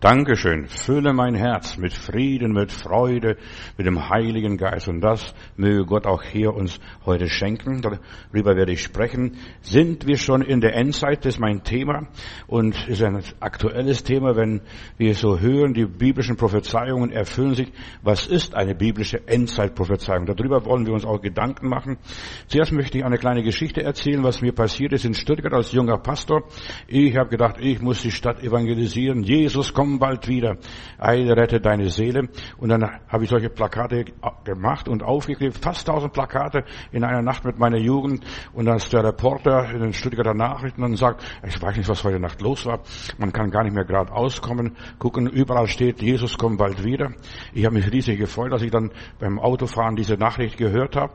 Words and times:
Dankeschön. 0.00 0.66
Fülle 0.66 1.12
mein 1.12 1.34
Herz 1.34 1.76
mit 1.76 1.92
Frieden, 1.92 2.54
mit 2.54 2.72
Freude, 2.72 3.36
mit 3.76 3.86
dem 3.86 4.08
Heiligen 4.08 4.56
Geist. 4.56 4.88
Und 4.88 5.02
das 5.02 5.34
möge 5.56 5.84
Gott 5.84 6.06
auch 6.06 6.22
hier 6.22 6.54
uns 6.54 6.80
heute 7.04 7.28
schenken. 7.28 7.82
Darüber 7.82 8.56
werde 8.56 8.72
ich 8.72 8.82
sprechen. 8.82 9.36
Sind 9.60 10.06
wir 10.06 10.16
schon 10.16 10.40
in 10.40 10.62
der 10.62 10.74
Endzeit? 10.74 11.26
Das 11.26 11.34
ist 11.34 11.38
mein 11.38 11.64
Thema. 11.64 12.08
Und 12.46 12.88
ist 12.88 13.02
ein 13.02 13.22
aktuelles 13.40 14.02
Thema, 14.02 14.36
wenn 14.36 14.62
wir 14.96 15.14
so 15.14 15.38
hören, 15.38 15.74
die 15.74 15.84
biblischen 15.84 16.36
Prophezeiungen 16.36 17.12
erfüllen 17.12 17.54
sich. 17.54 17.70
Was 18.02 18.26
ist 18.26 18.54
eine 18.54 18.74
biblische 18.74 19.28
Endzeitprophezeiung? 19.28 20.24
Darüber 20.24 20.64
wollen 20.64 20.86
wir 20.86 20.94
uns 20.94 21.04
auch 21.04 21.20
Gedanken 21.20 21.68
machen. 21.68 21.98
Zuerst 22.46 22.72
möchte 22.72 22.96
ich 22.96 23.04
eine 23.04 23.18
kleine 23.18 23.42
Geschichte 23.42 23.82
erzählen, 23.82 24.24
was 24.24 24.40
mir 24.40 24.52
passiert 24.52 24.94
ist 24.94 25.04
in 25.04 25.12
Stuttgart 25.12 25.52
als 25.52 25.72
junger 25.72 25.98
Pastor. 25.98 26.44
Ich 26.88 27.18
habe 27.18 27.28
gedacht, 27.28 27.56
ich 27.60 27.82
muss 27.82 28.00
die 28.00 28.10
Stadt 28.10 28.42
evangelisieren. 28.42 29.24
Jesus 29.24 29.74
kommt 29.74 29.89
komm 29.90 29.98
bald 29.98 30.28
wieder. 30.28 30.56
Eile, 30.98 31.36
rette 31.36 31.60
deine 31.60 31.88
Seele. 31.88 32.28
Und 32.58 32.68
dann 32.68 32.84
habe 33.08 33.24
ich 33.24 33.30
solche 33.30 33.50
Plakate 33.50 34.04
gemacht 34.44 34.88
und 34.88 35.02
aufgeklebt, 35.02 35.58
fast 35.58 35.86
tausend 35.86 36.12
Plakate 36.12 36.64
in 36.92 37.02
einer 37.04 37.22
Nacht 37.22 37.44
mit 37.44 37.58
meiner 37.58 37.78
Jugend. 37.78 38.24
Und 38.52 38.66
dann 38.66 38.76
ist 38.76 38.92
der 38.92 39.04
Reporter 39.04 39.70
in 39.70 39.80
den 39.80 39.92
Stuttgarter 39.92 40.34
Nachrichten 40.34 40.84
und 40.84 40.96
sagt, 40.96 41.24
ich 41.46 41.60
weiß 41.60 41.76
nicht, 41.76 41.88
was 41.88 42.04
heute 42.04 42.20
Nacht 42.20 42.40
los 42.40 42.66
war. 42.66 42.80
Man 43.18 43.32
kann 43.32 43.50
gar 43.50 43.64
nicht 43.64 43.74
mehr 43.74 43.84
gerade 43.84 44.12
auskommen. 44.12 44.76
Gucken, 44.98 45.26
überall 45.26 45.66
steht, 45.66 46.00
Jesus 46.02 46.38
kommt 46.38 46.58
bald 46.58 46.84
wieder. 46.84 47.12
Ich 47.52 47.64
habe 47.64 47.74
mich 47.74 47.90
riesig 47.90 48.18
gefreut, 48.18 48.52
dass 48.52 48.62
ich 48.62 48.70
dann 48.70 48.90
beim 49.18 49.38
Autofahren 49.38 49.96
diese 49.96 50.14
Nachricht 50.14 50.56
gehört 50.56 50.96
habe. 50.96 51.14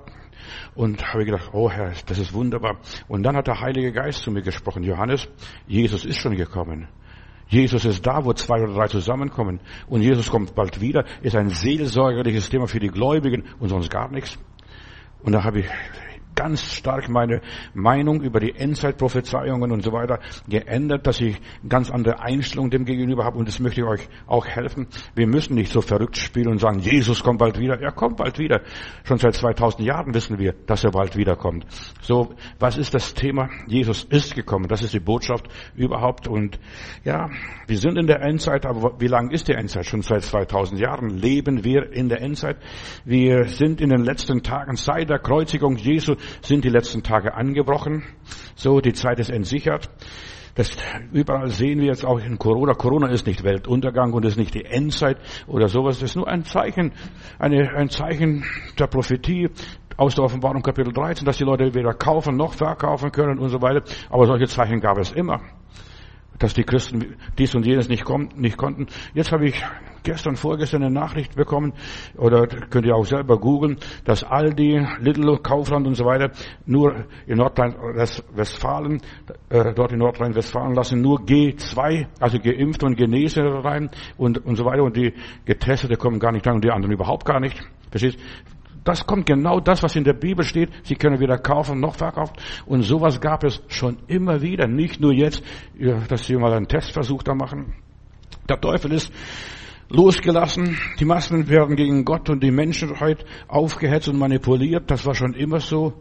Und 0.75 1.01
habe 1.11 1.25
gedacht, 1.25 1.49
oh 1.53 1.71
Herr, 1.71 1.93
das 2.05 2.19
ist 2.19 2.33
wunderbar. 2.33 2.77
Und 3.07 3.23
dann 3.23 3.35
hat 3.35 3.47
der 3.47 3.61
Heilige 3.61 3.91
Geist 3.91 4.21
zu 4.21 4.29
mir 4.29 4.43
gesprochen, 4.43 4.83
Johannes, 4.83 5.27
Jesus 5.65 6.05
ist 6.05 6.19
schon 6.19 6.35
gekommen. 6.35 6.87
Jesus 7.47 7.85
ist 7.85 8.05
da, 8.05 8.25
wo 8.25 8.33
zwei 8.33 8.63
oder 8.63 8.73
drei 8.73 8.87
zusammenkommen. 8.87 9.59
Und 9.87 10.01
Jesus 10.01 10.31
kommt 10.31 10.55
bald 10.55 10.81
wieder, 10.81 11.05
ist 11.21 11.35
ein 11.35 11.49
seelsorgerliches 11.49 12.49
Thema 12.49 12.67
für 12.67 12.79
die 12.79 12.89
Gläubigen 12.89 13.43
und 13.59 13.69
sonst 13.69 13.89
gar 13.89 14.09
nichts. 14.09 14.37
Und 15.23 15.33
da 15.33 15.43
habe 15.43 15.59
ich 15.59 15.67
ganz 16.35 16.73
stark 16.73 17.09
meine 17.09 17.41
Meinung 17.73 18.21
über 18.21 18.39
die 18.39 18.55
Endzeitprophezeiungen 18.55 19.71
und 19.71 19.83
so 19.83 19.91
weiter 19.91 20.19
geändert, 20.47 21.07
dass 21.07 21.21
ich 21.21 21.39
ganz 21.67 21.89
andere 21.89 22.19
Einstellung 22.19 22.69
dem 22.69 22.85
gegenüber 22.85 23.23
habe 23.23 23.37
und 23.37 23.47
das 23.47 23.59
möchte 23.59 23.81
ich 23.81 23.87
euch 23.87 24.07
auch 24.27 24.45
helfen. 24.45 24.87
Wir 25.15 25.27
müssen 25.27 25.55
nicht 25.55 25.71
so 25.71 25.81
verrückt 25.81 26.17
spielen 26.17 26.49
und 26.49 26.59
sagen, 26.59 26.79
Jesus 26.79 27.23
kommt 27.23 27.39
bald 27.39 27.59
wieder. 27.59 27.79
Er 27.81 27.91
kommt 27.91 28.17
bald 28.17 28.37
wieder. 28.37 28.61
Schon 29.03 29.17
seit 29.17 29.35
2000 29.35 29.87
Jahren 29.87 30.13
wissen 30.13 30.37
wir, 30.37 30.53
dass 30.65 30.83
er 30.83 30.91
bald 30.91 31.15
wiederkommt. 31.15 31.65
So, 32.01 32.33
was 32.59 32.77
ist 32.77 32.93
das 32.93 33.13
Thema? 33.13 33.49
Jesus 33.67 34.03
ist 34.03 34.35
gekommen. 34.35 34.67
Das 34.67 34.81
ist 34.81 34.93
die 34.93 34.99
Botschaft 34.99 35.47
überhaupt 35.75 36.27
und 36.27 36.59
ja, 37.03 37.29
wir 37.67 37.77
sind 37.77 37.97
in 37.97 38.07
der 38.07 38.21
Endzeit, 38.21 38.65
aber 38.65 38.99
wie 38.99 39.07
lang 39.07 39.31
ist 39.31 39.47
die 39.47 39.53
Endzeit? 39.53 39.85
Schon 39.85 40.01
seit 40.01 40.23
2000 40.23 40.79
Jahren 40.79 41.09
leben 41.09 41.63
wir 41.63 41.91
in 41.91 42.09
der 42.09 42.21
Endzeit. 42.21 42.57
Wir 43.05 43.45
sind 43.45 43.81
in 43.81 43.89
den 43.89 44.03
letzten 44.03 44.43
Tagen 44.43 44.75
seit 44.75 45.09
der 45.09 45.19
Kreuzigung 45.19 45.77
Jesu 45.77 46.15
sind 46.41 46.63
die 46.63 46.69
letzten 46.69 47.03
Tage 47.03 47.33
angebrochen. 47.33 48.03
So, 48.55 48.79
die 48.81 48.93
Zeit 48.93 49.19
ist 49.19 49.29
entsichert. 49.29 49.89
Das, 50.55 50.71
überall 51.11 51.49
sehen 51.49 51.79
wir 51.79 51.87
jetzt 51.87 52.05
auch 52.05 52.19
in 52.19 52.39
Corona. 52.39 52.73
Corona 52.73 53.07
ist 53.07 53.27
nicht 53.27 53.43
Weltuntergang 53.43 54.13
und 54.13 54.23
ist 54.23 54.37
nicht 54.37 54.53
die 54.53 54.63
Endzeit 54.63 55.17
oder 55.47 55.67
sowas. 55.67 55.99
Das 55.99 56.11
ist 56.11 56.15
nur 56.15 56.29
ein 56.29 56.45
Zeichen, 56.45 56.93
eine, 57.39 57.75
ein 57.75 57.89
Zeichen 57.89 58.45
der 58.79 58.87
Prophetie 58.87 59.49
aus 59.97 60.15
der 60.15 60.23
Offenbarung 60.23 60.61
Kapitel 60.61 60.93
13, 60.93 61.25
dass 61.25 61.37
die 61.37 61.43
Leute 61.43 61.73
weder 61.73 61.93
kaufen 61.93 62.37
noch 62.37 62.53
verkaufen 62.53 63.11
können 63.11 63.37
und 63.37 63.49
so 63.49 63.61
weiter. 63.61 63.83
Aber 64.09 64.25
solche 64.27 64.47
Zeichen 64.47 64.79
gab 64.79 64.97
es 64.97 65.11
immer 65.11 65.41
dass 66.39 66.53
die 66.53 66.63
Christen 66.63 67.15
dies 67.37 67.55
und 67.55 67.65
jenes 67.65 67.89
nicht, 67.89 68.03
kommen, 68.03 68.29
nicht 68.35 68.57
konnten. 68.57 68.87
Jetzt 69.13 69.31
habe 69.31 69.47
ich 69.47 69.63
gestern, 70.03 70.35
vorgestern 70.35 70.83
eine 70.83 70.93
Nachricht 70.93 71.35
bekommen, 71.35 71.73
oder 72.17 72.47
könnt 72.47 72.85
ihr 72.85 72.95
auch 72.95 73.05
selber 73.05 73.39
googeln, 73.39 73.77
dass 74.05 74.23
Aldi, 74.23 74.85
Lidl, 74.99 75.39
Kaufland 75.39 75.87
und 75.87 75.95
so 75.95 76.05
weiter 76.05 76.31
nur 76.65 77.05
in 77.25 77.37
Nordrhein-Westfalen, 77.37 79.01
äh, 79.49 79.73
dort 79.73 79.91
in 79.91 79.99
Nordrhein-Westfalen 79.99 80.75
lassen 80.75 81.01
nur 81.01 81.21
G2, 81.21 82.07
also 82.19 82.39
geimpft 82.39 82.83
und 82.83 82.95
Genese 82.95 83.41
rein 83.41 83.89
und, 84.17 84.45
und 84.45 84.55
so 84.55 84.65
weiter 84.65 84.83
und 84.83 84.95
die 84.95 85.13
Getestete 85.45 85.95
kommen 85.95 86.19
gar 86.19 86.31
nicht 86.31 86.45
rein 86.47 86.55
und 86.55 86.63
die 86.63 86.71
anderen 86.71 86.93
überhaupt 86.93 87.25
gar 87.25 87.39
nicht. 87.39 87.59
Verstehst? 87.89 88.19
Das 88.85 89.05
kommt 89.05 89.25
genau 89.25 89.59
das, 89.59 89.83
was 89.83 89.95
in 89.95 90.03
der 90.03 90.13
Bibel 90.13 90.45
steht. 90.45 90.69
Sie 90.83 90.95
können 90.95 91.19
weder 91.19 91.39
kaufen 91.39 91.79
noch 91.79 91.95
verkaufen. 91.95 92.35
Und 92.67 92.83
sowas 92.83 93.19
gab 93.19 93.43
es 93.43 93.61
schon 93.67 93.97
immer 94.07 94.41
wieder. 94.41 94.67
Nicht 94.67 95.01
nur 95.01 95.11
jetzt, 95.11 95.43
dass 96.07 96.25
Sie 96.25 96.35
mal 96.35 96.53
einen 96.53 96.67
Testversuch 96.67 97.23
da 97.23 97.33
machen. 97.33 97.73
Der 98.47 98.61
Teufel 98.61 98.93
ist 98.93 99.11
losgelassen. 99.89 100.77
Die 100.99 101.05
Massen 101.05 101.49
werden 101.49 101.75
gegen 101.75 102.05
Gott 102.05 102.29
und 102.29 102.43
die 102.43 102.51
Menschheit 102.51 103.25
aufgehetzt 103.47 104.07
und 104.07 104.19
manipuliert. 104.19 104.89
Das 104.91 105.03
war 105.05 105.15
schon 105.15 105.33
immer 105.33 105.59
so 105.59 105.93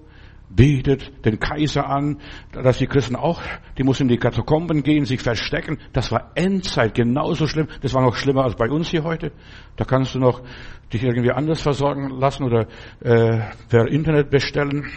betet 0.49 1.25
den 1.25 1.39
Kaiser 1.39 1.89
an, 1.89 2.19
dass 2.53 2.79
die 2.79 2.87
Christen 2.87 3.17
auch, 3.17 3.43
die 3.77 3.83
mussten 3.83 4.05
in 4.05 4.09
die 4.09 4.19
Katakomben 4.19 4.83
gehen, 4.83 5.05
sich 5.05 5.21
verstecken. 5.21 5.79
Das 5.93 6.13
war 6.13 6.33
Endzeit, 6.35 6.95
genauso 6.95 7.47
schlimm. 7.47 7.69
Das 7.83 7.95
war 7.95 8.03
noch 8.03 8.17
schlimmer 8.17 8.45
als 8.45 8.55
bei 8.55 8.69
uns 8.69 8.89
hier 8.89 9.05
heute. 9.05 9.33
Da 9.77 9.85
kannst 9.85 10.15
du 10.15 10.19
noch 10.19 10.43
dich 10.93 11.03
irgendwie 11.03 11.33
anders 11.33 11.61
versorgen 11.61 12.11
lassen 12.11 12.45
oder 12.45 12.67
äh, 13.01 13.41
per 13.69 13.89
Internet 13.89 14.31
bestellen. 14.31 14.91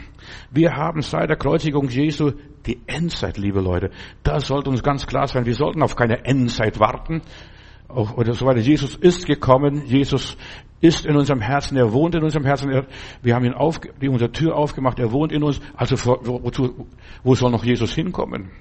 Wir 0.51 0.75
haben 0.75 1.01
seit 1.01 1.29
der 1.29 1.37
Kreuzigung 1.37 1.89
Jesu 1.89 2.31
die 2.65 2.81
Endzeit, 2.85 3.37
liebe 3.37 3.61
Leute. 3.61 3.91
Das 4.23 4.47
sollte 4.47 4.69
uns 4.69 4.83
ganz 4.83 5.07
klar 5.07 5.27
sein. 5.27 5.45
Wir 5.45 5.55
sollten 5.55 5.81
auf 5.81 5.95
keine 5.95 6.25
Endzeit 6.25 6.79
warten 6.79 7.21
oder 7.87 8.33
so 8.33 8.45
weiter. 8.45 8.59
Jesus 8.59 8.95
ist 8.95 9.25
gekommen. 9.25 9.85
Jesus 9.85 10.37
ist 10.81 11.05
in 11.05 11.15
unserem 11.15 11.41
Herzen. 11.41 11.77
Er 11.77 11.91
wohnt 11.91 12.15
in 12.15 12.23
unserem 12.23 12.45
Herzen. 12.45 12.85
wir 13.21 13.35
haben 13.35 13.45
ihn 13.45 13.53
auf, 13.53 13.79
unsere 14.01 14.31
Tür 14.31 14.55
aufgemacht. 14.55 14.99
Er 14.99 15.11
wohnt 15.11 15.31
in 15.31 15.43
uns. 15.43 15.59
Also 15.75 15.97
wozu, 15.97 16.87
wo 17.23 17.35
soll 17.35 17.51
noch 17.51 17.63
Jesus 17.63 17.93
hinkommen? 17.93 18.51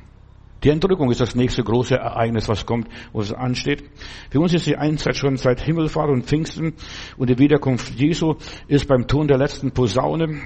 Die 0.63 0.71
Entrückung 0.71 1.11
ist 1.11 1.21
das 1.21 1.35
nächste 1.35 1.63
große 1.63 1.97
Ereignis, 1.97 2.49
was 2.49 2.65
kommt, 2.65 2.89
wo 3.13 3.21
es 3.21 3.33
ansteht. 3.33 3.85
Für 4.31 4.41
uns 4.41 4.55
ist 4.55 4.67
die 4.67 4.77
Einzeit 4.77 5.17
schon 5.17 5.37
seit 5.37 5.61
Himmelfahrt 5.61 6.09
und 6.09 6.25
Pfingsten 6.25 6.75
und 7.19 7.29
die 7.29 7.39
Wiederkunft 7.39 7.95
Jesu 7.99 8.37
ist 8.67 8.89
beim 8.89 9.07
Ton 9.07 9.29
der 9.29 9.37
letzten 9.37 9.73
Posaune. 9.73 10.41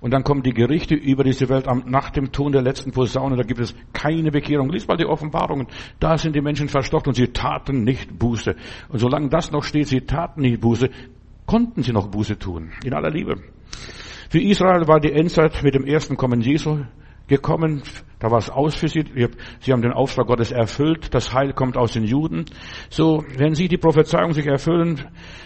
Und 0.00 0.12
dann 0.12 0.22
kommen 0.22 0.42
die 0.42 0.52
Gerichte 0.52 0.94
über 0.94 1.24
diese 1.24 1.48
Welt 1.48 1.66
nach 1.86 2.10
dem 2.10 2.30
Ton 2.30 2.52
der 2.52 2.62
letzten 2.62 2.92
Posaune. 2.92 3.36
Da 3.36 3.42
gibt 3.42 3.60
es 3.60 3.74
keine 3.92 4.30
Bekehrung. 4.30 4.70
Lies 4.70 4.86
mal 4.86 4.96
die 4.96 5.06
Offenbarungen. 5.06 5.66
Da 5.98 6.16
sind 6.16 6.36
die 6.36 6.40
Menschen 6.40 6.68
verstockt 6.68 7.08
und 7.08 7.14
sie 7.14 7.28
taten 7.28 7.82
nicht 7.82 8.16
Buße. 8.18 8.54
Und 8.88 8.98
solange 9.00 9.28
das 9.28 9.50
noch 9.50 9.64
steht, 9.64 9.88
sie 9.88 10.02
taten 10.02 10.42
nicht 10.42 10.60
Buße, 10.60 10.88
konnten 11.46 11.82
sie 11.82 11.92
noch 11.92 12.08
Buße 12.08 12.38
tun. 12.38 12.70
In 12.84 12.94
aller 12.94 13.10
Liebe. 13.10 13.36
Für 14.30 14.40
Israel 14.40 14.86
war 14.86 15.00
die 15.00 15.12
Endzeit 15.12 15.62
mit 15.62 15.74
dem 15.74 15.84
ersten 15.84 16.16
Kommen 16.16 16.42
Jesu 16.42 16.84
gekommen. 17.28 17.82
Da 18.18 18.32
war 18.32 18.38
es 18.38 18.50
aus 18.50 18.74
für 18.74 18.88
sie. 18.88 19.04
Sie 19.60 19.72
haben 19.72 19.82
den 19.82 19.92
Auftrag 19.92 20.26
Gottes 20.26 20.50
erfüllt. 20.50 21.14
Das 21.14 21.32
Heil 21.32 21.52
kommt 21.52 21.76
aus 21.76 21.92
den 21.92 22.02
Juden. 22.02 22.46
So, 22.90 23.24
wenn 23.36 23.54
sie 23.54 23.68
die 23.68 23.76
Prophezeiung 23.76 24.32
sich 24.32 24.46
erfüllen 24.46 25.04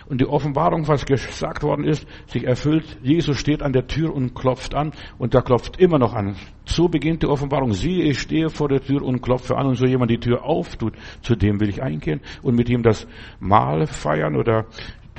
und 0.09 0.21
die 0.23 0.27
Offenbarung, 0.27 0.89
was 0.89 1.05
gesagt 1.05 1.63
worden 1.63 1.85
ist, 1.85 2.07
sich 2.27 2.45
erfüllt, 2.45 2.99
Jesus 3.03 3.37
steht 3.37 3.63
an 3.63 3.75
der 3.75 3.87
Tür 3.89 4.15
und 4.15 4.35
klopft 4.35 4.75
an 4.75 4.93
und 5.19 5.35
da 5.35 5.43
klopft 5.43 5.79
immer 5.79 5.99
noch 5.99 6.15
an. 6.15 6.37
So 6.65 6.89
beginnt 6.89 7.23
die 7.23 7.29
Offenbarung. 7.29 7.73
Siehe, 7.75 8.05
ich 8.05 8.21
stehe 8.21 8.49
vor 8.49 8.69
der 8.69 8.81
Tür 8.81 9.03
und 9.03 9.21
klopfe 9.21 9.57
an 9.57 9.67
und 9.67 9.75
so 9.75 9.85
jemand 9.85 10.11
die 10.11 10.21
Tür 10.21 10.45
auftut, 10.45 10.95
zu 11.21 11.35
dem 11.35 11.61
will 11.61 11.69
ich 11.69 11.83
eingehen 11.83 12.23
und 12.43 12.55
mit 12.55 12.71
ihm 12.71 12.83
das 12.83 13.07
Mahl 13.39 13.87
feiern 13.87 14.35
oder 14.37 14.65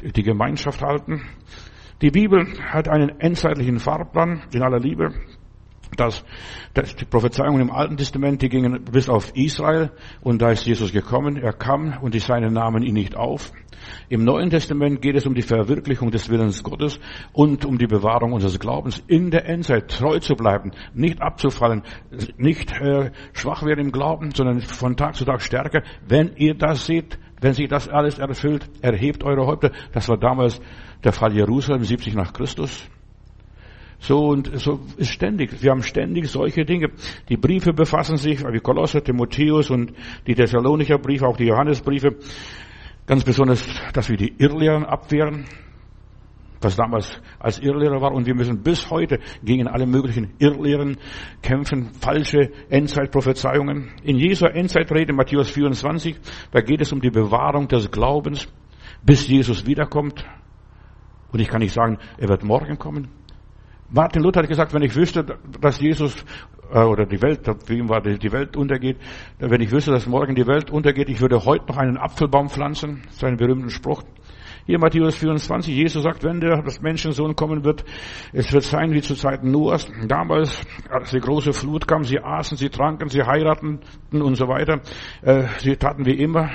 die 0.01 0.24
Gemeinschaft 0.24 0.81
halten. 0.81 1.22
Die 2.01 2.09
Bibel 2.09 2.47
hat 2.72 2.90
einen 2.90 3.19
endzeitlichen 3.19 3.80
Fahrplan 3.80 4.41
in 4.51 4.63
aller 4.63 4.80
Liebe 4.80 5.13
dass, 5.95 6.23
dass 6.73 6.95
die 6.95 7.05
Prophezeiungen 7.05 7.61
im 7.61 7.71
Alten 7.71 7.97
Testament, 7.97 8.41
die 8.41 8.49
gingen 8.49 8.83
bis 8.85 9.09
auf 9.09 9.35
Israel 9.35 9.91
und 10.21 10.41
da 10.41 10.51
ist 10.51 10.65
Jesus 10.65 10.91
gekommen, 10.91 11.38
er 11.38 11.53
kam 11.53 11.97
und 12.01 12.13
die 12.13 12.19
Seinen 12.19 12.53
nahmen 12.53 12.83
ihn 12.83 12.94
nicht 12.94 13.15
auf. 13.15 13.51
Im 14.09 14.23
Neuen 14.23 14.50
Testament 14.50 15.01
geht 15.01 15.15
es 15.15 15.25
um 15.25 15.33
die 15.33 15.41
Verwirklichung 15.41 16.12
des 16.12 16.29
Willens 16.29 16.63
Gottes 16.63 17.00
und 17.31 17.65
um 17.65 17.77
die 17.77 17.88
Bewahrung 17.88 18.33
unseres 18.33 18.59
Glaubens 18.59 19.03
in 19.07 19.31
der 19.31 19.47
Endzeit 19.47 19.89
treu 19.89 20.19
zu 20.19 20.35
bleiben, 20.35 20.71
nicht 20.94 21.21
abzufallen, 21.21 21.83
nicht 22.38 22.71
äh, 22.79 23.12
schwach 23.33 23.63
werden 23.63 23.85
im 23.85 23.91
Glauben, 23.91 24.31
sondern 24.31 24.62
von 24.62 24.95
Tag 24.95 25.15
zu 25.15 25.25
Tag 25.25 25.41
stärker. 25.41 25.83
Wenn 26.07 26.35
ihr 26.38 26.56
das 26.56 26.85
seht, 26.85 27.18
wenn 27.41 27.53
sich 27.53 27.68
das 27.68 27.89
alles 27.89 28.19
erfüllt, 28.19 28.69
erhebt 28.81 29.23
eure 29.23 29.45
Häupter. 29.45 29.71
Das 29.91 30.07
war 30.07 30.18
damals 30.18 30.62
der 31.03 31.12
Fall 31.12 31.33
Jerusalem 31.33 31.83
70 31.83 32.15
nach 32.15 32.31
Christus. 32.31 32.88
So 34.03 34.19
und 34.19 34.51
so 34.59 34.81
ist 34.97 35.11
ständig. 35.11 35.63
Wir 35.63 35.71
haben 35.71 35.81
ständig 35.81 36.27
solche 36.27 36.65
Dinge. 36.65 36.89
Die 37.29 37.38
Briefe 37.38 37.71
befassen 37.71 38.17
sich, 38.17 38.44
wie 38.44 38.59
Kolosser, 38.59 39.01
Timotheus 39.01 39.69
und 39.69 39.94
die 40.27 40.35
Thessalonicher 40.35 40.97
Briefe, 40.97 41.25
auch 41.25 41.38
die 41.38 41.45
Johannesbriefe. 41.45 42.17
Ganz 43.05 43.23
besonders, 43.23 43.65
dass 43.94 44.09
wir 44.09 44.17
die 44.17 44.33
Irrlehren 44.38 44.83
abwehren. 44.83 45.45
was 46.59 46.75
damals 46.75 47.21
als 47.39 47.59
Irrlehrer 47.59 48.01
war. 48.01 48.11
Und 48.11 48.25
wir 48.25 48.35
müssen 48.35 48.61
bis 48.61 48.89
heute 48.89 49.19
gegen 49.41 49.67
alle 49.67 49.85
möglichen 49.85 50.33
Irrlehren 50.38 50.97
kämpfen, 51.41 51.91
falsche 51.94 52.51
Endzeitprophezeiungen. 52.69 53.89
In 54.03 54.17
Jesu 54.17 54.45
Endzeitrede, 54.45 55.13
Matthäus 55.13 55.49
24, 55.49 56.17
da 56.51 56.59
geht 56.59 56.81
es 56.81 56.91
um 56.91 56.99
die 56.99 57.09
Bewahrung 57.09 57.69
des 57.69 57.89
Glaubens, 57.89 58.47
bis 59.01 59.27
Jesus 59.27 59.65
wiederkommt. 59.65 60.25
Und 61.31 61.39
ich 61.39 61.47
kann 61.47 61.61
nicht 61.61 61.73
sagen, 61.73 61.99
er 62.17 62.29
wird 62.29 62.44
morgen 62.44 62.77
kommen. 62.77 63.22
Martin 63.89 64.24
Luther 64.24 64.41
hat 64.41 64.50
gesagt, 64.50 64.74
wenn 64.74 64.81
ich 64.81 64.95
wüsste, 64.95 65.38
dass 65.62 65.80
Jesus 65.80 66.25
äh, 66.71 66.80
oder 66.80 67.06
die 67.06 67.21
Welt, 67.21 67.41
wie 67.68 67.77
ihm 67.77 67.89
war, 67.89 68.01
die 68.01 68.31
Welt 68.31 68.57
untergeht, 68.57 68.97
wenn 69.39 69.62
ich 69.62 69.71
wüsste, 69.71 69.91
dass 69.91 70.07
morgen 70.07 70.35
die 70.35 70.47
Welt 70.47 70.71
untergeht, 70.71 71.09
ich 71.09 71.21
würde 71.21 71.45
heute 71.45 71.65
noch 71.68 71.77
einen 71.77 71.97
Apfelbaum 71.97 72.50
pflanzen, 72.50 73.03
seinen 73.12 73.38
berühmten 73.38 73.69
Spruch. 73.69 74.03
Hier 74.65 74.80
Matthäus 74.80 75.18
24, 75.18 75.75
Jesus 75.75 76.03
sagt, 76.03 76.24
wenn 76.24 76.39
der 76.39 76.62
das 76.62 76.81
Menschensohn 76.81 77.35
kommen 77.35 77.65
wird, 77.65 77.83
es 78.31 78.53
wird 78.53 78.63
sein 78.63 78.94
wie 78.94 79.01
zu 79.01 79.13
Zeiten 79.13 79.51
Noahs. 79.51 79.91
Damals, 80.07 80.65
als 80.89 81.12
die 81.12 81.19
große 81.19 81.51
Flut 81.51 81.85
kam, 81.85 82.06
sie 82.06 82.19
aßen, 82.19 82.56
sie 82.56 82.69
tranken, 82.69 83.09
sie 83.09 83.24
heirateten 83.24 83.81
und 84.12 84.35
so 84.35 84.47
weiter. 84.47 84.80
Äh, 85.21 85.47
sie 85.57 85.75
taten 85.75 86.06
wie 86.06 86.13
immer. 86.13 86.50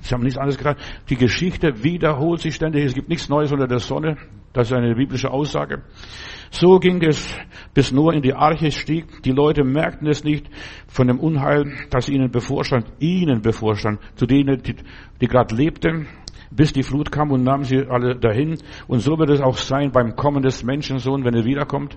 Sie 0.00 0.14
haben 0.14 0.22
nichts 0.22 0.38
anderes 0.38 0.58
getan. 0.58 0.76
Die 1.08 1.16
Geschichte 1.16 1.82
wiederholt 1.82 2.40
sich 2.40 2.54
ständig. 2.54 2.84
Es 2.84 2.94
gibt 2.94 3.08
nichts 3.08 3.28
Neues 3.28 3.50
unter 3.50 3.66
der 3.66 3.80
Sonne. 3.80 4.16
Das 4.52 4.70
ist 4.70 4.76
eine 4.76 4.94
biblische 4.94 5.30
Aussage. 5.30 5.82
So 6.50 6.80
ging 6.80 7.00
es, 7.02 7.32
bis 7.74 7.92
Noah 7.92 8.12
in 8.12 8.22
die 8.22 8.34
Arche 8.34 8.72
stieg. 8.72 9.22
Die 9.22 9.30
Leute 9.30 9.62
merkten 9.62 10.08
es 10.08 10.24
nicht 10.24 10.50
von 10.88 11.06
dem 11.06 11.20
Unheil, 11.20 11.72
das 11.90 12.08
ihnen 12.08 12.30
bevorstand, 12.30 12.86
ihnen 12.98 13.40
bevorstand, 13.40 14.00
zu 14.16 14.26
denen, 14.26 14.60
die, 14.62 14.74
die 15.20 15.26
gerade 15.26 15.54
lebten, 15.54 16.08
bis 16.50 16.72
die 16.72 16.82
Flut 16.82 17.12
kam 17.12 17.30
und 17.30 17.44
nahm 17.44 17.62
sie 17.62 17.86
alle 17.88 18.16
dahin. 18.16 18.58
Und 18.88 18.98
so 18.98 19.16
wird 19.18 19.30
es 19.30 19.40
auch 19.40 19.56
sein 19.56 19.92
beim 19.92 20.16
Kommen 20.16 20.42
des 20.42 20.64
Menschensohn, 20.64 21.24
wenn 21.24 21.34
er 21.34 21.44
wiederkommt. 21.44 21.96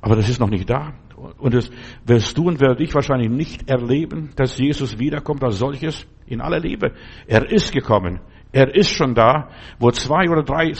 Aber 0.00 0.16
das 0.16 0.28
ist 0.30 0.40
noch 0.40 0.50
nicht 0.50 0.70
da. 0.70 0.94
Und 1.38 1.54
das 1.54 1.70
wirst 2.06 2.36
du 2.38 2.48
und 2.48 2.60
werde 2.60 2.82
ich 2.82 2.94
wahrscheinlich 2.94 3.30
nicht 3.30 3.68
erleben, 3.68 4.30
dass 4.36 4.58
Jesus 4.58 4.98
wiederkommt 4.98 5.42
als 5.44 5.58
solches 5.58 6.06
in 6.26 6.40
aller 6.40 6.60
Liebe. 6.60 6.92
Er 7.26 7.50
ist 7.50 7.72
gekommen. 7.72 8.20
Er 8.52 8.74
ist 8.74 8.90
schon 8.90 9.14
da, 9.14 9.50
wo 9.78 9.90
zwei 9.90 10.30
oder 10.30 10.42
drei 10.42 10.72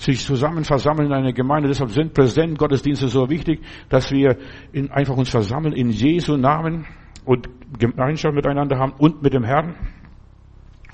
sich 0.00 0.24
zusammen 0.24 0.64
versammeln 0.64 1.08
in 1.08 1.12
einer 1.12 1.32
Gemeinde. 1.32 1.68
Deshalb 1.68 1.90
sind 1.90 2.14
Präsentgottesdienste 2.14 3.08
so 3.08 3.28
wichtig, 3.28 3.60
dass 3.90 4.10
wir 4.10 4.38
in, 4.72 4.90
einfach 4.90 5.16
uns 5.16 5.28
versammeln 5.28 5.74
in 5.74 5.90
Jesu 5.90 6.36
Namen 6.38 6.86
und 7.26 7.48
Gemeinschaft 7.78 8.34
miteinander 8.34 8.78
haben 8.78 8.92
und 8.98 9.22
mit 9.22 9.34
dem 9.34 9.44
Herrn 9.44 9.74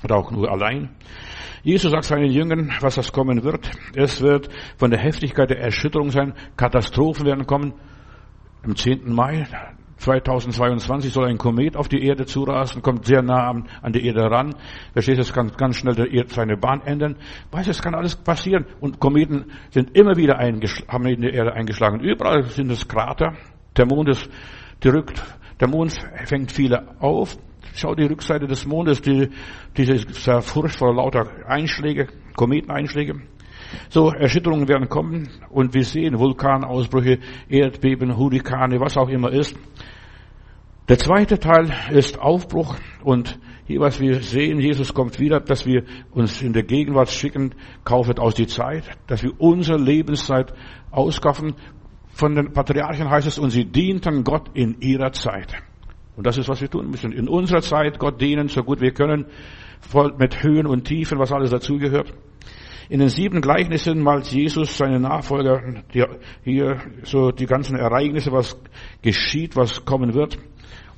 oder 0.03 0.17
auch 0.17 0.29
nur 0.31 0.51
allein. 0.51 0.89
Jesus 1.63 1.91
sagt 1.91 2.03
seinen 2.03 2.31
Jüngern, 2.31 2.71
was 2.81 2.95
das 2.95 3.11
kommen 3.13 3.43
wird. 3.43 3.71
Es 3.95 4.21
wird 4.21 4.49
von 4.77 4.91
der 4.91 4.99
Heftigkeit 4.99 5.49
der 5.49 5.59
Erschütterung 5.59 6.11
sein. 6.11 6.33
Katastrophen 6.57 7.25
werden 7.25 7.45
kommen. 7.45 7.73
Am 8.63 8.75
10. 8.75 9.13
Mai 9.13 9.47
2022 9.97 11.11
soll 11.11 11.27
ein 11.27 11.37
Komet 11.37 11.75
auf 11.75 11.87
die 11.87 12.03
Erde 12.05 12.25
zurasen, 12.25 12.81
kommt 12.81 13.05
sehr 13.05 13.21
nah 13.21 13.49
an, 13.49 13.93
die 13.93 14.05
Erde 14.05 14.29
ran. 14.29 14.55
Verstehst 14.93 15.17
du, 15.17 15.21
es 15.21 15.33
kann 15.33 15.51
ganz 15.57 15.77
schnell 15.77 16.25
seine 16.27 16.57
Bahn 16.57 16.81
ändern. 16.81 17.15
Weißt 17.51 17.67
du, 17.67 17.71
es 17.71 17.81
kann 17.81 17.95
alles 17.95 18.15
passieren. 18.15 18.65
Und 18.79 18.99
Kometen 18.99 19.45
sind 19.71 19.95
immer 19.97 20.15
wieder 20.15 20.37
haben 20.37 21.05
in 21.07 21.21
die 21.21 21.29
Erde 21.29 21.53
eingeschlagen. 21.53 21.99
Überall 21.99 22.43
sind 22.43 22.71
es 22.71 22.87
Krater. 22.87 23.33
Der 23.75 23.85
Mond 23.85 24.09
ist 24.09 24.29
drückt. 24.79 25.23
Der 25.59 25.67
Mond 25.67 25.97
fängt 26.25 26.51
viele 26.51 26.95
auf. 26.99 27.37
Schau 27.73 27.93
die 27.95 28.05
Rückseite 28.05 28.47
des 28.47 28.65
Mondes, 28.65 29.01
die, 29.01 29.29
diese 29.75 30.41
Furcht 30.41 30.77
vor 30.77 30.95
lauter 30.95 31.27
Einschläge, 31.47 32.07
Kometeneinschläge. 32.35 33.21
So, 33.89 34.11
Erschütterungen 34.11 34.67
werden 34.67 34.89
kommen 34.89 35.29
und 35.49 35.73
wir 35.73 35.83
sehen 35.83 36.19
Vulkanausbrüche, 36.19 37.19
Erdbeben, 37.49 38.17
Hurrikane, 38.17 38.79
was 38.79 38.97
auch 38.97 39.09
immer 39.09 39.31
ist. 39.31 39.57
Der 40.89 40.97
zweite 40.97 41.37
Teil 41.39 41.73
ist 41.91 42.19
Aufbruch 42.19 42.75
und 43.03 43.37
hier, 43.65 43.81
was 43.81 43.99
wir 43.99 44.21
sehen, 44.21 44.61
Jesus 44.61 44.93
kommt 44.93 45.19
wieder, 45.19 45.41
dass 45.41 45.65
wir 45.65 45.83
uns 46.11 46.41
in 46.41 46.53
der 46.53 46.63
Gegenwart 46.63 47.09
schicken, 47.09 47.53
kaufet 47.83 48.17
aus 48.17 48.33
die 48.35 48.47
Zeit, 48.47 48.85
dass 49.07 49.23
wir 49.23 49.33
unsere 49.39 49.77
Lebenszeit 49.77 50.53
auskaufen. 50.89 51.55
Von 52.07 52.35
den 52.35 52.53
Patriarchen 52.53 53.09
heißt 53.09 53.27
es, 53.27 53.37
und 53.37 53.49
sie 53.49 53.65
dienten 53.65 54.23
Gott 54.23 54.51
in 54.53 54.79
ihrer 54.79 55.11
Zeit. 55.11 55.53
Und 56.15 56.25
das 56.25 56.37
ist, 56.37 56.47
was 56.47 56.61
wir 56.61 56.69
tun 56.69 56.89
müssen. 56.89 57.11
In 57.11 57.27
unserer 57.27 57.61
Zeit 57.61 57.99
Gott 57.99 58.21
dienen, 58.21 58.47
so 58.47 58.63
gut 58.63 58.79
wir 58.79 58.93
können, 58.93 59.25
voll 59.81 60.15
mit 60.17 60.41
Höhen 60.41 60.65
und 60.65 60.85
Tiefen, 60.85 61.19
was 61.19 61.33
alles 61.33 61.51
dazugehört. 61.51 62.13
In 62.89 62.99
den 62.99 63.09
sieben 63.09 63.41
Gleichnissen 63.41 64.01
malt 64.01 64.27
Jesus 64.27 64.77
seine 64.77 64.99
Nachfolger 64.99 65.61
die, 65.93 66.05
hier 66.43 66.79
so 67.03 67.31
die 67.31 67.45
ganzen 67.45 67.77
Ereignisse, 67.77 68.31
was 68.31 68.57
geschieht, 69.01 69.57
was 69.57 69.83
kommen 69.83 70.13
wird 70.13 70.37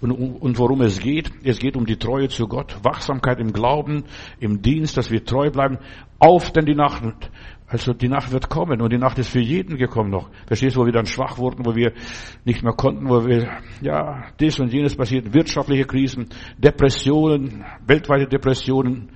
und, 0.02 0.12
und 0.12 0.58
worum 0.60 0.82
es 0.82 1.00
geht. 1.00 1.32
Es 1.44 1.60
geht 1.60 1.76
um 1.76 1.86
die 1.86 1.98
Treue 1.98 2.30
zu 2.30 2.48
Gott, 2.48 2.78
Wachsamkeit 2.84 3.40
im 3.40 3.54
Glauben, 3.54 4.04
im 4.40 4.62
Dienst, 4.62 4.98
dass 4.98 5.10
wir 5.10 5.26
treu 5.26 5.50
bleiben. 5.50 5.80
Auf 6.20 6.52
denn 6.52 6.66
die 6.66 6.76
Nacht. 6.76 7.32
Also 7.66 7.94
die 7.94 8.08
Nacht 8.08 8.32
wird 8.32 8.50
kommen 8.50 8.82
und 8.82 8.92
die 8.92 8.98
Nacht 8.98 9.20
ist 9.20 9.30
für 9.30 9.40
jeden 9.40 9.78
gekommen 9.78 10.10
noch. 10.10 10.30
Verstehst 10.48 10.76
du, 10.76 10.82
wo 10.82 10.86
wir 10.86 10.92
dann 10.92 11.06
schwach 11.06 11.38
wurden, 11.38 11.66
wo 11.66 11.76
wir 11.76 11.94
nicht 12.44 12.64
mehr 12.64 12.74
konnten, 12.74 13.08
wo 13.08 13.28
wir, 13.28 13.48
ja, 13.82 14.24
das 14.40 14.60
und 14.60 14.74
jenes 14.74 14.96
passiert, 14.96 15.32
wirtschaftliche 15.36 15.86
Krisen, 15.86 16.30
Depressionen, 16.58 17.64
weltweite 17.86 18.28
Depressionen, 18.28 19.12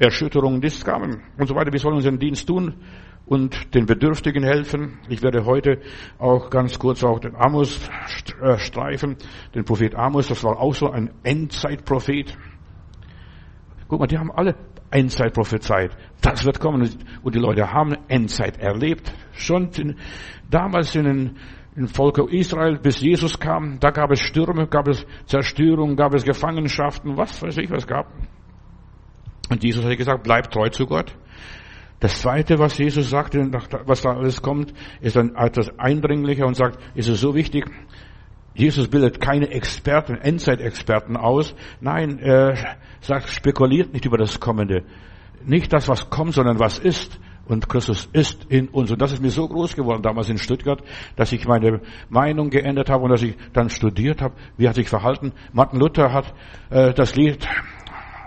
Erschütterungen, 0.00 0.60
die 0.60 0.70
kamen 0.82 1.22
und 1.38 1.46
so 1.46 1.54
weiter. 1.54 1.72
Wir 1.72 1.78
sollen 1.78 1.96
unseren 1.96 2.18
Dienst 2.18 2.48
tun 2.48 2.74
und 3.26 3.74
den 3.74 3.84
Bedürftigen 3.84 4.42
helfen. 4.42 4.98
Ich 5.10 5.22
werde 5.22 5.44
heute 5.44 5.78
auch 6.18 6.48
ganz 6.48 6.78
kurz 6.78 7.04
auch 7.04 7.20
den 7.20 7.36
Amos 7.36 7.88
äh, 8.42 8.58
streifen. 8.58 9.16
Den 9.54 9.64
Prophet 9.64 9.94
Amos, 9.94 10.28
das 10.28 10.42
war 10.42 10.58
auch 10.58 10.74
so 10.74 10.90
ein 10.90 11.10
Endzeitprophet. 11.22 12.36
Guck 13.88 14.00
mal, 14.00 14.06
die 14.06 14.18
haben 14.18 14.32
alle 14.32 14.56
Endzeit 14.90 15.34
prophezeit. 15.34 15.96
Das 16.22 16.46
wird 16.46 16.60
kommen. 16.60 16.88
Und 17.22 17.34
die 17.34 17.38
Leute 17.38 17.70
haben 17.70 17.94
Endzeit 18.08 18.58
erlebt. 18.58 19.12
Schon 19.32 19.68
in, 19.76 19.96
damals 20.50 20.94
in 20.96 21.04
den 21.04 21.36
im 21.76 21.86
Volke 21.86 22.26
Israel, 22.30 22.78
bis 22.78 23.00
Jesus 23.00 23.38
kam, 23.38 23.78
da 23.78 23.90
gab 23.90 24.10
es 24.10 24.20
Stürme, 24.20 24.66
gab 24.66 24.88
es 24.88 25.06
Zerstörung, 25.26 25.94
gab 25.94 26.14
es 26.14 26.24
Gefangenschaften, 26.24 27.16
was 27.16 27.40
weiß 27.40 27.58
ich, 27.58 27.70
was 27.70 27.86
gab. 27.86 28.08
Und 29.50 29.62
Jesus 29.62 29.84
hat 29.84 29.96
gesagt, 29.98 30.22
bleib 30.22 30.50
treu 30.50 30.68
zu 30.68 30.86
Gott. 30.86 31.14
Das 31.98 32.22
zweite, 32.22 32.58
was 32.58 32.78
Jesus 32.78 33.10
sagte, 33.10 33.50
was 33.84 34.00
da 34.00 34.12
alles 34.12 34.40
kommt, 34.40 34.72
ist 35.02 35.16
dann 35.16 35.34
etwas 35.36 35.78
eindringlicher 35.78 36.46
und 36.46 36.56
sagt, 36.56 36.78
ist 36.94 37.08
es 37.08 37.20
so 37.20 37.34
wichtig, 37.34 37.66
Jesus 38.54 38.88
bildet 38.88 39.20
keine 39.20 39.50
Experten, 39.50 40.14
Endzeitexperten 40.14 41.16
aus. 41.16 41.54
Nein, 41.80 42.18
er 42.18 42.76
sagt, 43.00 43.28
spekuliert 43.28 43.92
nicht 43.92 44.06
über 44.06 44.18
das 44.18 44.40
Kommende. 44.40 44.84
Nicht 45.44 45.72
das, 45.72 45.88
was 45.88 46.10
kommt, 46.10 46.34
sondern 46.34 46.58
was 46.58 46.78
ist. 46.78 47.20
Und 47.46 47.68
Christus 47.68 48.08
ist 48.12 48.44
in 48.48 48.68
uns. 48.68 48.90
Und 48.90 49.02
das 49.02 49.12
ist 49.12 49.20
mir 49.20 49.30
so 49.30 49.48
groß 49.48 49.74
geworden 49.74 50.02
damals 50.02 50.28
in 50.28 50.38
Stuttgart, 50.38 50.82
dass 51.16 51.32
ich 51.32 51.46
meine 51.48 51.80
Meinung 52.08 52.48
geändert 52.48 52.90
habe 52.90 53.04
und 53.04 53.10
dass 53.10 53.22
ich 53.22 53.36
dann 53.52 53.70
studiert 53.70 54.22
habe, 54.22 54.34
wie 54.56 54.68
hat 54.68 54.76
sich 54.76 54.88
verhalten. 54.88 55.32
Martin 55.52 55.80
Luther 55.80 56.12
hat 56.12 56.32
äh, 56.70 56.92
das 56.92 57.16
Lied 57.16 57.46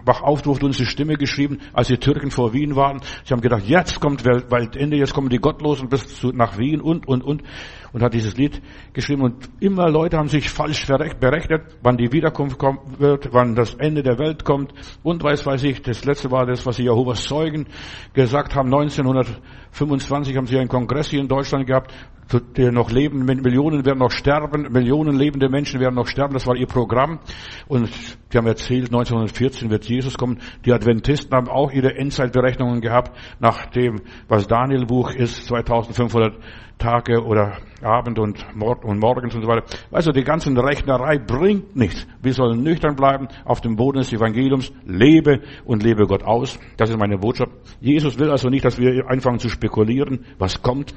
wach 0.06 0.22
auf, 0.22 0.42
durfte 0.42 0.66
uns 0.66 0.78
die 0.78 0.86
Stimme 0.86 1.16
geschrieben, 1.16 1.60
als 1.74 1.88
die 1.88 1.98
Türken 1.98 2.32
vor 2.32 2.54
Wien 2.54 2.76
waren. 2.76 3.02
Sie 3.24 3.34
haben 3.34 3.42
gedacht, 3.42 3.64
jetzt 3.66 4.00
kommt 4.00 4.26
Weltende, 4.26 4.98
jetzt 4.98 5.14
kommen 5.14 5.30
die 5.30 5.40
Gottlosen 5.40 5.90
bis 5.90 6.16
zu, 6.16 6.30
nach 6.30 6.58
Wien 6.58 6.82
und, 6.82 7.08
und, 7.08 7.24
und. 7.24 7.44
Und 7.92 8.02
hat 8.02 8.16
dieses 8.16 8.36
Lied 8.36 8.60
geschrieben. 8.94 9.22
Und 9.22 9.50
immer 9.60 9.88
Leute 9.88 10.18
haben 10.18 10.28
sich 10.28 10.50
falsch 10.50 10.88
berechnet, 10.88 11.62
wann 11.84 11.96
die 11.96 12.12
Wiederkunft 12.12 12.58
kommen 12.58 12.80
wird, 12.98 13.30
wann 13.34 13.54
das 13.54 13.76
Ende 13.76 14.02
der 14.02 14.18
Welt 14.18 14.44
kommt. 14.44 14.74
Und 15.04 15.24
weiß, 15.24 15.46
weiß 15.46 15.64
ich, 15.66 15.84
das 15.84 16.04
letzte 16.04 16.32
war 16.32 16.48
das, 16.48 16.66
was 16.66 16.78
die 16.78 16.84
Jehovas 16.84 17.24
Zeugen 17.24 17.68
gesagt 18.14 18.56
haben. 18.56 18.74
1925 18.74 20.36
haben 20.36 20.48
sie 20.48 20.58
einen 20.58 20.70
Kongress 20.70 21.10
hier 21.10 21.20
in 21.20 21.28
Deutschland 21.28 21.68
gehabt 21.68 21.94
die 22.40 22.72
noch 22.72 22.92
leben, 22.92 23.26
Millionen 23.26 23.86
werden 23.86 24.00
noch 24.00 24.12
sterben, 24.12 24.72
Millionen 24.72 25.16
lebende 25.16 25.50
Menschen 25.50 25.80
werden 25.80 25.96
noch 25.96 26.08
sterben, 26.08 26.34
das 26.34 26.48
war 26.48 26.56
ihr 26.56 26.68
Programm. 26.68 27.20
Und 27.68 27.90
die 28.32 28.38
haben 28.38 28.48
erzählt, 28.48 28.86
1914 28.86 29.70
wird 29.70 29.86
Jesus 29.86 30.18
kommen. 30.18 30.40
Die 30.66 30.74
Adventisten 30.74 31.36
haben 31.36 31.50
auch 31.50 31.72
ihre 31.72 31.96
Endzeitberechnungen 31.96 32.82
gehabt, 32.82 33.12
nach 33.40 33.68
dem, 33.68 34.02
was 34.28 34.48
Daniel 34.48 34.86
Buch 34.86 35.12
ist, 35.12 35.46
2500 35.46 36.34
Tage 36.78 37.24
oder 37.24 37.58
Abend 37.82 38.20
und, 38.20 38.46
und 38.56 39.00
morgens 39.00 39.36
und 39.36 39.42
so 39.42 39.48
weiter. 39.48 39.66
Also 39.92 40.12
die 40.12 40.24
ganzen 40.24 40.58
Rechnerei 40.58 41.18
bringt 41.18 41.76
nichts. 41.76 42.08
Wir 42.22 42.34
sollen 42.34 42.64
nüchtern 42.64 42.96
bleiben 42.96 43.28
auf 43.46 43.62
dem 43.62 43.76
Boden 43.76 44.00
des 44.00 44.12
Evangeliums, 44.12 44.72
lebe 44.86 45.42
und 45.66 45.84
lebe 45.84 46.06
Gott 46.06 46.24
aus. 46.24 46.60
Das 46.78 46.90
ist 46.90 46.98
meine 46.98 47.18
Botschaft. 47.18 47.52
Jesus 47.80 48.18
will 48.20 48.30
also 48.30 48.50
nicht, 48.50 48.66
dass 48.66 48.80
wir 48.80 49.10
anfangen 49.10 49.40
zu 49.40 49.50
spekulieren, 49.50 50.26
was 50.38 50.62
kommt. 50.62 50.94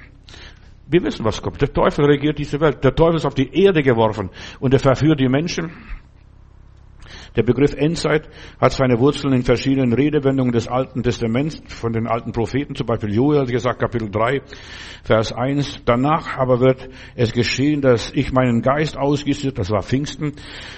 Wir 0.89 1.03
wissen, 1.03 1.25
was 1.25 1.43
kommt. 1.43 1.61
Der 1.61 1.73
Teufel 1.73 2.05
regiert 2.05 2.39
diese 2.39 2.61
Welt. 2.61 2.85
Der 2.85 2.95
Teufel 2.95 3.17
ist 3.17 3.27
auf 3.27 3.35
die 3.35 3.53
Erde 3.53 3.83
geworfen 3.83 4.31
und 4.61 4.73
er 4.73 4.81
verführt 4.81 5.19
die 5.19 5.29
Menschen. 5.29 5.73
Der 7.37 7.43
Begriff 7.43 7.75
Endzeit 7.75 8.29
hat 8.59 8.73
seine 8.73 8.99
Wurzeln 8.99 9.35
in 9.35 9.43
verschiedenen 9.43 9.93
Redewendungen 9.93 10.53
des 10.53 10.69
Alten 10.69 11.03
Testaments 11.03 11.61
von 11.67 11.93
den 11.93 12.07
alten 12.07 12.33
Propheten, 12.33 12.75
zum 12.75 12.87
Beispiel 12.87 13.15
Joel 13.15 13.45
gesagt, 13.45 13.79
Kapitel 13.79 14.11
3, 14.11 14.41
Vers 15.05 15.33
1. 15.35 15.83
Danach 15.85 16.39
aber 16.39 16.61
wird 16.61 16.89
es 17.15 17.33
geschehen, 17.33 17.83
dass 17.83 18.11
ich 18.15 18.33
meinen 18.33 18.63
Geist 18.63 18.97
ausgieße, 18.97 19.53
das 19.53 19.71
war 19.71 19.83
Pfingsten, 19.83 20.33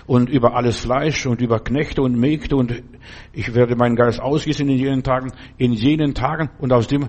und 0.07 0.29
über 0.29 0.57
alles 0.57 0.81
Fleisch 0.81 1.27
und 1.27 1.41
über 1.41 1.61
Knechte 1.61 2.03
und 2.03 2.19
Mägde 2.19 2.57
und 2.57 2.83
ich 3.33 3.55
werde 3.55 3.77
meinen 3.77 3.95
Geist 3.95 4.21
ausgießen 4.21 4.69
in 4.69 4.79
jenen 4.79 5.03
Tagen, 5.05 5.33
in 5.59 5.73
jenen 5.73 6.15
Tagen 6.15 6.51
und 6.59 6.73
aus 6.73 6.89
dem, 6.89 7.09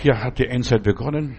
hier 0.00 0.22
hat 0.22 0.38
die 0.38 0.46
Endzeit 0.46 0.84
begonnen. 0.84 1.38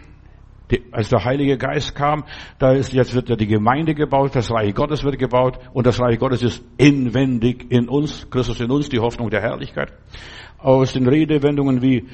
Die, 0.72 0.84
als 0.92 1.10
der 1.10 1.24
Heilige 1.24 1.58
Geist 1.58 1.96
kam, 1.96 2.26
da 2.60 2.74
ist, 2.74 2.92
jetzt 2.92 3.16
wird 3.16 3.30
ja 3.30 3.36
die 3.36 3.48
Gemeinde 3.48 3.96
gebaut, 3.96 4.36
das 4.36 4.52
Reich 4.52 4.76
Gottes 4.76 5.04
wird 5.04 5.18
gebaut 5.18 5.60
und 5.74 5.88
das 5.88 6.00
Reich 6.00 6.20
Gottes 6.20 6.44
ist 6.44 6.64
inwendig 6.78 7.72
in 7.72 7.88
uns, 7.88 8.30
Christus 8.30 8.60
in 8.60 8.70
uns, 8.70 8.90
die 8.90 9.00
Hoffnung 9.00 9.30
der 9.30 9.42
Herrlichkeit. 9.42 9.94
Aus 10.58 10.94
den 10.94 11.08
Redewendungen 11.08 11.82
wie 11.82 12.08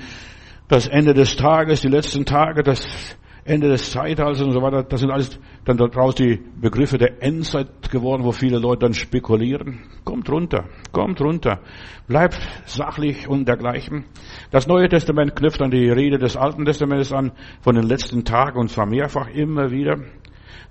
das 0.68 0.88
Ende 0.88 1.14
des 1.14 1.36
Tages, 1.36 1.82
die 1.82 1.88
letzten 1.88 2.26
Tage, 2.26 2.62
das 2.62 3.18
Ende 3.46 3.68
des 3.68 3.92
Zeitalters 3.92 4.42
und 4.42 4.52
so 4.52 4.62
weiter, 4.62 4.84
das 4.84 5.02
sind 5.02 5.12
alles 5.12 5.40
dann 5.66 5.78
daraus 5.78 6.16
die 6.16 6.40
Begriffe 6.60 6.98
der 6.98 7.22
Endzeit 7.22 7.92
geworden, 7.92 8.24
wo 8.24 8.32
viele 8.32 8.58
Leute 8.58 8.86
dann 8.86 8.94
spekulieren. 8.94 9.80
Kommt 10.06 10.30
runter, 10.30 10.66
kommt 10.92 11.20
runter, 11.20 11.60
bleibt 12.08 12.40
sachlich 12.66 13.28
und 13.28 13.48
dergleichen. 13.48 14.06
Das 14.54 14.68
Neue 14.68 14.88
Testament 14.88 15.36
knüpft 15.36 15.64
an 15.64 15.72
die 15.72 15.90
Rede 15.90 16.20
des 16.20 16.38
Alten 16.38 16.64
Testaments 16.64 17.12
an, 17.12 17.32
von 17.62 17.74
den 17.74 17.86
letzten 17.86 18.24
Tagen 18.24 18.60
und 18.60 18.70
zwar 18.70 18.86
mehrfach 18.86 19.28
immer 19.30 19.72
wieder. 19.72 19.98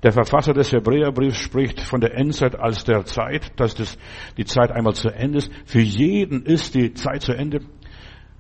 Der 0.05 0.13
Verfasser 0.13 0.53
des 0.53 0.71
Hebräerbriefs 0.71 1.39
spricht 1.39 1.81
von 1.81 2.01
der 2.01 2.17
Endzeit 2.17 2.55
als 2.55 2.85
der 2.85 3.05
Zeit, 3.07 3.59
dass 3.59 3.75
das, 3.75 3.99
die 4.37 4.45
Zeit 4.45 4.71
einmal 4.71 4.95
zu 4.95 5.09
Ende 5.09 5.39
ist. 5.39 5.53
Für 5.65 5.81
jeden 5.81 6.45
ist 6.45 6.77
die 6.77 6.95
Zeit 6.95 7.23
zu 7.23 7.33
Ende. 7.33 7.59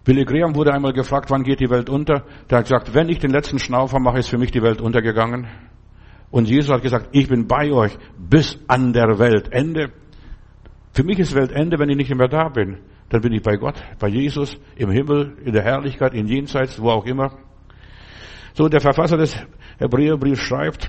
Billy 0.04 0.24
Graham 0.24 0.54
wurde 0.54 0.72
einmal 0.72 0.92
gefragt, 0.92 1.28
wann 1.32 1.42
geht 1.42 1.58
die 1.58 1.70
Welt 1.70 1.90
unter? 1.90 2.22
Der 2.48 2.58
hat 2.58 2.66
gesagt, 2.66 2.94
wenn 2.94 3.08
ich 3.08 3.18
den 3.18 3.32
letzten 3.32 3.58
Schnaufer 3.58 3.98
mache, 3.98 4.18
ist 4.18 4.28
für 4.28 4.38
mich 4.38 4.52
die 4.52 4.62
Welt 4.62 4.80
untergegangen. 4.80 5.48
Und 6.30 6.48
Jesus 6.48 6.72
hat 6.72 6.82
gesagt, 6.82 7.08
ich 7.10 7.26
bin 7.26 7.48
bei 7.48 7.72
euch 7.72 7.98
bis 8.16 8.60
an 8.68 8.92
der 8.92 9.18
Weltende. 9.18 9.90
Für 10.92 11.02
mich 11.02 11.18
ist 11.18 11.34
Weltende, 11.34 11.80
wenn 11.80 11.88
ich 11.88 11.96
nicht 11.96 12.14
mehr 12.14 12.28
da 12.28 12.48
bin. 12.48 12.78
Dann 13.12 13.20
bin 13.20 13.34
ich 13.34 13.42
bei 13.42 13.58
Gott, 13.58 13.74
bei 13.98 14.08
Jesus, 14.08 14.56
im 14.74 14.90
Himmel, 14.90 15.36
in 15.44 15.52
der 15.52 15.62
Herrlichkeit, 15.62 16.14
in 16.14 16.26
Jenseits, 16.26 16.80
wo 16.80 16.88
auch 16.88 17.04
immer. 17.04 17.36
So, 18.54 18.70
der 18.70 18.80
Verfasser 18.80 19.18
des 19.18 19.36
Hebräerbriefs 19.76 20.40
schreibt, 20.40 20.88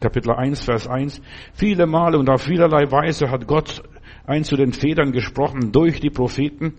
Kapitel 0.00 0.32
1, 0.32 0.64
Vers 0.64 0.88
1, 0.88 1.20
viele 1.52 1.86
Male 1.86 2.18
und 2.18 2.30
auf 2.30 2.40
vielerlei 2.40 2.90
Weise 2.90 3.30
hat 3.30 3.46
Gott 3.46 3.82
ein 4.24 4.42
zu 4.42 4.56
den 4.56 4.72
Vätern 4.72 5.12
gesprochen 5.12 5.70
durch 5.70 6.00
die 6.00 6.08
Propheten. 6.08 6.76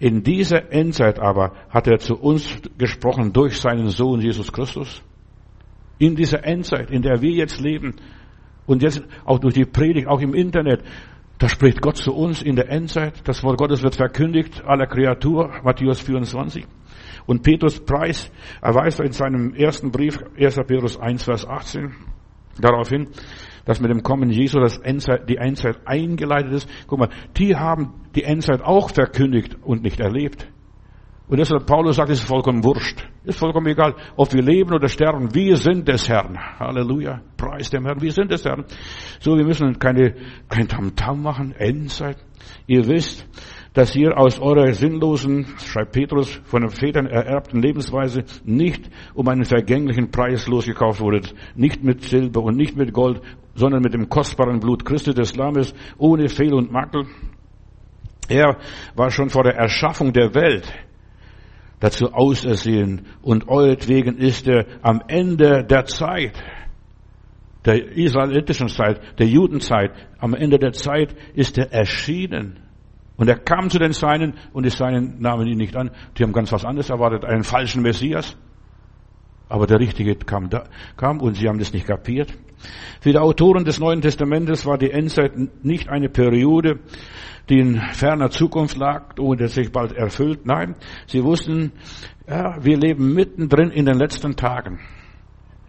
In 0.00 0.24
dieser 0.24 0.72
Endzeit 0.72 1.20
aber 1.20 1.52
hat 1.70 1.86
er 1.86 2.00
zu 2.00 2.16
uns 2.16 2.58
gesprochen 2.76 3.32
durch 3.32 3.60
seinen 3.60 3.90
Sohn 3.90 4.20
Jesus 4.20 4.52
Christus. 4.52 5.00
In 5.98 6.16
dieser 6.16 6.44
Endzeit, 6.44 6.90
in 6.90 7.02
der 7.02 7.22
wir 7.22 7.30
jetzt 7.30 7.60
leben 7.60 7.94
und 8.66 8.82
jetzt 8.82 9.00
auch 9.24 9.38
durch 9.38 9.54
die 9.54 9.64
Predigt, 9.64 10.08
auch 10.08 10.20
im 10.20 10.34
Internet, 10.34 10.82
da 11.44 11.50
spricht 11.50 11.82
Gott 11.82 11.98
zu 11.98 12.14
uns 12.14 12.40
in 12.40 12.56
der 12.56 12.70
Endzeit. 12.70 13.20
Das 13.28 13.42
Wort 13.42 13.58
Gottes 13.58 13.82
wird 13.82 13.96
verkündigt 13.96 14.64
aller 14.64 14.86
Kreatur, 14.86 15.52
Matthäus 15.62 16.00
24. 16.00 16.64
Und 17.26 17.42
Petrus 17.42 17.84
Preis 17.84 18.32
erweist 18.62 18.98
in 19.00 19.12
seinem 19.12 19.54
ersten 19.54 19.90
Brief, 19.90 20.18
1. 20.38 20.54
Petrus 20.66 20.98
1, 20.98 21.22
Vers 21.22 21.46
18, 21.46 21.92
daraufhin, 22.58 23.10
dass 23.66 23.78
mit 23.78 23.90
dem 23.90 24.02
Kommen 24.02 24.30
Jesu 24.30 24.58
das 24.58 24.78
Endzeit, 24.78 25.28
die 25.28 25.36
Endzeit 25.36 25.80
eingeleitet 25.84 26.52
ist. 26.52 26.70
Guck 26.86 27.00
mal, 27.00 27.10
die 27.36 27.54
haben 27.54 27.92
die 28.14 28.24
Endzeit 28.24 28.62
auch 28.62 28.88
verkündigt 28.88 29.58
und 29.62 29.82
nicht 29.82 30.00
erlebt. 30.00 30.48
Und 31.34 31.38
deshalb 31.38 31.66
Paulus 31.66 31.96
sagt, 31.96 32.10
es 32.10 32.20
ist 32.20 32.28
vollkommen 32.28 32.62
wurscht. 32.62 33.08
Ist 33.24 33.40
vollkommen 33.40 33.66
egal, 33.66 33.96
ob 34.14 34.32
wir 34.32 34.40
leben 34.40 34.72
oder 34.72 34.86
sterben. 34.86 35.34
Wir 35.34 35.56
sind 35.56 35.88
des 35.88 36.08
Herrn. 36.08 36.38
Halleluja. 36.60 37.22
Preis 37.36 37.70
dem 37.70 37.84
Herrn. 37.84 38.00
Wir 38.00 38.12
sind 38.12 38.30
des 38.30 38.44
Herrn. 38.44 38.64
So, 39.18 39.36
wir 39.36 39.44
müssen 39.44 39.76
keine, 39.80 40.14
kein 40.48 40.68
Tamtam 40.68 41.24
machen. 41.24 41.52
Endzeit. 41.58 42.18
Ihr 42.68 42.86
wisst, 42.86 43.26
dass 43.72 43.96
ihr 43.96 44.16
aus 44.16 44.38
eurer 44.38 44.72
sinnlosen, 44.74 45.46
schreibt 45.58 45.90
Petrus, 45.90 46.40
von 46.44 46.60
den 46.60 46.70
Vätern 46.70 47.06
ererbten 47.08 47.60
Lebensweise 47.60 48.22
nicht 48.44 48.88
um 49.14 49.26
einen 49.26 49.44
vergänglichen 49.44 50.12
Preis 50.12 50.46
losgekauft 50.46 51.00
wurdet, 51.00 51.34
nicht 51.56 51.82
mit 51.82 52.02
Silber 52.02 52.44
und 52.44 52.56
nicht 52.56 52.76
mit 52.76 52.92
Gold, 52.92 53.20
sondern 53.56 53.82
mit 53.82 53.92
dem 53.92 54.08
kostbaren 54.08 54.60
Blut 54.60 54.84
Christi 54.84 55.12
des 55.12 55.34
Lammes, 55.34 55.74
ohne 55.98 56.28
Fehl 56.28 56.54
und 56.54 56.70
Makel. 56.70 57.06
Er 58.28 58.56
war 58.94 59.10
schon 59.10 59.30
vor 59.30 59.42
der 59.42 59.56
Erschaffung 59.56 60.12
der 60.12 60.32
Welt 60.36 60.72
dazu 61.84 62.14
ausersehen 62.14 63.02
und 63.20 63.46
euretwegen 63.46 64.16
ist 64.16 64.48
er 64.48 64.64
am 64.80 65.02
Ende 65.06 65.64
der 65.64 65.84
Zeit, 65.84 66.42
der 67.66 67.94
israelitischen 67.94 68.68
Zeit, 68.68 69.18
der 69.18 69.26
Judenzeit, 69.26 69.90
am 70.18 70.32
Ende 70.32 70.58
der 70.58 70.72
Zeit 70.72 71.14
ist 71.34 71.58
er 71.58 71.70
erschienen. 71.72 72.60
Und 73.18 73.28
er 73.28 73.38
kam 73.38 73.68
zu 73.68 73.78
den 73.78 73.92
Seinen 73.92 74.32
und 74.54 74.64
die 74.64 74.70
Seinen 74.70 75.20
nahmen 75.20 75.46
ihn 75.46 75.58
nicht 75.58 75.76
an. 75.76 75.90
Die 76.16 76.22
haben 76.22 76.32
ganz 76.32 76.50
was 76.52 76.64
anderes 76.64 76.88
erwartet, 76.88 77.22
einen 77.26 77.44
falschen 77.44 77.82
Messias. 77.82 78.34
Aber 79.50 79.66
der 79.66 79.78
Richtige 79.78 80.16
kam, 80.16 80.48
da, 80.48 80.64
kam 80.96 81.20
und 81.20 81.34
sie 81.34 81.46
haben 81.48 81.58
das 81.58 81.74
nicht 81.74 81.86
kapiert. 81.86 82.32
Für 83.00 83.12
die 83.12 83.18
Autoren 83.18 83.64
des 83.64 83.78
Neuen 83.78 84.00
Testamentes 84.00 84.66
war 84.66 84.78
die 84.78 84.90
Endzeit 84.90 85.32
nicht 85.62 85.88
eine 85.88 86.08
Periode, 86.08 86.80
die 87.48 87.58
in 87.58 87.80
ferner 87.80 88.30
Zukunft 88.30 88.76
lag 88.76 89.14
es 89.38 89.54
sich 89.54 89.70
bald 89.70 89.92
erfüllt. 89.92 90.46
Nein, 90.46 90.76
sie 91.06 91.22
wussten, 91.22 91.72
ja, 92.28 92.56
wir 92.64 92.78
leben 92.78 93.14
mittendrin 93.14 93.70
in 93.70 93.86
den 93.86 93.98
letzten 93.98 94.36
Tagen. 94.36 94.80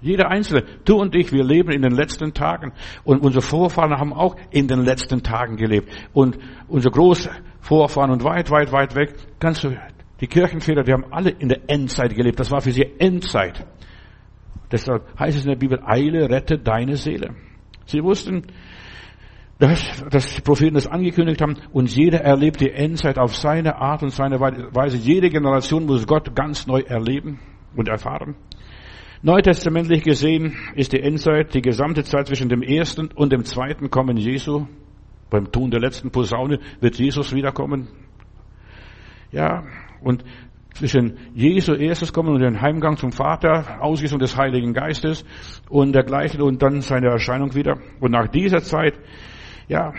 Jeder 0.02 0.30
Einzelne, 0.30 0.64
du 0.86 0.98
und 0.98 1.16
ich, 1.16 1.32
wir 1.32 1.44
leben 1.44 1.72
in 1.72 1.82
den 1.82 1.94
letzten 1.94 2.34
Tagen. 2.34 2.74
Und 3.04 3.24
unsere 3.24 3.42
Vorfahren 3.42 3.98
haben 3.98 4.14
auch 4.14 4.36
in 4.52 4.68
den 4.68 4.82
letzten 4.82 5.24
Tagen 5.24 5.58
gelebt. 5.58 5.90
Und 6.14 6.38
unsere 6.68 6.94
Großvorfahren 6.94 8.12
und 8.12 8.24
weit, 8.24 8.52
weit, 8.52 8.72
weit 8.72 8.96
weg, 8.96 9.16
ganz 9.40 9.62
so, 9.62 9.72
die 10.22 10.28
Kirchenväter, 10.28 10.84
die 10.84 10.94
haben 10.94 11.06
alle 11.12 11.32
in 11.32 11.50
der 11.50 11.62
Endzeit 11.68 12.16
gelebt. 12.16 12.40
Das 12.40 12.52
war 12.52 12.62
für 12.62 12.72
sie 12.72 12.86
Endzeit. 13.00 13.66
Deshalb 14.76 15.08
heißt 15.18 15.38
es 15.38 15.46
in 15.46 15.52
der 15.52 15.58
Bibel, 15.58 15.80
eile, 15.86 16.30
rette 16.30 16.60
deine 16.60 16.98
Seele. 16.98 17.34
Sie 17.86 18.04
wussten, 18.04 18.44
dass, 19.58 20.04
dass 20.10 20.36
die 20.36 20.42
Propheten 20.42 20.74
das 20.74 20.86
angekündigt 20.86 21.42
haben 21.42 21.56
und 21.72 21.96
jeder 21.96 22.20
erlebt 22.20 22.60
die 22.60 22.72
Endzeit 22.72 23.18
auf 23.18 23.34
seine 23.38 23.78
Art 23.78 24.04
und 24.04 24.10
seine 24.10 24.42
Weise. 24.42 24.98
Jede 24.98 25.30
Generation 25.30 25.86
muss 25.86 26.06
Gott 26.06 26.36
ganz 26.36 26.68
neu 26.68 26.82
erleben 26.82 27.40
und 27.74 27.88
erfahren. 27.88 28.36
Neutestamentlich 29.22 30.04
gesehen 30.04 30.58
ist 30.76 30.92
die 30.92 31.00
Endzeit 31.00 31.54
die 31.54 31.62
gesamte 31.62 32.04
Zeit 32.04 32.28
zwischen 32.28 32.50
dem 32.50 32.62
ersten 32.62 33.08
und 33.16 33.32
dem 33.32 33.46
zweiten 33.46 33.90
Kommen 33.90 34.18
Jesu. 34.18 34.68
Beim 35.30 35.54
Tun 35.54 35.72
der 35.72 35.80
letzten 35.80 36.12
Posaune 36.12 36.60
wird 36.82 37.00
Jesus 37.00 37.34
wiederkommen. 37.34 37.88
Ja, 39.32 39.64
und 40.02 40.26
zwischen 40.76 41.18
Jesu 41.34 41.74
erstes 41.74 42.12
Kommen 42.14 42.34
und 42.34 42.42
dem 42.42 42.62
Heimgang 42.62 42.98
zum 42.98 43.12
Vater, 43.12 43.82
Ausgießung 43.82 44.20
des 44.20 44.38
Heiligen 44.38 44.74
Geistes 44.74 45.26
und 45.70 45.94
dergleichen 45.94 46.42
und 46.42 46.62
dann 46.62 46.82
seine 46.82 47.08
Erscheinung 47.08 47.56
wieder. 47.56 47.80
Und 48.02 48.12
nach 48.12 48.28
dieser 48.28 48.62
Zeit, 48.62 48.94
ja, 49.68 49.94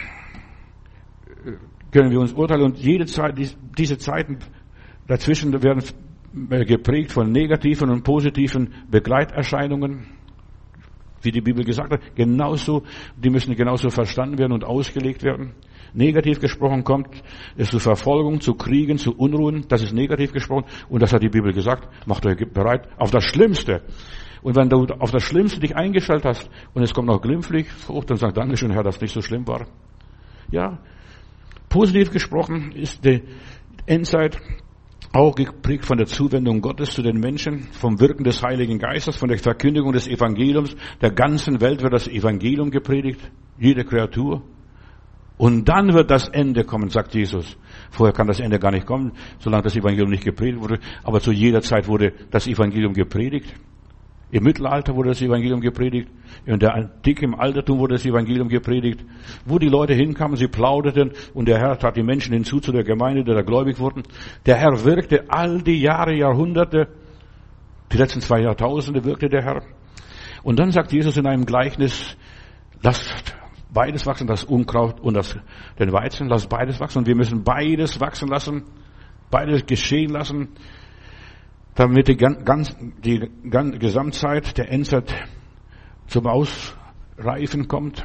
können 1.90 2.10
wir 2.10 2.20
uns 2.20 2.34
urteilen 2.34 2.62
und 2.62 2.78
jede 2.78 3.06
Zeit, 3.06 3.38
diese 3.78 3.96
Zeiten 3.96 4.38
dazwischen 5.06 5.62
werden 5.62 5.82
geprägt 6.66 7.12
von 7.12 7.32
negativen 7.32 7.88
und 7.88 8.02
positiven 8.02 8.74
Begleiterscheinungen, 8.90 10.06
wie 11.26 11.32
die 11.32 11.42
Bibel 11.42 11.64
gesagt 11.64 11.92
hat, 11.92 12.00
genauso, 12.14 12.82
die 13.16 13.28
müssen 13.28 13.54
genauso 13.54 13.90
verstanden 13.90 14.38
werden 14.38 14.52
und 14.52 14.64
ausgelegt 14.64 15.22
werden. 15.22 15.52
Negativ 15.92 16.40
gesprochen 16.40 16.84
kommt 16.84 17.08
es 17.56 17.70
zu 17.70 17.78
Verfolgung, 17.78 18.40
zu 18.40 18.54
Kriegen, 18.54 18.98
zu 18.98 19.12
Unruhen, 19.12 19.66
das 19.68 19.82
ist 19.82 19.92
negativ 19.92 20.32
gesprochen 20.32 20.64
und 20.88 21.02
das 21.02 21.12
hat 21.12 21.22
die 21.22 21.28
Bibel 21.28 21.52
gesagt, 21.52 21.88
macht 22.06 22.24
euch 22.26 22.36
bereit 22.52 22.88
auf 22.98 23.10
das 23.10 23.24
Schlimmste. 23.24 23.82
Und 24.42 24.56
wenn 24.56 24.68
du 24.68 24.86
auf 24.98 25.10
das 25.10 25.22
Schlimmste 25.22 25.60
dich 25.60 25.74
eingestellt 25.74 26.24
hast 26.24 26.48
und 26.74 26.82
es 26.82 26.94
kommt 26.94 27.08
noch 27.08 27.20
glimpflich 27.20 27.66
hoch, 27.88 28.04
dann 28.04 28.16
sag 28.16 28.34
Dankeschön, 28.34 28.70
Herr, 28.70 28.82
dass 28.82 29.00
nicht 29.00 29.12
so 29.12 29.20
schlimm 29.20 29.46
war. 29.46 29.66
Ja, 30.50 30.78
positiv 31.68 32.10
gesprochen 32.10 32.72
ist 32.72 33.04
die 33.04 33.22
Endzeit 33.86 34.38
auch 35.16 35.34
geprägt 35.34 35.86
von 35.86 35.96
der 35.96 36.06
Zuwendung 36.06 36.60
Gottes 36.60 36.90
zu 36.90 37.02
den 37.02 37.18
Menschen, 37.18 37.68
vom 37.72 37.98
Wirken 38.00 38.24
des 38.24 38.42
Heiligen 38.42 38.78
Geistes, 38.78 39.16
von 39.16 39.28
der 39.28 39.38
Verkündigung 39.38 39.92
des 39.92 40.08
Evangeliums. 40.08 40.76
Der 41.00 41.10
ganzen 41.10 41.60
Welt 41.60 41.82
wird 41.82 41.92
das 41.92 42.06
Evangelium 42.06 42.70
gepredigt, 42.70 43.20
jede 43.58 43.84
Kreatur. 43.84 44.42
Und 45.38 45.68
dann 45.68 45.92
wird 45.92 46.10
das 46.10 46.28
Ende 46.28 46.64
kommen, 46.64 46.88
sagt 46.88 47.14
Jesus. 47.14 47.58
Vorher 47.90 48.14
kann 48.14 48.26
das 48.26 48.40
Ende 48.40 48.58
gar 48.58 48.70
nicht 48.70 48.86
kommen, 48.86 49.12
solange 49.38 49.64
das 49.64 49.76
Evangelium 49.76 50.10
nicht 50.10 50.24
gepredigt 50.24 50.60
wurde. 50.62 50.78
Aber 51.02 51.20
zu 51.20 51.32
jeder 51.32 51.60
Zeit 51.60 51.88
wurde 51.88 52.12
das 52.30 52.46
Evangelium 52.46 52.92
gepredigt. 52.92 53.54
Im 54.30 54.42
Mittelalter 54.42 54.96
wurde 54.96 55.10
das 55.10 55.22
Evangelium 55.22 55.60
gepredigt. 55.60 56.08
In 56.46 56.58
der 56.58 56.74
Antike, 56.74 57.24
im 57.24 57.34
Altertum 57.36 57.78
wurde 57.78 57.94
das 57.94 58.04
Evangelium 58.04 58.48
gepredigt. 58.48 59.04
Wo 59.44 59.58
die 59.58 59.68
Leute 59.68 59.94
hinkamen, 59.94 60.36
sie 60.36 60.48
plauderten 60.48 61.12
und 61.32 61.46
der 61.46 61.58
Herr 61.58 61.78
tat 61.78 61.96
die 61.96 62.02
Menschen 62.02 62.32
hinzu 62.32 62.58
zu 62.58 62.72
der 62.72 62.82
Gemeinde, 62.82 63.22
die 63.22 63.32
da 63.32 63.42
gläubig 63.42 63.78
wurden. 63.78 64.02
Der 64.44 64.56
Herr 64.56 64.84
wirkte 64.84 65.26
all 65.28 65.62
die 65.62 65.80
Jahre, 65.80 66.12
Jahrhunderte, 66.12 66.88
die 67.92 67.96
letzten 67.96 68.20
zwei 68.20 68.40
Jahrtausende 68.40 69.04
wirkte 69.04 69.28
der 69.28 69.42
Herr. 69.42 69.62
Und 70.42 70.58
dann 70.58 70.72
sagt 70.72 70.92
Jesus 70.92 71.16
in 71.16 71.26
einem 71.26 71.46
Gleichnis, 71.46 72.16
lasst 72.82 73.36
beides 73.72 74.06
wachsen, 74.06 74.26
das 74.26 74.42
Unkraut 74.42 75.00
und 75.00 75.14
das, 75.14 75.38
den 75.78 75.92
Weizen, 75.92 76.28
lasst 76.28 76.48
beides 76.48 76.80
wachsen. 76.80 76.98
Und 76.98 77.06
wir 77.06 77.14
müssen 77.14 77.44
beides 77.44 78.00
wachsen 78.00 78.28
lassen, 78.28 78.64
beides 79.30 79.66
geschehen 79.66 80.10
lassen 80.10 80.48
damit 81.76 82.08
die, 82.08 82.16
ganz, 82.16 82.74
die 83.04 83.30
Gesamtzeit 83.44 84.58
der 84.58 84.72
Endzeit 84.72 85.14
zum 86.08 86.26
Ausreifen 86.26 87.68
kommt. 87.68 88.04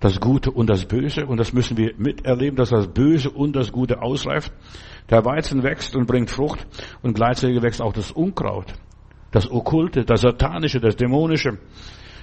Das 0.00 0.18
Gute 0.18 0.50
und 0.50 0.68
das 0.68 0.86
Böse. 0.86 1.26
Und 1.26 1.38
das 1.38 1.52
müssen 1.52 1.76
wir 1.76 1.94
miterleben, 1.96 2.56
dass 2.56 2.70
das 2.70 2.88
Böse 2.88 3.30
und 3.30 3.54
das 3.54 3.70
Gute 3.70 4.02
ausreift. 4.02 4.52
Der 5.10 5.24
Weizen 5.24 5.62
wächst 5.62 5.94
und 5.94 6.06
bringt 6.06 6.28
Frucht 6.28 6.66
und 7.02 7.14
gleichzeitig 7.14 7.62
wächst 7.62 7.80
auch 7.80 7.92
das 7.92 8.10
Unkraut. 8.10 8.72
Das 9.30 9.48
Okkulte, 9.48 10.04
das 10.04 10.22
Satanische, 10.22 10.80
das 10.80 10.96
Dämonische. 10.96 11.58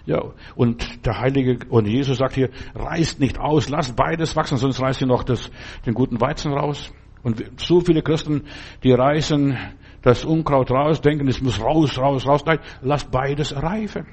Ja, 0.06 0.34
und 0.56 1.06
der 1.06 1.20
Heilige, 1.20 1.60
und 1.70 1.88
Jesus 1.88 2.18
sagt 2.18 2.34
hier, 2.34 2.50
reißt 2.76 3.20
nicht 3.20 3.40
aus, 3.40 3.70
lasst 3.70 3.96
beides 3.96 4.36
wachsen, 4.36 4.58
sonst 4.58 4.82
reißt 4.82 5.02
ihr 5.02 5.08
noch 5.08 5.24
das, 5.24 5.52
den 5.86 5.94
guten 5.94 6.20
Weizen 6.20 6.52
raus. 6.52 6.92
Und 7.22 7.44
so 7.58 7.82
viele 7.82 8.02
Christen, 8.02 8.44
die 8.84 8.92
reißen 8.92 9.58
das 10.02 10.26
Unkraut 10.26 10.72
raus, 10.72 11.02
denken, 11.02 11.28
es 11.28 11.42
muss 11.42 11.62
raus, 11.62 11.98
raus, 11.98 12.28
raus. 12.28 12.44
Nein, 12.46 12.60
lasst 12.82 13.12
beides 13.12 13.56
reifen. 13.56 14.06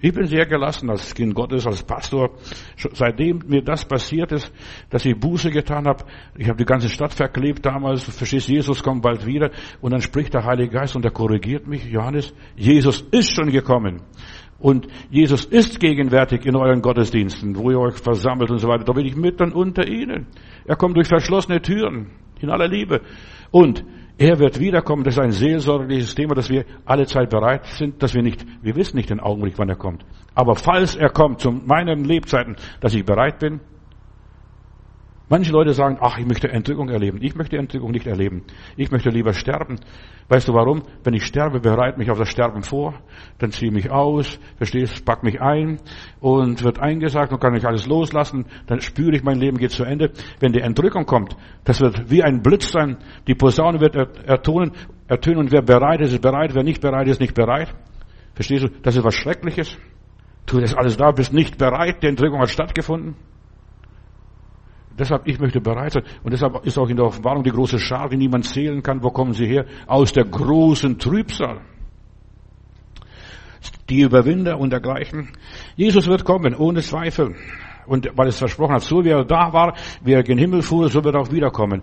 Ich 0.00 0.12
bin 0.12 0.26
sehr 0.26 0.44
gelassen 0.44 0.90
als 0.90 1.14
Kind 1.14 1.34
Gottes, 1.34 1.66
als 1.66 1.82
Pastor. 1.82 2.32
Seitdem 2.76 3.40
mir 3.46 3.62
das 3.62 3.86
passiert 3.86 4.32
ist, 4.32 4.52
dass 4.90 5.06
ich 5.06 5.18
Buße 5.18 5.50
getan 5.50 5.86
habe, 5.86 6.04
ich 6.36 6.46
habe 6.46 6.58
die 6.58 6.66
ganze 6.66 6.90
Stadt 6.90 7.14
verklebt 7.14 7.64
damals, 7.64 8.04
verstehst, 8.04 8.48
Jesus 8.48 8.82
kommt 8.82 9.00
bald 9.00 9.24
wieder 9.24 9.50
und 9.80 9.92
dann 9.92 10.02
spricht 10.02 10.34
der 10.34 10.44
Heilige 10.44 10.72
Geist 10.72 10.94
und 10.94 11.06
er 11.06 11.10
korrigiert 11.10 11.66
mich, 11.66 11.86
Johannes, 11.86 12.34
Jesus 12.54 13.00
ist 13.12 13.34
schon 13.34 13.50
gekommen. 13.50 14.02
Und 14.58 14.88
Jesus 15.10 15.46
ist 15.46 15.80
gegenwärtig 15.80 16.44
in 16.44 16.54
euren 16.54 16.82
Gottesdiensten, 16.82 17.56
wo 17.56 17.70
ihr 17.70 17.78
euch 17.78 17.96
versammelt 17.96 18.50
und 18.50 18.58
so 18.58 18.68
weiter. 18.68 18.84
Da 18.84 18.92
bin 18.92 19.06
ich 19.06 19.16
mitten 19.16 19.52
unter 19.52 19.88
ihnen. 19.88 20.26
Er 20.66 20.76
kommt 20.76 20.96
durch 20.96 21.08
verschlossene 21.08 21.62
Türen, 21.62 22.10
in 22.40 22.50
aller 22.50 22.68
Liebe. 22.68 23.00
Und 23.50 23.84
er 24.18 24.38
wird 24.38 24.60
wiederkommen. 24.60 25.04
Das 25.04 25.14
ist 25.14 25.20
ein 25.20 25.32
seelsorgliches 25.32 26.14
Thema, 26.14 26.34
dass 26.34 26.48
wir 26.48 26.64
alle 26.84 27.06
Zeit 27.06 27.30
bereit 27.30 27.66
sind, 27.66 28.02
dass 28.02 28.14
wir 28.14 28.22
nicht, 28.22 28.44
wir 28.62 28.76
wissen 28.76 28.96
nicht 28.96 29.10
den 29.10 29.20
Augenblick, 29.20 29.58
wann 29.58 29.68
er 29.68 29.76
kommt. 29.76 30.04
Aber 30.34 30.54
falls 30.54 30.96
er 30.96 31.10
kommt 31.10 31.40
zu 31.40 31.50
meinen 31.50 32.04
Lebzeiten, 32.04 32.56
dass 32.80 32.94
ich 32.94 33.04
bereit 33.04 33.38
bin, 33.38 33.60
Manche 35.30 35.52
Leute 35.52 35.72
sagen, 35.72 35.96
ach, 36.00 36.18
ich 36.18 36.26
möchte 36.26 36.50
Entrückung 36.50 36.90
erleben. 36.90 37.18
Ich 37.22 37.34
möchte 37.34 37.56
Entrückung 37.56 37.92
nicht 37.92 38.06
erleben. 38.06 38.42
Ich 38.76 38.90
möchte 38.90 39.08
lieber 39.08 39.32
sterben. 39.32 39.80
Weißt 40.28 40.48
du 40.48 40.52
warum? 40.52 40.82
Wenn 41.02 41.14
ich 41.14 41.24
sterbe, 41.24 41.60
bereite 41.60 41.98
mich 41.98 42.10
auf 42.10 42.18
das 42.18 42.28
Sterben 42.28 42.62
vor, 42.62 42.94
dann 43.38 43.50
ziehe 43.50 43.72
mich 43.72 43.90
aus, 43.90 44.38
verstehst, 44.58 45.02
pack 45.06 45.22
mich 45.22 45.40
ein 45.40 45.80
und 46.20 46.62
wird 46.62 46.78
eingesagt 46.78 47.32
und 47.32 47.40
kann 47.40 47.54
ich 47.54 47.66
alles 47.66 47.86
loslassen, 47.86 48.44
dann 48.66 48.80
spüre 48.80 49.16
ich, 49.16 49.22
mein 49.22 49.38
Leben 49.38 49.56
geht 49.56 49.70
zu 49.70 49.84
Ende. 49.84 50.12
Wenn 50.40 50.52
die 50.52 50.60
Entrückung 50.60 51.06
kommt, 51.06 51.34
das 51.64 51.80
wird 51.80 52.10
wie 52.10 52.22
ein 52.22 52.42
Blitz 52.42 52.70
sein, 52.70 52.98
die 53.26 53.34
Posaune 53.34 53.80
wird 53.80 53.96
ertönen, 53.96 54.72
ertönen 55.08 55.38
und 55.38 55.52
wer 55.52 55.62
bereit 55.62 56.02
ist, 56.02 56.12
ist 56.12 56.22
bereit, 56.22 56.54
wer 56.54 56.64
nicht 56.64 56.82
bereit 56.82 57.08
ist, 57.08 57.20
nicht 57.20 57.34
bereit. 57.34 57.74
Verstehst 58.34 58.64
du? 58.64 58.68
Das 58.82 58.94
ist 58.94 59.04
was 59.04 59.14
Schreckliches. 59.14 59.78
Tu 60.44 60.60
das 60.60 60.74
alles 60.74 60.98
da, 60.98 61.12
bist 61.12 61.32
nicht 61.32 61.56
bereit, 61.56 62.02
die 62.02 62.08
Entrückung 62.08 62.40
hat 62.40 62.50
stattgefunden. 62.50 63.16
Deshalb, 64.98 65.26
ich 65.26 65.40
möchte 65.40 65.60
bereit 65.60 65.92
sein. 65.92 66.04
Und 66.22 66.32
deshalb 66.32 66.64
ist 66.64 66.78
auch 66.78 66.88
in 66.88 66.96
der 66.96 67.06
Offenbarung 67.06 67.42
die 67.42 67.50
große 67.50 67.78
Schar, 67.78 68.08
die 68.08 68.16
niemand 68.16 68.44
zählen 68.44 68.82
kann. 68.82 69.02
Wo 69.02 69.10
kommen 69.10 69.32
sie 69.32 69.46
her? 69.46 69.66
Aus 69.86 70.12
der 70.12 70.24
großen 70.24 70.98
Trübsal. 70.98 71.60
Die 73.88 74.02
Überwinder 74.02 74.58
und 74.58 74.70
dergleichen. 74.70 75.30
Jesus 75.76 76.06
wird 76.06 76.24
kommen, 76.24 76.54
ohne 76.54 76.80
Zweifel. 76.80 77.34
Und 77.86 78.08
weil 78.14 78.28
es 78.28 78.38
versprochen 78.38 78.74
hat, 78.74 78.82
so 78.82 79.04
wie 79.04 79.10
er 79.10 79.24
da 79.24 79.52
war, 79.52 79.74
wie 80.02 80.12
er 80.12 80.22
gen 80.22 80.38
Himmel 80.38 80.62
fuhr, 80.62 80.88
so 80.88 81.02
wird 81.04 81.14
er 81.14 81.22
auch 81.22 81.32
wiederkommen. 81.32 81.82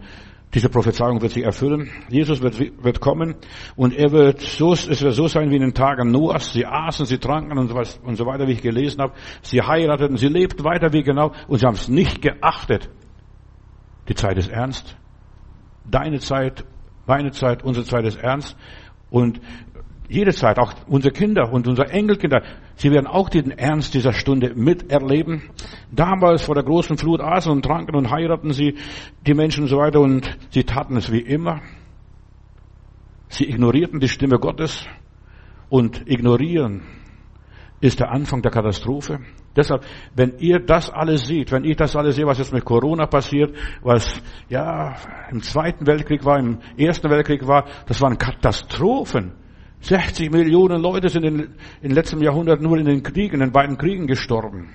Diese 0.53 0.67
Prophezeiung 0.67 1.21
wird 1.21 1.31
sich 1.31 1.45
erfüllen. 1.45 1.89
Jesus 2.09 2.41
wird, 2.41 2.59
wird 2.83 2.99
kommen 2.99 3.35
und 3.77 3.93
er 3.93 4.11
wird 4.11 4.41
so, 4.41 4.73
es 4.73 5.01
wird 5.01 5.13
so 5.13 5.27
sein 5.27 5.49
wie 5.49 5.55
in 5.55 5.61
den 5.61 5.73
Tagen 5.73 6.11
Noahs. 6.11 6.51
Sie 6.51 6.65
aßen, 6.65 7.05
sie 7.05 7.19
tranken 7.19 7.57
und 7.57 7.69
so, 7.69 7.75
was, 7.75 7.99
und 8.03 8.17
so 8.17 8.25
weiter, 8.25 8.47
wie 8.47 8.53
ich 8.53 8.61
gelesen 8.61 9.01
habe. 9.01 9.13
Sie 9.41 9.61
heirateten, 9.61 10.17
sie 10.17 10.27
lebten 10.27 10.65
weiter 10.65 10.91
wie 10.91 11.03
genau 11.03 11.31
und 11.47 11.59
sie 11.59 11.65
haben 11.65 11.75
es 11.75 11.87
nicht 11.87 12.21
geachtet. 12.21 12.89
Die 14.11 14.15
Zeit 14.15 14.37
ist 14.37 14.49
ernst. 14.49 14.97
Deine 15.89 16.19
Zeit, 16.19 16.65
meine 17.07 17.31
Zeit, 17.31 17.63
unsere 17.63 17.85
Zeit 17.85 18.03
ist 18.03 18.17
ernst. 18.21 18.57
Und 19.09 19.39
jede 20.09 20.33
Zeit, 20.33 20.59
auch 20.59 20.73
unsere 20.85 21.13
Kinder 21.13 21.53
und 21.53 21.65
unsere 21.65 21.89
Enkelkinder, 21.91 22.43
sie 22.75 22.91
werden 22.91 23.07
auch 23.07 23.29
den 23.29 23.51
Ernst 23.51 23.93
dieser 23.93 24.11
Stunde 24.11 24.53
miterleben. 24.53 25.43
Damals 25.93 26.43
vor 26.43 26.55
der 26.55 26.65
großen 26.65 26.97
Flut 26.97 27.21
aßen 27.21 27.49
und 27.53 27.63
tranken 27.63 27.95
und 27.95 28.11
heiraten 28.11 28.51
sie 28.51 28.75
die 29.25 29.33
Menschen 29.33 29.63
und 29.63 29.69
so 29.69 29.77
weiter 29.77 30.01
und 30.01 30.37
sie 30.49 30.65
taten 30.65 30.97
es 30.97 31.09
wie 31.09 31.21
immer. 31.21 31.61
Sie 33.29 33.47
ignorierten 33.47 34.01
die 34.01 34.09
Stimme 34.09 34.39
Gottes 34.39 34.87
und 35.69 36.05
ignorieren 36.05 36.81
ist 37.81 37.99
der 37.99 38.11
Anfang 38.11 38.41
der 38.41 38.51
Katastrophe. 38.51 39.19
Deshalb, 39.55 39.83
wenn 40.15 40.37
ihr 40.37 40.59
das 40.59 40.89
alles 40.89 41.27
seht, 41.27 41.51
wenn 41.51 41.65
ich 41.65 41.75
das 41.75 41.95
alles 41.95 42.15
sehe, 42.15 42.25
was 42.25 42.37
jetzt 42.37 42.53
mit 42.53 42.63
Corona 42.63 43.07
passiert, 43.07 43.55
was 43.81 44.21
ja 44.47 44.95
im 45.31 45.41
Zweiten 45.41 45.87
Weltkrieg 45.87 46.23
war, 46.23 46.39
im 46.39 46.59
Ersten 46.77 47.09
Weltkrieg 47.09 47.45
war, 47.47 47.65
das 47.87 47.99
waren 47.99 48.17
Katastrophen. 48.17 49.33
60 49.81 50.31
Millionen 50.31 50.79
Leute 50.79 51.09
sind 51.09 51.23
in, 51.23 51.55
in 51.81 51.91
letztem 51.91 52.21
Jahrhundert 52.21 52.61
nur 52.61 52.77
in 52.77 52.85
den 52.85 53.01
Kriegen, 53.01 53.33
in 53.35 53.39
den 53.39 53.51
beiden 53.51 53.77
Kriegen 53.77 54.05
gestorben. 54.05 54.69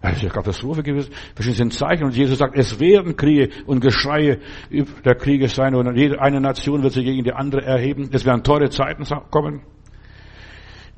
Das 0.00 0.12
ist 0.12 0.22
eine 0.22 0.30
Katastrophe 0.30 0.82
gewesen. 0.82 1.12
Sind 1.38 1.72
Zeichen. 1.72 2.04
Und 2.04 2.16
Jesus 2.16 2.38
sagt, 2.38 2.56
es 2.56 2.78
werden 2.78 3.16
Kriege 3.16 3.48
und 3.66 3.80
Geschreie 3.80 4.38
der 4.70 5.14
Kriege 5.16 5.48
sein. 5.48 5.74
Und 5.74 5.96
jede 5.96 6.20
eine 6.20 6.40
Nation 6.40 6.82
wird 6.82 6.92
sich 6.92 7.04
gegen 7.04 7.24
die 7.24 7.32
andere 7.32 7.64
erheben. 7.64 8.08
Es 8.12 8.24
werden 8.24 8.44
teure 8.44 8.70
Zeiten 8.70 9.04
kommen. 9.30 9.62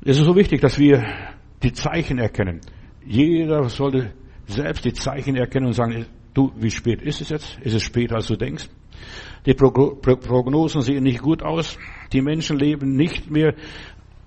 Es 0.03 0.17
ist 0.17 0.25
so 0.25 0.35
wichtig, 0.35 0.61
dass 0.61 0.79
wir 0.79 1.05
die 1.61 1.73
Zeichen 1.73 2.17
erkennen. 2.17 2.61
Jeder 3.05 3.69
sollte 3.69 4.13
selbst 4.47 4.83
die 4.83 4.93
Zeichen 4.93 5.35
erkennen 5.35 5.67
und 5.67 5.73
sagen, 5.73 6.07
du, 6.33 6.51
wie 6.55 6.71
spät 6.71 7.03
ist 7.03 7.21
es 7.21 7.29
jetzt? 7.29 7.59
Ist 7.59 7.75
es 7.75 7.83
später, 7.83 8.15
als 8.15 8.25
du 8.25 8.35
denkst? 8.35 8.67
Die 9.45 9.53
Prognosen 9.53 10.81
sehen 10.81 11.03
nicht 11.03 11.21
gut 11.21 11.43
aus. 11.43 11.77
Die 12.13 12.21
Menschen 12.21 12.57
leben 12.57 12.95
nicht 12.95 13.29
mehr 13.29 13.53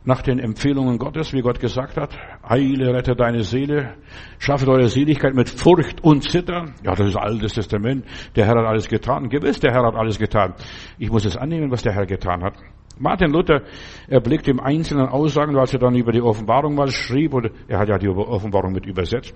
nach 0.04 0.22
den 0.22 0.38
Empfehlungen 0.38 0.98
Gottes, 0.98 1.32
wie 1.32 1.40
Gott 1.40 1.58
gesagt 1.58 1.96
hat. 1.96 2.16
Heile, 2.48 2.94
rette 2.94 3.16
deine 3.16 3.42
Seele, 3.42 3.96
schaffe 4.38 4.68
eure 4.68 4.88
Seligkeit 4.88 5.34
mit 5.34 5.48
Furcht 5.48 6.04
und 6.04 6.22
Zittern. 6.22 6.74
Ja, 6.84 6.94
das 6.94 7.08
ist 7.08 7.16
altes 7.16 7.54
Testament. 7.54 8.04
Der 8.36 8.46
Herr 8.46 8.60
hat 8.60 8.66
alles 8.66 8.86
getan. 8.86 9.28
Gewiss, 9.28 9.58
der 9.58 9.72
Herr 9.72 9.86
hat 9.86 9.96
alles 9.96 10.20
getan. 10.20 10.54
Ich 10.98 11.10
muss 11.10 11.24
es 11.24 11.36
annehmen, 11.36 11.72
was 11.72 11.82
der 11.82 11.94
Herr 11.94 12.06
getan 12.06 12.44
hat. 12.44 12.54
Martin 12.98 13.30
Luther 13.30 13.62
erblickt 14.08 14.48
im 14.48 14.60
Einzelnen 14.60 15.08
Aussagen, 15.08 15.56
als 15.56 15.72
er 15.72 15.80
dann 15.80 15.94
über 15.94 16.12
die 16.12 16.22
Offenbarung 16.22 16.74
mal 16.74 16.88
schrieb, 16.88 17.34
oder 17.34 17.50
er 17.68 17.78
hat 17.78 17.88
ja 17.88 17.98
die 17.98 18.08
Offenbarung 18.08 18.72
mit 18.72 18.86
übersetzt 18.86 19.34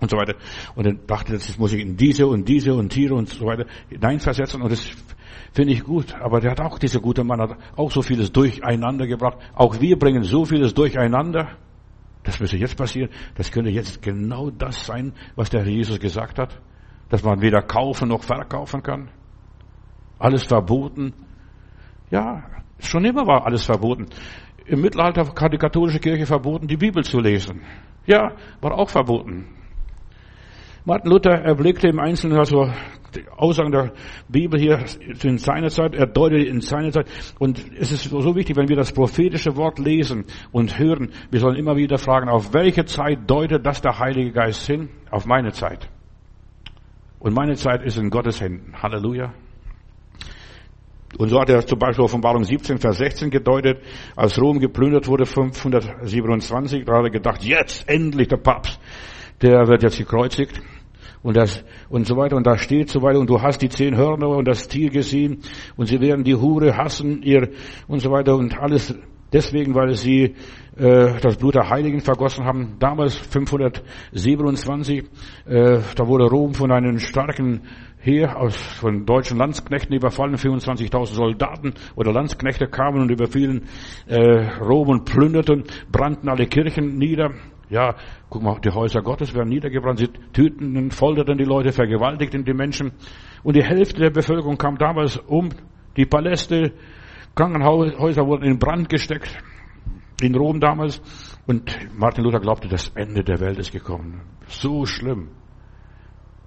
und 0.00 0.10
so 0.10 0.16
weiter. 0.16 0.34
Und 0.74 0.86
dann 0.86 1.00
dachte 1.06 1.32
er, 1.32 1.38
jetzt 1.38 1.58
muss 1.58 1.72
ich 1.72 1.80
in 1.80 1.96
diese 1.96 2.26
und 2.26 2.48
diese 2.48 2.74
und 2.74 2.90
Tiere 2.90 3.14
und 3.14 3.28
so 3.28 3.46
weiter 3.46 3.66
hineinversetzen 3.88 4.62
und 4.62 4.70
das 4.70 4.90
finde 5.52 5.72
ich 5.72 5.82
gut. 5.82 6.14
Aber 6.14 6.40
der 6.40 6.52
hat 6.52 6.60
auch, 6.60 6.78
dieser 6.78 7.00
gute 7.00 7.24
Mann 7.24 7.40
hat 7.40 7.56
auch 7.76 7.90
so 7.90 8.02
vieles 8.02 8.32
durcheinander 8.32 9.06
gebracht. 9.06 9.38
Auch 9.54 9.80
wir 9.80 9.98
bringen 9.98 10.22
so 10.22 10.44
vieles 10.44 10.74
durcheinander. 10.74 11.56
Das 12.22 12.40
müsste 12.40 12.56
jetzt 12.56 12.76
passieren. 12.76 13.10
Das 13.36 13.50
könnte 13.50 13.70
jetzt 13.70 14.02
genau 14.02 14.50
das 14.50 14.86
sein, 14.86 15.14
was 15.34 15.50
der 15.50 15.62
Herr 15.62 15.70
Jesus 15.70 15.98
gesagt 15.98 16.38
hat. 16.38 16.60
Dass 17.08 17.22
man 17.24 17.40
weder 17.40 17.62
kaufen 17.62 18.08
noch 18.08 18.22
verkaufen 18.22 18.82
kann. 18.82 19.08
Alles 20.18 20.44
verboten. 20.44 21.14
Ja, 22.10 22.42
Schon 22.80 23.04
immer 23.04 23.26
war 23.26 23.44
alles 23.44 23.64
verboten. 23.64 24.06
Im 24.66 24.80
Mittelalter 24.80 25.26
hat 25.26 25.52
die 25.52 25.58
katholische 25.58 25.98
Kirche 25.98 26.26
verboten, 26.26 26.68
die 26.68 26.76
Bibel 26.76 27.02
zu 27.02 27.20
lesen. 27.20 27.62
Ja, 28.06 28.32
war 28.60 28.74
auch 28.74 28.88
verboten. 28.88 29.46
Martin 30.84 31.10
Luther 31.10 31.32
erblickte 31.42 31.88
im 31.88 31.98
Einzelnen 31.98 32.38
also 32.38 32.70
die 33.14 33.26
Aussagen 33.36 33.72
der 33.72 33.92
Bibel 34.28 34.60
hier 34.60 34.84
in 35.22 35.38
seiner 35.38 35.68
Zeit, 35.68 35.94
er 35.94 36.06
deutete 36.06 36.44
in 36.44 36.60
seiner 36.60 36.92
Zeit. 36.92 37.08
Und 37.38 37.62
es 37.78 37.90
ist 37.90 38.04
so 38.04 38.36
wichtig, 38.36 38.56
wenn 38.56 38.68
wir 38.68 38.76
das 38.76 38.92
prophetische 38.92 39.56
Wort 39.56 39.78
lesen 39.78 40.24
und 40.52 40.78
hören, 40.78 41.10
wir 41.30 41.40
sollen 41.40 41.56
immer 41.56 41.76
wieder 41.76 41.98
fragen, 41.98 42.28
auf 42.28 42.54
welche 42.54 42.84
Zeit 42.84 43.18
deutet 43.26 43.66
das 43.66 43.80
der 43.82 43.98
Heilige 43.98 44.32
Geist 44.32 44.66
hin? 44.66 44.90
Auf 45.10 45.26
meine 45.26 45.52
Zeit. 45.52 45.88
Und 47.18 47.34
meine 47.34 47.56
Zeit 47.56 47.82
ist 47.82 47.98
in 47.98 48.10
Gottes 48.10 48.40
Händen. 48.40 48.74
Halleluja. 48.80 49.32
Und 51.16 51.30
so 51.30 51.40
hat 51.40 51.48
er 51.48 51.64
zum 51.66 51.78
Beispiel 51.78 52.04
Offenbarung 52.04 52.44
17, 52.44 52.78
Vers 52.78 52.98
16 52.98 53.30
gedeutet, 53.30 53.78
als 54.14 54.38
Rom 54.38 54.58
geplündert 54.58 55.06
wurde, 55.06 55.24
527, 55.24 56.84
da 56.84 56.98
hat 56.98 57.04
er 57.04 57.10
gedacht, 57.10 57.42
jetzt 57.42 57.88
endlich 57.88 58.28
der 58.28 58.36
Papst, 58.36 58.78
der 59.40 59.66
wird 59.68 59.82
jetzt 59.82 59.96
gekreuzigt. 59.96 60.60
Und 61.22 61.36
das, 61.36 61.64
und 61.88 62.06
so 62.06 62.16
weiter, 62.16 62.36
und 62.36 62.46
da 62.46 62.58
steht 62.58 62.90
so 62.90 63.02
weiter, 63.02 63.18
und 63.18 63.28
du 63.28 63.40
hast 63.40 63.62
die 63.62 63.68
zehn 63.68 63.96
Hörner 63.96 64.28
und 64.28 64.46
das 64.46 64.68
Tier 64.68 64.90
gesehen, 64.90 65.42
und 65.76 65.86
sie 65.86 66.00
werden 66.00 66.24
die 66.24 66.36
Hure 66.36 66.76
hassen, 66.76 67.22
ihr, 67.22 67.48
und 67.88 68.00
so 68.00 68.10
weiter, 68.10 68.36
und 68.36 68.56
alles 68.58 68.94
deswegen, 69.32 69.74
weil 69.74 69.94
sie 69.94 70.34
äh, 70.76 71.20
das 71.20 71.36
Blut 71.36 71.54
der 71.56 71.68
Heiligen 71.68 72.00
vergossen 72.00 72.44
haben. 72.44 72.76
Damals 72.78 73.16
527, 73.16 75.04
äh, 75.46 75.80
da 75.96 76.06
wurde 76.06 76.26
Rom 76.26 76.54
von 76.54 76.70
einem 76.70 76.98
starken 76.98 77.62
Heer 78.00 78.38
aus 78.38 78.56
von 78.56 79.04
deutschen 79.04 79.38
Landsknechten 79.38 79.94
überfallen. 79.94 80.36
24.000 80.36 81.06
Soldaten 81.06 81.74
oder 81.96 82.12
Landsknechte 82.12 82.68
kamen 82.68 83.02
und 83.02 83.10
überfielen 83.10 83.64
äh, 84.06 84.58
Rom 84.60 84.88
und 84.88 85.04
plünderten, 85.04 85.64
brannten 85.90 86.28
alle 86.28 86.46
Kirchen 86.46 86.96
nieder. 86.96 87.32
Ja, 87.70 87.96
guck 88.30 88.42
mal, 88.42 88.58
die 88.60 88.70
Häuser 88.70 89.02
Gottes 89.02 89.34
werden 89.34 89.50
niedergebrannt. 89.50 89.98
Sie 89.98 90.08
töteten, 90.32 90.90
folterten 90.90 91.36
die 91.36 91.44
Leute, 91.44 91.72
vergewaltigten 91.72 92.44
die 92.44 92.54
Menschen. 92.54 92.92
Und 93.42 93.56
die 93.56 93.64
Hälfte 93.64 94.00
der 94.00 94.10
Bevölkerung 94.10 94.56
kam 94.56 94.78
damals 94.78 95.18
um. 95.18 95.50
Die 95.96 96.06
Paläste, 96.06 96.72
Krankenhäuser 97.38 98.26
wurden 98.26 98.44
in 98.44 98.58
Brand 98.58 98.88
gesteckt 98.88 99.38
in 100.20 100.34
Rom 100.34 100.58
damals. 100.58 101.00
Und 101.46 101.70
Martin 101.96 102.24
Luther 102.24 102.40
glaubte, 102.40 102.66
das 102.66 102.88
Ende 102.96 103.22
der 103.22 103.38
Welt 103.38 103.60
ist 103.60 103.70
gekommen. 103.70 104.22
So 104.48 104.86
schlimm. 104.86 105.28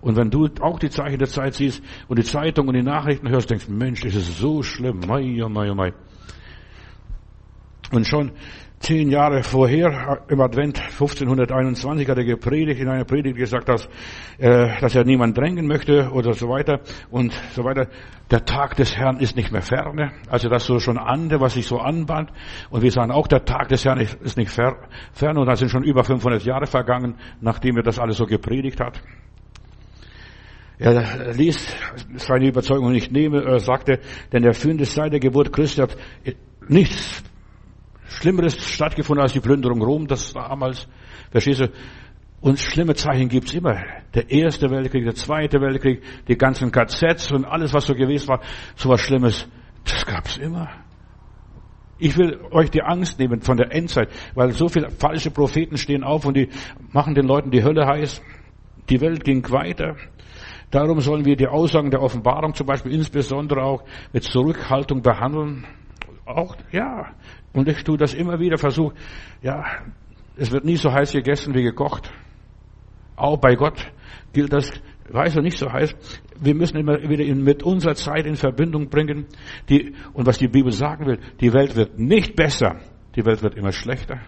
Und 0.02 0.18
wenn 0.18 0.30
du 0.30 0.50
auch 0.60 0.80
die 0.80 0.90
Zeichen 0.90 1.18
der 1.18 1.30
Zeit 1.30 1.54
siehst 1.54 1.82
und 2.10 2.20
die 2.20 2.26
Zeitung 2.26 2.68
und 2.68 2.74
die 2.74 2.84
Nachrichten 2.84 3.30
hörst, 3.30 3.50
denkst, 3.50 3.70
Mensch, 3.70 4.04
ist 4.04 4.16
es 4.16 4.38
so 4.38 4.64
schlimm. 4.64 5.00
Mai, 5.08 5.42
oh 5.42 5.48
mai, 5.48 5.72
oh 5.72 5.76
mai. 5.76 5.94
Und 7.94 8.06
schon 8.06 8.34
zehn 8.82 9.10
Jahre 9.10 9.44
vorher, 9.44 10.24
im 10.28 10.42
Advent 10.42 10.80
1521, 10.80 12.10
hat 12.10 12.18
er 12.18 12.26
gepredigt, 12.26 12.80
in 12.82 12.90
einer 12.90 13.06
Predigt 13.06 13.38
gesagt, 13.38 13.70
dass, 13.70 13.88
äh, 14.38 14.80
dass 14.82 14.96
er 14.96 15.06
niemand 15.06 15.38
drängen 15.38 15.68
möchte 15.68 16.10
oder 16.12 16.34
so 16.34 16.50
weiter 16.50 16.82
und 17.10 17.32
so 17.54 17.64
weiter. 17.64 17.88
Der 18.30 18.44
Tag 18.46 18.76
des 18.76 18.98
Herrn 18.98 19.20
ist 19.20 19.36
nicht 19.36 19.52
mehr 19.52 19.62
ferne. 19.62 20.12
Also 20.30 20.50
das 20.50 20.66
so 20.66 20.80
schon 20.80 20.98
ande, 20.98 21.40
was 21.40 21.54
sich 21.54 21.68
so 21.68 21.78
anbahnt. 21.78 22.32
Und 22.70 22.82
wir 22.82 22.92
sagen 22.92 23.12
auch, 23.12 23.28
der 23.28 23.46
Tag 23.46 23.70
des 23.70 23.86
Herrn 23.86 24.00
ist 24.00 24.38
nicht 24.38 24.52
ferne. 24.52 25.40
Und 25.40 25.48
da 25.48 25.56
sind 25.56 25.70
schon 25.70 25.84
über 25.84 26.04
500 26.04 26.44
Jahre 26.44 26.66
vergangen, 26.66 27.16
nachdem 27.40 27.78
er 27.78 27.84
das 27.84 28.00
alles 28.00 28.18
so 28.18 28.26
gepredigt 28.26 28.80
hat. 28.80 29.02
Er 30.80 31.34
ließ 31.34 31.76
seine 32.16 32.48
Überzeugung 32.48 32.92
nicht 32.92 33.12
nehmen. 33.12 33.44
Er 33.46 33.60
sagte, 33.60 34.00
denn 34.34 34.42
der 34.42 34.54
Fühlen 34.54 34.84
seit 34.84 35.12
der 35.12 35.20
Geburt 35.20 35.54
Christi 35.54 35.82
hat 35.82 35.96
nichts 36.68 37.24
Schlimmeres 38.20 38.58
stattgefunden 38.58 39.24
als 39.24 39.34
die 39.34 39.40
Plünderung 39.40 39.82
Rom, 39.82 40.08
das 40.08 40.34
damals, 40.34 40.88
verstehst 41.32 41.62
du? 41.62 41.72
Und 42.42 42.60
schlimme 42.60 42.96
Zeichen 42.96 43.30
gibt's 43.30 43.54
immer. 43.54 43.84
Der 44.16 44.30
erste 44.30 44.70
Weltkrieg, 44.70 45.04
der 45.04 45.14
zweite 45.14 45.62
Weltkrieg, 45.62 46.02
die 46.28 46.36
ganzen 46.36 46.72
KZs 46.72 47.32
und 47.32 47.46
alles, 47.46 47.74
was 47.74 47.86
so 47.86 47.94
gewesen 47.94 48.28
war, 48.30 48.42
so 48.76 48.90
was 48.90 49.02
Schlimmes, 49.02 49.48
das 49.86 50.06
gab's 50.06 50.38
immer. 50.38 50.70
Ich 52.00 52.18
will 52.18 52.40
euch 52.50 52.72
die 52.72 52.82
Angst 52.82 53.20
nehmen 53.20 53.42
von 53.42 53.58
der 53.58 53.72
Endzeit, 53.72 54.10
weil 54.34 54.52
so 54.52 54.68
viele 54.68 54.90
falsche 54.90 55.30
Propheten 55.30 55.78
stehen 55.78 56.04
auf 56.04 56.26
und 56.26 56.36
die 56.36 56.50
machen 56.92 57.14
den 57.14 57.28
Leuten 57.28 57.52
die 57.52 57.64
Hölle 57.64 57.86
heiß. 57.86 58.24
Die 58.90 59.00
Welt 59.02 59.24
ging 59.24 59.48
weiter. 59.52 59.96
Darum 60.72 61.00
sollen 61.00 61.26
wir 61.26 61.36
die 61.36 61.48
Aussagen 61.48 61.92
der 61.92 62.02
Offenbarung 62.02 62.56
zum 62.56 62.66
Beispiel 62.66 62.94
insbesondere 62.94 63.62
auch 63.62 63.84
mit 64.14 64.24
Zurückhaltung 64.24 65.04
behandeln. 65.04 65.68
Auch, 66.26 66.56
ja, 66.72 67.12
und 67.54 67.68
ich 67.68 67.84
tue 67.84 67.98
das 67.98 68.14
immer 68.14 68.40
wieder, 68.40 68.58
versuche, 68.58 68.96
ja, 69.42 69.64
es 70.38 70.52
wird 70.52 70.66
nie 70.66 70.78
so 70.78 70.92
heiß 70.92 71.12
gegessen 71.12 71.54
wie 71.54 71.64
gekocht. 71.64 72.12
Auch 73.16 73.38
bei 73.38 73.56
Gott 73.56 73.92
gilt 74.34 74.54
das, 74.54 74.72
weiß 75.10 75.36
er 75.36 75.42
nicht 75.42 75.58
so 75.58 75.72
heiß. 75.72 75.94
Wir 76.40 76.56
müssen 76.56 76.78
immer 76.78 76.98
wieder 77.02 77.24
mit 77.36 77.64
unserer 77.64 77.96
Zeit 77.96 78.26
in 78.26 78.36
Verbindung 78.36 78.90
bringen. 78.90 79.28
Die, 79.70 79.94
und 80.14 80.26
was 80.26 80.38
die 80.38 80.48
Bibel 80.48 80.72
sagen 80.72 81.06
will, 81.06 81.20
die 81.40 81.54
Welt 81.54 81.76
wird 81.76 82.00
nicht 82.00 82.36
besser, 82.36 82.80
die 83.16 83.26
Welt 83.26 83.44
wird 83.44 83.56
immer 83.56 83.72
schlechter. 83.72 84.20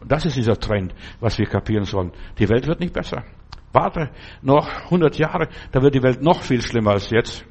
Und 0.00 0.10
das 0.10 0.24
ist 0.24 0.36
dieser 0.36 0.58
Trend, 0.58 0.94
was 1.20 1.38
wir 1.38 1.46
kapieren 1.46 1.84
sollen. 1.84 2.12
Die 2.38 2.48
Welt 2.48 2.66
wird 2.66 2.80
nicht 2.80 2.94
besser. 2.94 3.24
Warte 3.72 4.10
noch 4.42 4.84
100 4.84 5.16
Jahre, 5.18 5.48
da 5.70 5.82
wird 5.82 5.94
die 5.94 6.02
Welt 6.02 6.22
noch 6.22 6.42
viel 6.42 6.62
schlimmer 6.62 6.92
als 6.92 7.10
jetzt. 7.10 7.44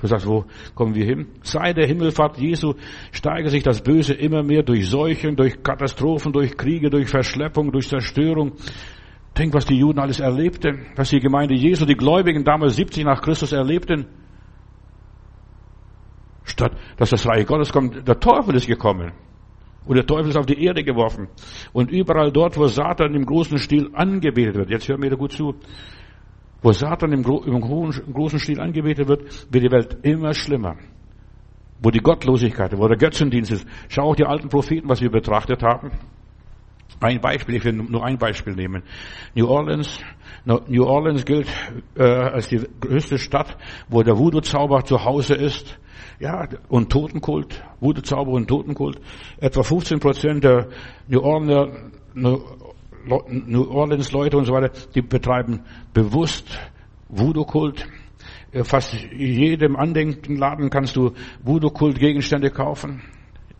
Du 0.00 0.06
sagst, 0.06 0.26
wo 0.26 0.44
kommen 0.74 0.94
wir 0.94 1.04
hin? 1.04 1.26
Seit 1.42 1.76
der 1.76 1.86
Himmelfahrt 1.86 2.38
Jesu 2.38 2.74
steigert 3.10 3.50
sich 3.50 3.64
das 3.64 3.82
Böse 3.82 4.14
immer 4.14 4.44
mehr 4.44 4.62
durch 4.62 4.88
Seuchen, 4.88 5.34
durch 5.34 5.62
Katastrophen, 5.62 6.32
durch 6.32 6.56
Kriege, 6.56 6.88
durch 6.88 7.08
Verschleppung, 7.08 7.72
durch 7.72 7.88
Zerstörung. 7.88 8.52
Denk, 9.36 9.54
was 9.54 9.66
die 9.66 9.76
Juden 9.76 9.98
alles 9.98 10.20
erlebten, 10.20 10.86
was 10.94 11.10
die 11.10 11.20
Gemeinde 11.20 11.54
Jesu, 11.54 11.84
die 11.84 11.96
Gläubigen 11.96 12.44
damals 12.44 12.76
70 12.76 13.04
nach 13.04 13.20
Christus 13.20 13.52
erlebten. 13.52 14.06
Statt 16.44 16.72
dass 16.96 17.10
das 17.10 17.26
Reich 17.26 17.46
Gottes 17.46 17.72
kommt, 17.72 18.06
der 18.06 18.18
Teufel 18.20 18.54
ist 18.54 18.66
gekommen. 18.66 19.12
Und 19.84 19.96
der 19.96 20.06
Teufel 20.06 20.28
ist 20.28 20.36
auf 20.36 20.46
die 20.46 20.62
Erde 20.62 20.84
geworfen. 20.84 21.28
Und 21.72 21.90
überall 21.90 22.30
dort, 22.30 22.58
wo 22.58 22.66
Satan 22.66 23.14
im 23.14 23.24
großen 23.24 23.58
Stil 23.58 23.90
angebetet 23.94 24.54
wird, 24.54 24.70
jetzt 24.70 24.88
hör 24.88 24.98
mir 24.98 25.10
da 25.10 25.16
gut 25.16 25.32
zu, 25.32 25.54
wo 26.62 26.72
Satan 26.72 27.12
im, 27.12 27.24
im, 27.24 27.60
großen 27.60 28.38
Stil 28.38 28.60
angebetet 28.60 29.08
wird, 29.08 29.52
wird 29.52 29.64
die 29.64 29.70
Welt 29.70 29.98
immer 30.02 30.34
schlimmer. 30.34 30.76
Wo 31.80 31.90
die 31.90 32.00
Gottlosigkeit, 32.00 32.76
wo 32.76 32.88
der 32.88 32.96
Götzendienst 32.96 33.52
ist. 33.52 33.66
Schau 33.88 34.10
auch 34.10 34.16
die 34.16 34.24
alten 34.24 34.48
Propheten, 34.48 34.88
was 34.88 35.00
wir 35.00 35.10
betrachtet 35.10 35.62
haben. 35.62 35.92
Ein 37.00 37.20
Beispiel, 37.20 37.54
ich 37.54 37.64
will 37.64 37.74
nur 37.74 38.04
ein 38.04 38.18
Beispiel 38.18 38.54
nehmen. 38.54 38.82
New 39.36 39.46
Orleans, 39.46 40.00
New 40.44 40.84
Orleans 40.84 41.24
gilt 41.24 41.46
äh, 41.96 42.02
als 42.02 42.48
die 42.48 42.60
größte 42.80 43.18
Stadt, 43.18 43.56
wo 43.88 44.02
der 44.02 44.18
Voodoo-Zauber 44.18 44.84
zu 44.84 45.04
Hause 45.04 45.34
ist. 45.34 45.78
Ja, 46.18 46.48
und 46.68 46.90
Totenkult, 46.90 47.62
Voodoo-Zauber 47.78 48.32
und 48.32 48.48
Totenkult. 48.48 49.00
Etwa 49.36 49.62
15 49.62 50.00
Prozent 50.00 50.42
der 50.42 50.68
New 51.06 51.20
Orleans, 51.20 51.92
New 52.14 52.40
Orleans 53.08 54.12
Leute 54.12 54.36
und 54.36 54.44
so 54.44 54.52
weiter, 54.52 54.70
die 54.94 55.02
betreiben 55.02 55.60
bewusst 55.92 56.58
Voodoo-Kult. 57.08 57.86
Äh, 58.52 58.64
fast 58.64 58.94
jedem 58.94 59.76
Andenkenladen 59.76 60.70
kannst 60.70 60.96
du 60.96 61.12
Voodoo-Kult-Gegenstände 61.42 62.50
kaufen. 62.50 63.02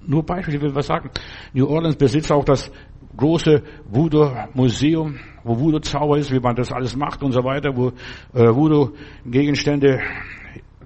Nur 0.06 0.24
Beispiel, 0.24 0.54
ich 0.54 0.60
will 0.62 0.74
was 0.74 0.86
sagen. 0.86 1.10
New 1.52 1.66
Orleans 1.66 1.96
besitzt 1.96 2.32
auch 2.32 2.44
das 2.44 2.70
große 3.16 3.62
Voodoo-Museum, 3.90 5.18
wo 5.44 5.58
Voodoo-Zauber 5.58 6.18
ist, 6.18 6.32
wie 6.32 6.40
man 6.40 6.56
das 6.56 6.72
alles 6.72 6.96
macht 6.96 7.22
und 7.22 7.32
so 7.32 7.44
weiter, 7.44 7.76
wo 7.76 7.88
äh, 8.32 8.54
Voodoo-Gegenstände 8.54 10.00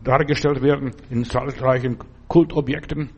dargestellt 0.02 0.62
werden 0.62 0.92
in 1.10 1.24
zahlreichen 1.24 1.98
Kultobjekten. 2.28 3.10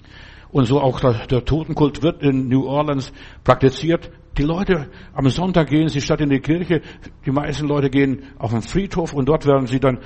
Und 0.51 0.67
so 0.67 0.81
auch 0.81 1.01
der 1.01 1.45
Totenkult 1.45 2.03
wird 2.03 2.23
in 2.23 2.49
New 2.49 2.67
Orleans 2.67 3.13
praktiziert. 3.43 4.11
Die 4.37 4.43
Leute 4.43 4.91
am 5.13 5.29
Sonntag 5.29 5.69
gehen 5.69 5.89
sie 5.89 6.01
statt 6.01 6.21
in 6.21 6.31
die 6.31 6.41
Kirche, 6.41 6.83
die 7.25 7.31
meisten 7.31 7.69
Leute 7.69 7.89
gehen 7.89 8.25
auf 8.39 8.51
den 8.51 8.63
Friedhof 8.63 9.13
und 9.13 9.29
dort 9.29 9.47
werden 9.47 9.67
sie 9.67 9.79
dann, 9.79 9.99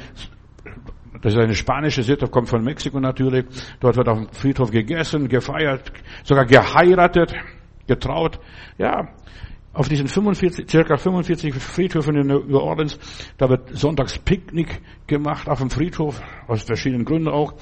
das 1.23 1.33
ist 1.33 1.39
eine 1.39 1.55
spanische 1.55 2.03
Sitte, 2.03 2.29
kommt 2.29 2.49
von 2.49 2.63
Mexiko 2.63 3.01
natürlich, 3.01 3.47
dort 3.81 3.97
wird 3.97 4.09
auf 4.09 4.19
dem 4.19 4.29
Friedhof 4.29 4.71
gegessen, 4.71 5.29
gefeiert, 5.29 5.93
sogar 6.25 6.45
geheiratet, 6.45 7.33
getraut. 7.87 8.39
Ja, 8.77 9.09
auf 9.73 9.89
diesen 9.89 10.09
45, 10.09 10.69
circa 10.69 10.97
45 10.97 11.55
Friedhöfen 11.55 12.17
in 12.17 12.27
New 12.27 12.59
Orleans, 12.59 12.99
da 13.39 13.49
wird 13.49 13.77
sonntags 13.77 14.19
Picknick 14.19 14.81
gemacht 15.07 15.49
auf 15.49 15.61
dem 15.61 15.71
Friedhof, 15.71 16.21
aus 16.47 16.65
verschiedenen 16.65 17.05
Gründen 17.05 17.29
auch, 17.29 17.55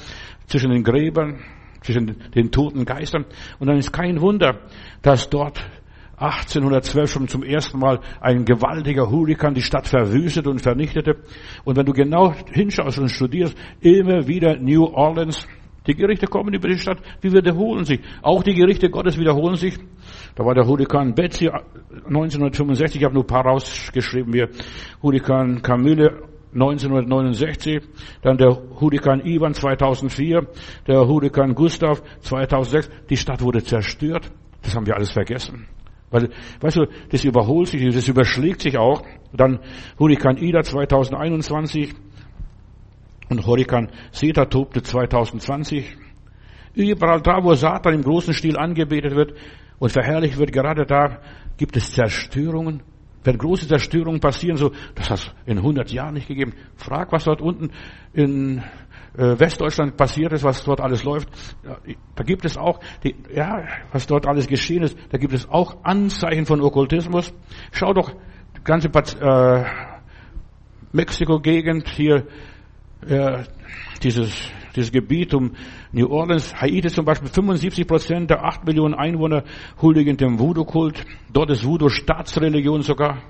zwischen 0.46 0.70
den 0.70 0.82
Gräbern, 0.82 1.44
zwischen 1.82 2.16
den 2.34 2.50
toten 2.50 2.84
Geistern. 2.84 3.24
Und 3.58 3.68
dann 3.68 3.76
ist 3.76 3.92
kein 3.92 4.20
Wunder, 4.20 4.60
dass 5.02 5.28
dort 5.28 5.64
1812 6.18 7.10
schon 7.10 7.28
zum 7.28 7.42
ersten 7.42 7.78
Mal 7.78 8.00
ein 8.20 8.44
gewaltiger 8.44 9.10
Hurrikan 9.10 9.54
die 9.54 9.62
Stadt 9.62 9.86
verwüstet 9.86 10.46
und 10.46 10.60
vernichtete. 10.60 11.16
Und 11.64 11.76
wenn 11.76 11.86
du 11.86 11.92
genau 11.92 12.34
hinschaust 12.52 12.98
und 12.98 13.10
studierst, 13.10 13.56
immer 13.80 14.26
wieder 14.26 14.56
New 14.56 14.84
Orleans, 14.84 15.46
die 15.86 15.94
Gerichte 15.94 16.26
kommen 16.26 16.52
über 16.52 16.68
die 16.68 16.78
Stadt, 16.78 16.98
die 17.22 17.32
wiederholen 17.32 17.84
sich. 17.84 18.00
Auch 18.22 18.42
die 18.42 18.54
Gerichte 18.54 18.90
Gottes 18.90 19.18
wiederholen 19.18 19.56
sich. 19.56 19.78
Da 20.34 20.44
war 20.44 20.54
der 20.54 20.66
Hurrikan 20.66 21.14
Betsy 21.14 21.48
1965, 21.48 23.00
ich 23.00 23.04
habe 23.04 23.14
nur 23.14 23.24
ein 23.24 23.28
paar 23.28 23.46
rausgeschrieben 23.46 24.32
hier. 24.32 24.48
Hurrikan 25.02 25.62
Camille 25.62 26.22
1969, 26.54 27.82
dann 28.22 28.38
der 28.38 28.56
Hurrikan 28.80 29.20
Ivan 29.24 29.54
2004, 29.54 30.46
der 30.86 31.06
Hurrikan 31.06 31.54
Gustav 31.54 32.02
2006. 32.20 32.90
Die 33.10 33.16
Stadt 33.16 33.42
wurde 33.42 33.62
zerstört. 33.62 34.30
Das 34.62 34.74
haben 34.74 34.86
wir 34.86 34.96
alles 34.96 35.12
vergessen. 35.12 35.68
Weil, 36.10 36.30
weißt 36.60 36.76
du, 36.76 36.86
das 37.10 37.24
überholt 37.24 37.68
sich, 37.68 37.94
das 37.94 38.08
überschlägt 38.08 38.62
sich 38.62 38.78
auch. 38.78 39.02
Dann 39.32 39.58
Hurrikan 39.98 40.36
Ida 40.36 40.62
2021 40.62 41.94
Und 43.28 43.46
Hurrikan 43.46 43.90
Seta 44.12 44.44
tobte 44.44 44.82
2020. 44.82 45.96
Überall 46.74 47.20
da, 47.22 47.42
wo 47.42 47.54
Satan 47.54 47.94
im 47.94 48.02
großen 48.02 48.34
Stil 48.34 48.56
angebetet 48.56 49.16
wird 49.16 49.34
und 49.78 49.90
verherrlicht 49.90 50.38
wird, 50.38 50.52
gerade 50.52 50.84
da 50.86 51.20
gibt 51.56 51.76
es 51.76 51.92
Zerstörungen. 51.92 52.82
Wenn 53.24 53.38
große 53.38 53.66
Zerstörungen 53.66 54.20
passieren, 54.20 54.56
so, 54.56 54.70
das 54.94 55.10
hat 55.10 55.18
es 55.18 55.34
in 55.46 55.58
100 55.58 55.90
Jahren 55.90 56.14
nicht 56.14 56.28
gegeben. 56.28 56.52
Frag, 56.76 57.10
was 57.10 57.24
dort 57.24 57.40
unten 57.40 57.70
in 58.12 58.62
Westdeutschland 59.16 59.96
passiert 59.96 60.32
ist, 60.32 60.44
was 60.44 60.62
dort 60.64 60.80
alles 60.80 61.04
läuft. 61.04 61.28
Da 62.14 62.24
gibt 62.24 62.44
es 62.44 62.56
auch, 62.56 62.80
die, 63.02 63.14
ja, 63.34 63.64
was 63.92 64.06
dort 64.06 64.26
alles 64.26 64.46
geschehen 64.46 64.82
ist, 64.82 64.96
da 65.10 65.18
gibt 65.18 65.32
es 65.32 65.48
auch 65.48 65.84
Anzeichen 65.84 66.46
von 66.46 66.60
Okkultismus. 66.60 67.32
Schau 67.72 67.94
doch, 67.94 68.12
die 68.56 68.64
ganze 68.64 68.88
äh, 68.88 69.64
Mexiko-Gegend 70.92 71.88
hier, 71.88 72.26
äh, 73.06 73.44
dieses, 74.02 74.50
dieses 74.74 74.92
Gebiet 74.92 75.32
um 75.34 75.52
New 75.92 76.08
Orleans, 76.08 76.54
Haiti 76.60 76.88
zum 76.88 77.04
Beispiel, 77.04 77.28
75 77.28 77.86
Prozent 77.86 78.30
der 78.30 78.44
8 78.44 78.66
Millionen 78.66 78.94
Einwohner 78.94 79.44
huldigen 79.80 80.16
dem 80.16 80.38
Voodoo-Kult. 80.38 81.04
Dort 81.32 81.50
ist 81.50 81.64
Voodoo 81.64 81.88
Staatsreligion 81.88 82.82
sogar. 82.82 83.22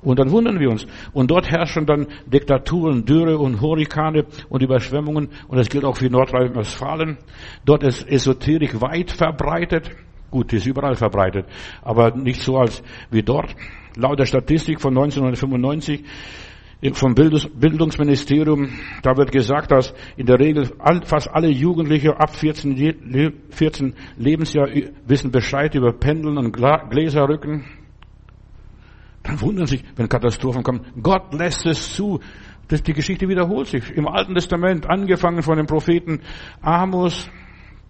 Und 0.00 0.18
dann 0.18 0.30
wundern 0.30 0.60
wir 0.60 0.70
uns. 0.70 0.86
Und 1.12 1.30
dort 1.30 1.50
herrschen 1.50 1.86
dann 1.86 2.06
Diktaturen, 2.26 3.04
Dürre 3.04 3.38
und 3.38 3.60
Hurrikane 3.60 4.26
und 4.48 4.62
Überschwemmungen. 4.62 5.28
Und 5.48 5.58
das 5.58 5.68
gilt 5.68 5.84
auch 5.84 5.96
für 5.96 6.08
Nordrhein-Westfalen. 6.08 7.18
Dort 7.64 7.82
ist 7.82 8.08
Esoterik 8.08 8.80
weit 8.80 9.10
verbreitet. 9.10 9.90
Gut, 10.30 10.52
die 10.52 10.56
ist 10.56 10.66
überall 10.66 10.94
verbreitet. 10.94 11.46
Aber 11.82 12.14
nicht 12.16 12.42
so 12.42 12.58
als 12.58 12.82
wie 13.10 13.22
dort. 13.22 13.54
Laut 13.96 14.18
der 14.18 14.26
Statistik 14.26 14.80
von 14.80 14.96
1995 14.96 16.04
vom 16.92 17.12
Bildungsministerium, 17.14 18.68
da 19.02 19.16
wird 19.16 19.32
gesagt, 19.32 19.72
dass 19.72 19.92
in 20.16 20.26
der 20.26 20.38
Regel 20.38 20.70
fast 21.06 21.28
alle 21.28 21.48
Jugendliche 21.48 22.16
ab 22.20 22.36
14, 22.36 23.34
14 23.50 23.94
Lebensjahr 24.16 24.68
wissen 25.04 25.32
Bescheid 25.32 25.74
über 25.74 25.92
Pendeln 25.92 26.38
und 26.38 26.52
Gläserrücken. 26.52 27.64
Dann 29.28 29.42
wundern 29.42 29.66
sich, 29.66 29.84
wenn 29.94 30.08
Katastrophen 30.08 30.62
kommen. 30.62 30.86
Gott 31.02 31.34
lässt 31.34 31.66
es 31.66 31.92
zu. 31.94 32.18
Das, 32.68 32.82
die 32.82 32.94
Geschichte 32.94 33.28
wiederholt 33.28 33.66
sich. 33.66 33.90
Im 33.90 34.08
Alten 34.08 34.34
Testament, 34.34 34.88
angefangen 34.88 35.42
von 35.42 35.58
dem 35.58 35.66
Propheten 35.66 36.22
Amos 36.62 37.30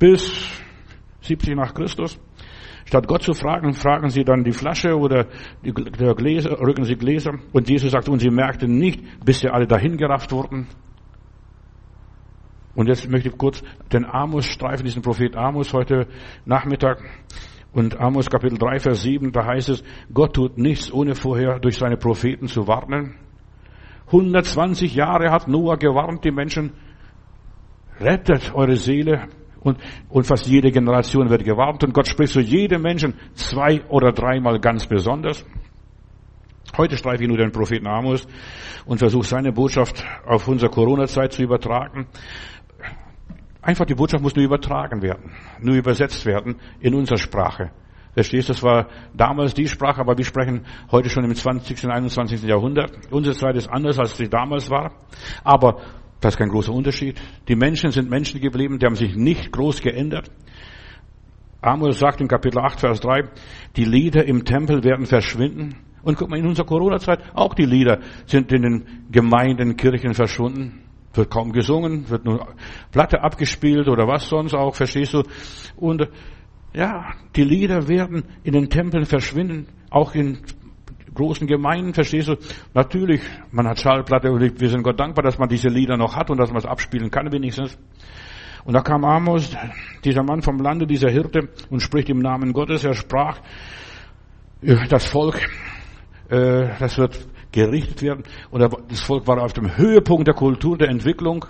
bis 0.00 0.50
70 1.20 1.54
nach 1.54 1.74
Christus. 1.74 2.18
Statt 2.86 3.06
Gott 3.06 3.22
zu 3.22 3.34
fragen, 3.34 3.72
fragen 3.72 4.08
sie 4.08 4.24
dann 4.24 4.42
die 4.42 4.52
Flasche 4.52 4.96
oder 4.96 5.28
die 5.64 5.72
Gläser, 5.72 6.58
rücken 6.58 6.82
sie 6.82 6.96
Gläser. 6.96 7.34
Und 7.52 7.70
Jesus 7.70 7.92
sagt, 7.92 8.08
und 8.08 8.18
sie 8.18 8.30
merkten 8.30 8.76
nicht, 8.76 9.00
bis 9.24 9.38
sie 9.38 9.48
alle 9.48 9.68
dahingerafft 9.68 10.32
wurden. 10.32 10.66
Und 12.74 12.88
jetzt 12.88 13.08
möchte 13.08 13.28
ich 13.28 13.38
kurz 13.38 13.62
den 13.92 14.04
Amos 14.04 14.46
streifen, 14.46 14.84
diesen 14.84 15.02
Prophet 15.02 15.36
Amos 15.36 15.72
heute 15.72 16.08
Nachmittag. 16.44 17.00
Und 17.72 18.00
Amos 18.00 18.30
Kapitel 18.30 18.58
3, 18.58 18.78
Vers 18.80 19.02
7, 19.02 19.30
da 19.32 19.44
heißt 19.44 19.68
es, 19.68 19.84
Gott 20.12 20.34
tut 20.34 20.58
nichts, 20.58 20.92
ohne 20.92 21.14
vorher 21.14 21.58
durch 21.58 21.76
seine 21.76 21.96
Propheten 21.96 22.48
zu 22.48 22.66
warnen. 22.66 23.16
120 24.06 24.94
Jahre 24.94 25.30
hat 25.30 25.48
Noah 25.48 25.76
gewarnt, 25.76 26.24
die 26.24 26.30
Menschen, 26.30 26.72
rettet 28.00 28.54
eure 28.54 28.76
Seele, 28.76 29.28
und, 29.60 29.78
und 30.08 30.24
fast 30.24 30.46
jede 30.46 30.70
Generation 30.70 31.30
wird 31.30 31.44
gewarnt 31.44 31.82
und 31.84 31.92
Gott 31.92 32.06
spricht 32.06 32.32
zu 32.32 32.40
jedem 32.40 32.82
Menschen 32.82 33.14
zwei 33.34 33.82
oder 33.88 34.12
dreimal 34.12 34.60
ganz 34.60 34.86
besonders. 34.86 35.44
Heute 36.76 36.96
streife 36.96 37.22
ich 37.22 37.28
nur 37.28 37.38
den 37.38 37.50
Propheten 37.50 37.86
Amos 37.86 38.26
und 38.84 38.98
versuche 38.98 39.26
seine 39.26 39.52
Botschaft 39.52 40.04
auf 40.26 40.46
unsere 40.48 40.70
Corona-Zeit 40.70 41.32
zu 41.32 41.42
übertragen. 41.42 42.06
Einfach 43.68 43.84
die 43.84 43.94
Botschaft 43.94 44.22
muss 44.22 44.34
nur 44.34 44.46
übertragen 44.46 45.02
werden, 45.02 45.30
nur 45.60 45.74
übersetzt 45.74 46.24
werden 46.24 46.56
in 46.80 46.94
unsere 46.94 47.18
Sprache. 47.18 47.70
Verstehst 48.14 48.48
das 48.48 48.62
war 48.62 48.88
damals 49.14 49.52
die 49.52 49.68
Sprache, 49.68 50.00
aber 50.00 50.16
wir 50.16 50.24
sprechen 50.24 50.64
heute 50.90 51.10
schon 51.10 51.22
im 51.24 51.34
20. 51.34 51.84
und 51.84 51.90
21. 51.90 52.44
Jahrhundert. 52.44 52.92
Unsere 53.10 53.36
Zeit 53.36 53.56
ist 53.56 53.68
anders, 53.68 53.98
als 53.98 54.16
sie 54.16 54.30
damals 54.30 54.70
war. 54.70 54.92
Aber 55.44 55.82
das 56.18 56.32
ist 56.32 56.38
kein 56.38 56.48
großer 56.48 56.72
Unterschied. 56.72 57.20
Die 57.46 57.56
Menschen 57.56 57.90
sind 57.90 58.08
Menschen 58.08 58.40
geblieben, 58.40 58.78
die 58.78 58.86
haben 58.86 58.94
sich 58.94 59.14
nicht 59.14 59.52
groß 59.52 59.82
geändert. 59.82 60.30
Amos 61.60 61.98
sagt 61.98 62.22
in 62.22 62.28
Kapitel 62.28 62.60
8, 62.60 62.80
Vers 62.80 63.00
3, 63.00 63.24
die 63.76 63.84
Lieder 63.84 64.24
im 64.24 64.46
Tempel 64.46 64.82
werden 64.82 65.04
verschwinden. 65.04 65.76
Und 66.02 66.16
guck 66.16 66.30
mal, 66.30 66.38
in 66.38 66.46
unserer 66.46 66.64
Corona-Zeit, 66.64 67.20
auch 67.34 67.52
die 67.52 67.66
Lieder 67.66 67.98
sind 68.24 68.50
in 68.50 68.62
den 68.62 68.86
Gemeinden, 69.10 69.76
Kirchen 69.76 70.14
verschwunden. 70.14 70.87
Wird 71.14 71.30
kaum 71.30 71.52
gesungen, 71.52 72.08
wird 72.10 72.24
nur 72.24 72.46
Platte 72.92 73.22
abgespielt 73.22 73.88
oder 73.88 74.06
was 74.06 74.28
sonst 74.28 74.54
auch, 74.54 74.74
verstehst 74.74 75.14
du? 75.14 75.22
Und 75.76 76.08
ja, 76.74 77.12
die 77.34 77.44
Lieder 77.44 77.88
werden 77.88 78.24
in 78.44 78.52
den 78.52 78.68
Tempeln 78.68 79.06
verschwinden, 79.06 79.66
auch 79.90 80.14
in 80.14 80.38
großen 81.14 81.46
Gemeinden, 81.46 81.94
verstehst 81.94 82.28
du? 82.28 82.36
Natürlich, 82.74 83.20
man 83.50 83.66
hat 83.66 83.80
Schallplatte 83.80 84.30
und 84.30 84.60
wir 84.60 84.68
sind 84.68 84.82
Gott 84.82 85.00
dankbar, 85.00 85.24
dass 85.24 85.38
man 85.38 85.48
diese 85.48 85.68
Lieder 85.68 85.96
noch 85.96 86.14
hat 86.14 86.30
und 86.30 86.38
dass 86.38 86.50
man 86.50 86.58
es 86.58 86.66
abspielen 86.66 87.10
kann 87.10 87.32
wenigstens. 87.32 87.76
Und 88.64 88.74
da 88.74 88.82
kam 88.82 89.04
Amos, 89.04 89.56
dieser 90.04 90.22
Mann 90.22 90.42
vom 90.42 90.58
Lande, 90.60 90.86
dieser 90.86 91.10
Hirte, 91.10 91.48
und 91.70 91.80
spricht 91.80 92.10
im 92.10 92.18
Namen 92.18 92.52
Gottes. 92.52 92.84
Er 92.84 92.94
sprach, 92.94 93.40
das 94.60 95.06
Volk, 95.06 95.40
äh, 96.28 96.68
das 96.78 96.98
wird 96.98 97.18
gerichtet 97.52 98.02
werden. 98.02 98.24
Und 98.50 98.60
das 98.60 99.00
Volk 99.00 99.26
war 99.26 99.42
auf 99.42 99.52
dem 99.52 99.76
Höhepunkt 99.76 100.26
der 100.26 100.34
Kultur, 100.34 100.76
der 100.76 100.88
Entwicklung. 100.88 101.44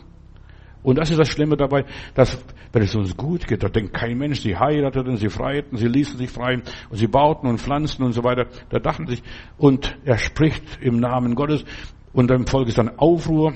Und 0.83 0.97
das 0.97 1.11
ist 1.11 1.19
das 1.19 1.29
Schlimme 1.29 1.57
dabei, 1.57 1.85
dass, 2.15 2.43
wenn 2.73 2.83
es 2.83 2.95
uns 2.95 3.17
gut 3.17 3.47
geht, 3.47 3.63
da 3.63 3.69
denkt 3.69 3.93
kein 3.93 4.17
Mensch, 4.17 4.41
sie 4.41 4.57
heirateten, 4.57 5.17
sie 5.17 5.29
freiten, 5.29 5.77
sie 5.77 5.89
ließen 5.89 6.17
sich 6.17 6.31
frei 6.31 6.63
und 6.89 6.97
sie 6.97 7.09
bauten 7.09 7.49
und 7.49 7.61
pflanzten 7.61 8.05
und 8.05 8.13
so 8.13 8.23
weiter. 8.23 8.47
Da 8.71 8.79
dachten 8.79 9.07
sich, 9.07 9.23
und 9.57 9.99
er 10.05 10.19
spricht 10.19 10.63
im 10.81 11.01
Namen 11.01 11.35
Gottes 11.35 11.65
und 12.13 12.31
im 12.31 12.47
Volk 12.47 12.69
ist 12.69 12.79
dann 12.79 12.97
Aufruhr, 12.97 13.55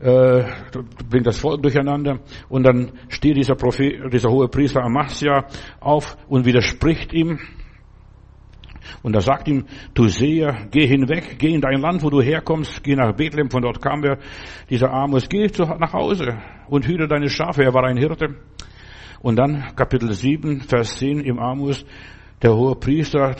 äh, 0.00 0.44
bringt 1.08 1.26
das 1.26 1.38
Volk 1.38 1.62
durcheinander 1.62 2.20
und 2.50 2.64
dann 2.64 2.92
steht 3.08 3.36
dieser 3.36 3.54
Prophet, 3.54 4.12
dieser 4.12 4.30
hohe 4.30 4.48
Priester 4.48 4.82
Amasia 4.82 5.46
auf 5.80 6.16
und 6.28 6.44
widerspricht 6.44 7.14
ihm 7.14 7.38
und 9.02 9.14
er 9.14 9.20
sagt 9.20 9.48
ihm, 9.48 9.64
du 9.94 10.08
Seher, 10.08 10.68
geh 10.70 10.86
hinweg, 10.86 11.38
geh 11.38 11.54
in 11.54 11.60
dein 11.60 11.80
Land, 11.80 12.02
wo 12.02 12.10
du 12.10 12.20
herkommst, 12.20 12.82
geh 12.82 12.94
nach 12.94 13.12
Bethlehem, 13.14 13.50
von 13.50 13.62
dort 13.62 13.80
kam 13.80 14.04
er, 14.04 14.18
dieser 14.70 14.92
Amos, 14.92 15.28
geh 15.28 15.48
nach 15.78 15.92
Hause 15.92 16.38
und 16.68 16.86
hüte 16.86 17.08
deine 17.08 17.28
Schafe, 17.28 17.64
er 17.64 17.74
war 17.74 17.84
ein 17.84 17.96
Hirte. 17.96 18.36
Und 19.20 19.36
dann 19.36 19.74
Kapitel 19.76 20.12
7, 20.12 20.62
Vers 20.62 20.96
10 20.96 21.20
im 21.20 21.38
Amos, 21.38 21.84
der 22.42 22.54
hohe 22.54 22.74
Priester 22.74 23.36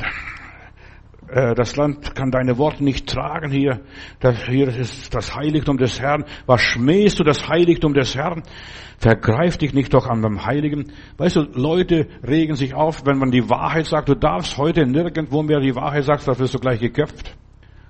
äh, 1.33 1.55
das 1.55 1.77
Land 1.77 2.15
kann 2.15 2.31
deine 2.31 2.59
Worte 2.59 2.85
nicht 2.85 3.09
tragen 3.09 3.51
hier. 3.51 3.81
Das, 4.21 4.45
hier 4.45 4.69
ist 4.69 5.15
das 5.15 5.35
Heiligtum 5.35 5.79
des 5.79 6.01
Herrn. 6.01 6.25
Was 6.47 6.61
schmähst 6.61 7.19
du 7.19 7.25
das 7.25 7.49
Heiligtum 7.49 7.95
des 7.95 8.15
Herrn? 8.15 8.43
Vergreif 9.03 9.57
dich 9.57 9.75
nicht 9.75 9.93
doch 9.95 10.07
an 10.07 10.23
dem 10.23 10.47
Heiligen. 10.47 10.93
Weißt 11.17 11.35
du, 11.35 11.41
Leute 11.55 12.07
regen 12.23 12.55
sich 12.55 12.73
auf, 12.73 13.05
wenn 13.05 13.19
man 13.19 13.33
die 13.33 13.51
Wahrheit 13.51 13.87
sagt. 13.87 14.09
Du 14.09 14.15
darfst 14.15 14.57
heute 14.59 14.87
nirgendwo 14.87 15.43
mehr 15.43 15.59
die 15.59 15.75
Wahrheit 15.75 16.05
sagen, 16.05 16.23
da 16.25 16.39
wirst 16.39 16.55
du 16.55 16.61
gleich 16.61 16.79
geköpft. 16.79 17.37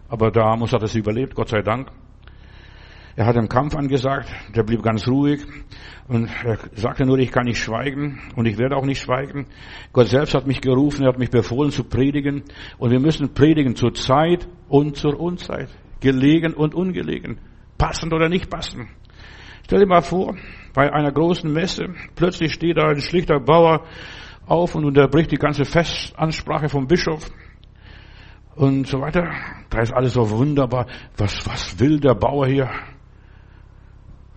Aber 0.09 0.31
der 0.31 0.45
Amos 0.45 0.73
hat 0.73 0.83
es 0.83 0.95
überlebt, 0.95 1.35
Gott 1.35 1.51
sei 1.51 1.61
Dank. 1.61 1.91
Er 3.15 3.27
hat 3.27 3.37
einen 3.37 3.51
Kampf 3.51 3.77
angesagt, 3.77 4.33
der 4.57 4.63
blieb 4.63 4.83
ganz 4.83 5.07
ruhig 5.07 5.43
und 6.09 6.31
er 6.47 6.57
sagte 6.77 7.05
nur, 7.05 7.19
ich 7.19 7.31
kann 7.31 7.45
nicht 7.45 7.59
schweigen 7.59 8.19
und 8.35 8.47
ich 8.47 8.57
werde 8.57 8.77
auch 8.77 8.87
nicht 8.87 9.03
schweigen. 9.03 9.49
Gott 9.93 10.07
selbst 10.07 10.35
hat 10.35 10.47
mich 10.47 10.63
gerufen, 10.63 11.03
er 11.03 11.09
hat 11.11 11.19
mich 11.19 11.29
befohlen 11.29 11.73
zu 11.73 11.85
predigen 11.85 12.45
und 12.79 12.91
wir 12.91 13.01
müssen 13.01 13.35
predigen 13.35 13.77
zur 13.77 13.93
Zeit 13.93 14.49
und 14.67 14.97
zur 14.97 15.21
Unzeit, 15.21 15.69
gelegen 16.01 16.55
und 16.55 16.75
ungelegen, 16.75 17.39
passend 17.77 18.15
oder 18.15 18.31
nicht 18.31 18.49
passend. 18.49 18.89
Stell 19.65 19.81
dir 19.81 19.87
mal 19.87 20.03
vor, 20.03 20.37
bei 20.75 20.93
einer 20.93 21.13
großen 21.13 21.53
Messe, 21.53 21.87
plötzlich 22.15 22.53
steht 22.53 22.79
da 22.79 22.89
ein 22.89 23.01
schlichter 23.01 23.41
Bauer 23.41 23.85
auf 24.47 24.75
und 24.75 24.85
unterbricht 24.85 25.31
die 25.31 25.37
ganze 25.37 25.65
Festansprache 25.65 26.69
vom 26.69 26.87
Bischof 26.87 27.31
und 28.55 28.87
so 28.87 29.01
weiter. 29.01 29.31
Da 29.71 29.81
ist 29.81 29.93
alles 29.93 30.15
so 30.15 30.29
wunderbar. 30.31 30.87
Was, 31.17 31.47
was 31.47 31.79
will 31.79 32.01
der 32.01 32.15
Bauer 32.15 32.47
hier? 32.47 32.71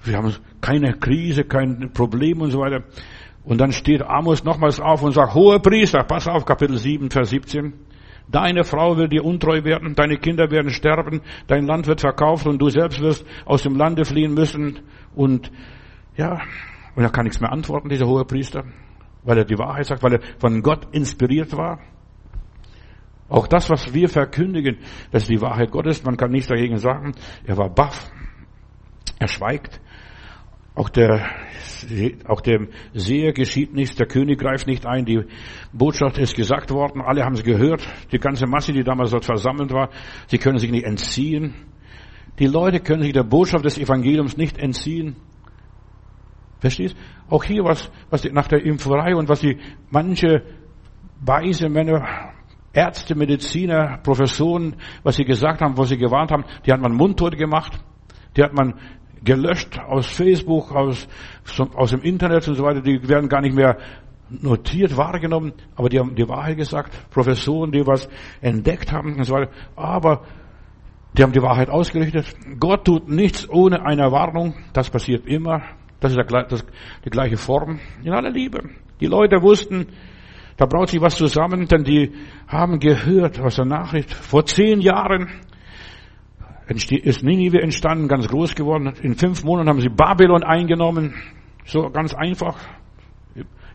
Wir 0.03 0.17
haben 0.17 0.33
keine 0.61 0.93
Krise, 0.93 1.43
kein 1.43 1.91
Problem 1.93 2.41
und 2.41 2.51
so 2.51 2.59
weiter. 2.59 2.83
Und 3.43 3.59
dann 3.59 3.71
steht 3.71 4.01
Amos 4.01 4.43
nochmals 4.43 4.79
auf 4.79 5.03
und 5.03 5.13
sagt, 5.13 5.33
hoher 5.33 5.59
Priester, 5.59 6.03
pass 6.03 6.27
auf, 6.27 6.45
Kapitel 6.45 6.77
7, 6.77 7.09
Vers 7.09 7.29
17. 7.29 7.73
Deine 8.27 8.63
Frau 8.63 8.97
wird 8.97 9.11
dir 9.11 9.23
untreu 9.23 9.63
werden, 9.63 9.95
deine 9.95 10.17
Kinder 10.17 10.49
werden 10.49 10.71
sterben, 10.71 11.21
dein 11.47 11.65
Land 11.65 11.87
wird 11.87 12.01
verkauft 12.01 12.47
und 12.47 12.59
du 12.59 12.69
selbst 12.69 12.99
wirst 13.01 13.25
aus 13.45 13.63
dem 13.63 13.75
Lande 13.75 14.03
fliehen 14.03 14.33
müssen. 14.33 14.79
Und 15.15 15.51
ja, 16.17 16.41
und 16.95 17.03
er 17.03 17.11
kann 17.11 17.25
nichts 17.25 17.39
mehr 17.39 17.51
antworten, 17.51 17.89
dieser 17.89 18.07
hohe 18.07 18.25
Priester, 18.25 18.63
weil 19.23 19.37
er 19.37 19.45
die 19.45 19.57
Wahrheit 19.57 19.85
sagt, 19.85 20.01
weil 20.01 20.13
er 20.13 20.21
von 20.39 20.61
Gott 20.61 20.87
inspiriert 20.91 21.55
war. 21.55 21.79
Auch 23.27 23.47
das, 23.47 23.69
was 23.69 23.93
wir 23.93 24.07
verkündigen, 24.07 24.77
das 25.11 25.23
ist 25.23 25.29
die 25.29 25.41
Wahrheit 25.41 25.71
Gottes, 25.71 26.03
man 26.03 26.15
kann 26.15 26.31
nichts 26.31 26.47
dagegen 26.47 26.77
sagen. 26.77 27.13
Er 27.43 27.57
war 27.57 27.69
baff. 27.69 28.11
Er 29.17 29.27
schweigt. 29.27 29.81
Auch 30.75 30.89
der, 30.89 31.25
auch 32.27 32.41
dem 32.41 32.67
Seher 32.93 33.31
geschieht 33.31 33.73
nichts, 33.73 33.95
der 33.95 34.07
König 34.07 34.39
greift 34.39 34.67
nicht 34.67 34.85
ein, 34.85 35.05
die 35.05 35.23
Botschaft 35.71 36.17
ist 36.17 36.35
gesagt 36.35 36.69
worden, 36.71 37.01
alle 37.01 37.23
haben 37.23 37.35
es 37.35 37.43
gehört, 37.43 37.87
die 38.11 38.19
ganze 38.19 38.45
Masse, 38.45 38.73
die 38.73 38.83
damals 38.83 39.11
dort 39.11 39.23
versammelt 39.23 39.71
war, 39.71 39.89
sie 40.27 40.37
können 40.37 40.57
sich 40.57 40.71
nicht 40.71 40.83
entziehen. 40.83 41.55
Die 42.39 42.47
Leute 42.47 42.81
können 42.81 43.03
sich 43.03 43.13
der 43.13 43.23
Botschaft 43.23 43.63
des 43.63 43.77
Evangeliums 43.77 44.35
nicht 44.35 44.57
entziehen. 44.57 45.15
Verstehst? 46.59 46.97
Auch 47.29 47.45
hier 47.45 47.63
was, 47.63 47.89
was 48.09 48.23
die, 48.23 48.31
nach 48.31 48.49
der 48.49 48.65
Impferei 48.65 49.15
und 49.15 49.29
was 49.29 49.39
die 49.39 49.57
manche 49.89 50.43
weise 51.21 51.69
Männer, 51.69 52.33
Ärzte, 52.73 53.15
Mediziner, 53.15 53.99
Professoren, 54.03 54.75
was 55.03 55.15
sie 55.15 55.23
gesagt 55.23 55.61
haben, 55.61 55.77
was 55.77 55.87
sie 55.87 55.97
gewarnt 55.97 56.31
haben, 56.31 56.43
die 56.65 56.73
hat 56.73 56.81
man 56.81 56.93
mundtot 56.93 57.37
gemacht. 57.37 57.79
Die 58.35 58.43
hat 58.43 58.53
man 58.53 58.73
gelöscht 59.25 59.79
aus 59.79 60.07
Facebook, 60.07 60.71
aus, 60.71 61.07
aus 61.75 61.91
dem 61.91 62.01
Internet 62.01 62.47
und 62.47 62.55
so 62.55 62.63
weiter. 62.63 62.81
Die 62.81 63.07
werden 63.07 63.27
gar 63.27 63.41
nicht 63.41 63.55
mehr 63.55 63.77
notiert, 64.29 64.95
wahrgenommen, 64.95 65.53
aber 65.75 65.89
die 65.89 65.99
haben 65.99 66.15
die 66.15 66.27
Wahrheit 66.27 66.57
gesagt. 66.57 66.93
Professoren, 67.09 67.71
die 67.71 67.85
was 67.85 68.07
entdeckt 68.41 68.91
haben 68.91 69.15
und 69.15 69.23
so 69.23 69.33
weiter. 69.33 69.51
Aber 69.75 70.21
die 71.13 71.23
haben 71.23 71.31
die 71.31 71.41
Wahrheit 71.41 71.69
ausgerichtet. 71.69 72.25
Gott 72.59 72.85
tut 72.85 73.09
nichts 73.09 73.49
ohne 73.49 73.85
eine 73.85 74.11
Warnung. 74.11 74.55
Das 74.73 74.89
passiert 74.89 75.25
immer. 75.27 75.61
Das 75.99 76.11
ist 76.11 76.65
die 77.05 77.09
gleiche 77.09 77.37
Form 77.37 77.79
in 78.03 78.13
aller 78.13 78.29
Liebe. 78.29 78.69
Die 78.99 79.07
Leute 79.07 79.41
wussten, 79.41 79.87
da 80.57 80.65
braut 80.65 80.89
sich 80.89 81.01
was 81.01 81.15
zusammen, 81.15 81.67
denn 81.67 81.83
die 81.83 82.13
haben 82.47 82.79
gehört 82.79 83.39
aus 83.39 83.55
der 83.55 83.65
Nachricht. 83.65 84.13
Vor 84.13 84.45
zehn 84.45 84.81
Jahren 84.81 85.29
ist 86.67 87.23
Ninive 87.23 87.61
entstanden, 87.61 88.07
ganz 88.07 88.27
groß 88.27 88.55
geworden. 88.55 88.93
In 89.01 89.15
fünf 89.15 89.43
Monaten 89.43 89.69
haben 89.69 89.81
sie 89.81 89.89
Babylon 89.89 90.43
eingenommen. 90.43 91.13
So 91.65 91.89
ganz 91.89 92.13
einfach 92.13 92.57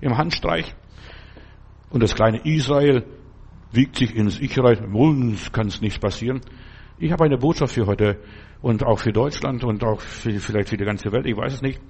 im 0.00 0.16
Handstreich. 0.16 0.74
Und 1.90 2.02
das 2.02 2.14
kleine 2.14 2.40
Israel 2.44 3.04
wiegt 3.72 3.96
sich 3.96 4.14
ins 4.14 4.40
Ich-Reich. 4.40 4.80
Uns 4.92 5.52
kann 5.52 5.68
es 5.68 5.80
nichts 5.80 5.98
passieren. 5.98 6.40
Ich 6.98 7.12
habe 7.12 7.24
eine 7.24 7.38
Botschaft 7.38 7.74
für 7.74 7.86
heute 7.86 8.18
und 8.62 8.84
auch 8.84 8.98
für 8.98 9.12
Deutschland 9.12 9.64
und 9.64 9.82
auch 9.84 10.00
für, 10.00 10.32
vielleicht 10.38 10.68
für 10.68 10.76
die 10.76 10.84
ganze 10.84 11.10
Welt. 11.12 11.26
Ich 11.26 11.36
weiß 11.36 11.54
es 11.54 11.62
nicht. 11.62 11.80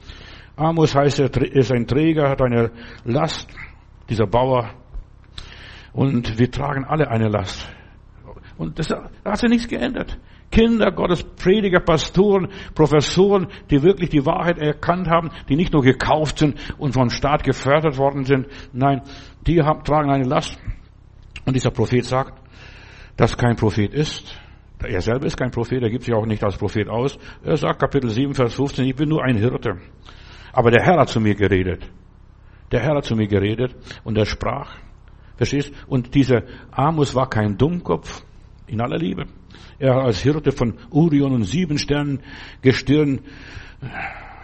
Amos 0.57 0.95
heißt, 0.95 1.21
er 1.21 1.37
ist 1.37 1.73
ein 1.73 1.87
Träger, 1.87 2.29
hat 2.29 2.43
eine 2.43 2.71
Last, 3.05 3.49
dieser 4.09 4.27
Bauer. 4.27 4.71
Und 5.93 6.39
wir 6.39 6.51
tragen 6.51 6.85
alle 6.85 7.09
eine 7.09 7.29
Last. 7.29 7.69
Und 8.57 8.79
das 8.79 8.89
da 8.89 9.11
hat 9.25 9.39
sich 9.39 9.49
nichts 9.49 9.69
geändert. 9.69 10.19
Kinder 10.51 10.91
Gottes, 10.91 11.23
Prediger, 11.23 11.81
Pastoren, 11.81 12.49
Professoren, 12.75 13.47
die 13.71 13.83
wirklich 13.83 14.11
die 14.11 14.27
Wahrheit 14.27 14.59
erkannt 14.59 15.09
haben, 15.09 15.31
die 15.49 15.57
nicht 15.57 15.73
nur 15.73 15.83
gekauft 15.83 16.39
sind 16.39 16.59
und 16.79 16.93
vom 16.93 17.09
Staat 17.11 17.45
gefördert 17.45 17.99
worden 17.99 18.25
sind. 18.25 18.47
Nein, 18.73 19.03
die 19.47 19.63
haben, 19.63 19.85
tragen 19.85 20.11
eine 20.11 20.25
Last. 20.25 20.59
Und 21.47 21.55
dieser 21.55 21.71
Prophet 21.71 22.05
sagt, 22.05 22.41
dass 23.17 23.37
kein 23.37 23.57
Prophet 23.57 23.95
ist. 23.95 24.37
Er 24.83 25.01
selber 25.03 25.27
ist 25.27 25.37
kein 25.37 25.51
Prophet, 25.51 25.83
er 25.83 25.91
gibt 25.91 26.05
sich 26.05 26.15
auch 26.15 26.27
nicht 26.27 26.43
als 26.43 26.57
Prophet 26.57 26.89
aus. 26.89 27.19
Er 27.45 27.57
sagt 27.57 27.81
Kapitel 27.81 28.09
7, 28.09 28.35
Vers 28.35 28.55
15, 28.55 28.87
ich 28.87 28.95
bin 28.97 29.09
nur 29.09 29.23
ein 29.23 29.37
Hirte. 29.37 29.79
Aber 30.53 30.71
der 30.71 30.83
Herr 30.83 30.99
hat 30.99 31.11
zu 31.11 31.21
mir 31.21 31.35
geredet. 31.35 31.89
Der 32.73 32.81
Herr 32.81 32.97
hat 32.97 33.05
zu 33.05 33.15
mir 33.15 33.27
geredet 33.27 33.77
und 34.05 34.17
er 34.17 34.27
sprach. 34.27 34.77
Verstehst? 35.37 35.73
Und 35.87 36.15
dieser 36.15 36.43
Amos 36.71 37.15
war 37.15 37.29
kein 37.29 37.57
Dummkopf, 37.57 38.23
in 38.67 38.81
aller 38.81 38.99
Liebe. 38.99 39.27
Er 39.81 39.97
als 39.97 40.21
Hirte 40.21 40.53
von 40.53 40.75
Urion 40.91 41.33
und 41.33 41.45
sieben 41.45 41.79
Sternen 41.79 42.21
Gestirn 42.61 43.21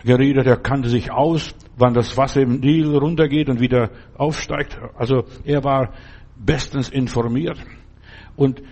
geredet. 0.03 0.47
Er 0.47 0.57
kannte 0.57 0.89
sich 0.89 1.13
aus, 1.13 1.55
wann 1.77 1.93
das 1.93 2.17
Wasser 2.17 2.41
im 2.41 2.61
Nil 2.61 2.97
runtergeht 2.97 3.51
und 3.51 3.61
wieder 3.61 3.91
aufsteigt. 4.17 4.79
Also 4.97 5.25
er 5.45 5.63
war 5.63 5.93
bestens 6.37 6.89
informiert. 6.89 7.59
Und 8.35 8.63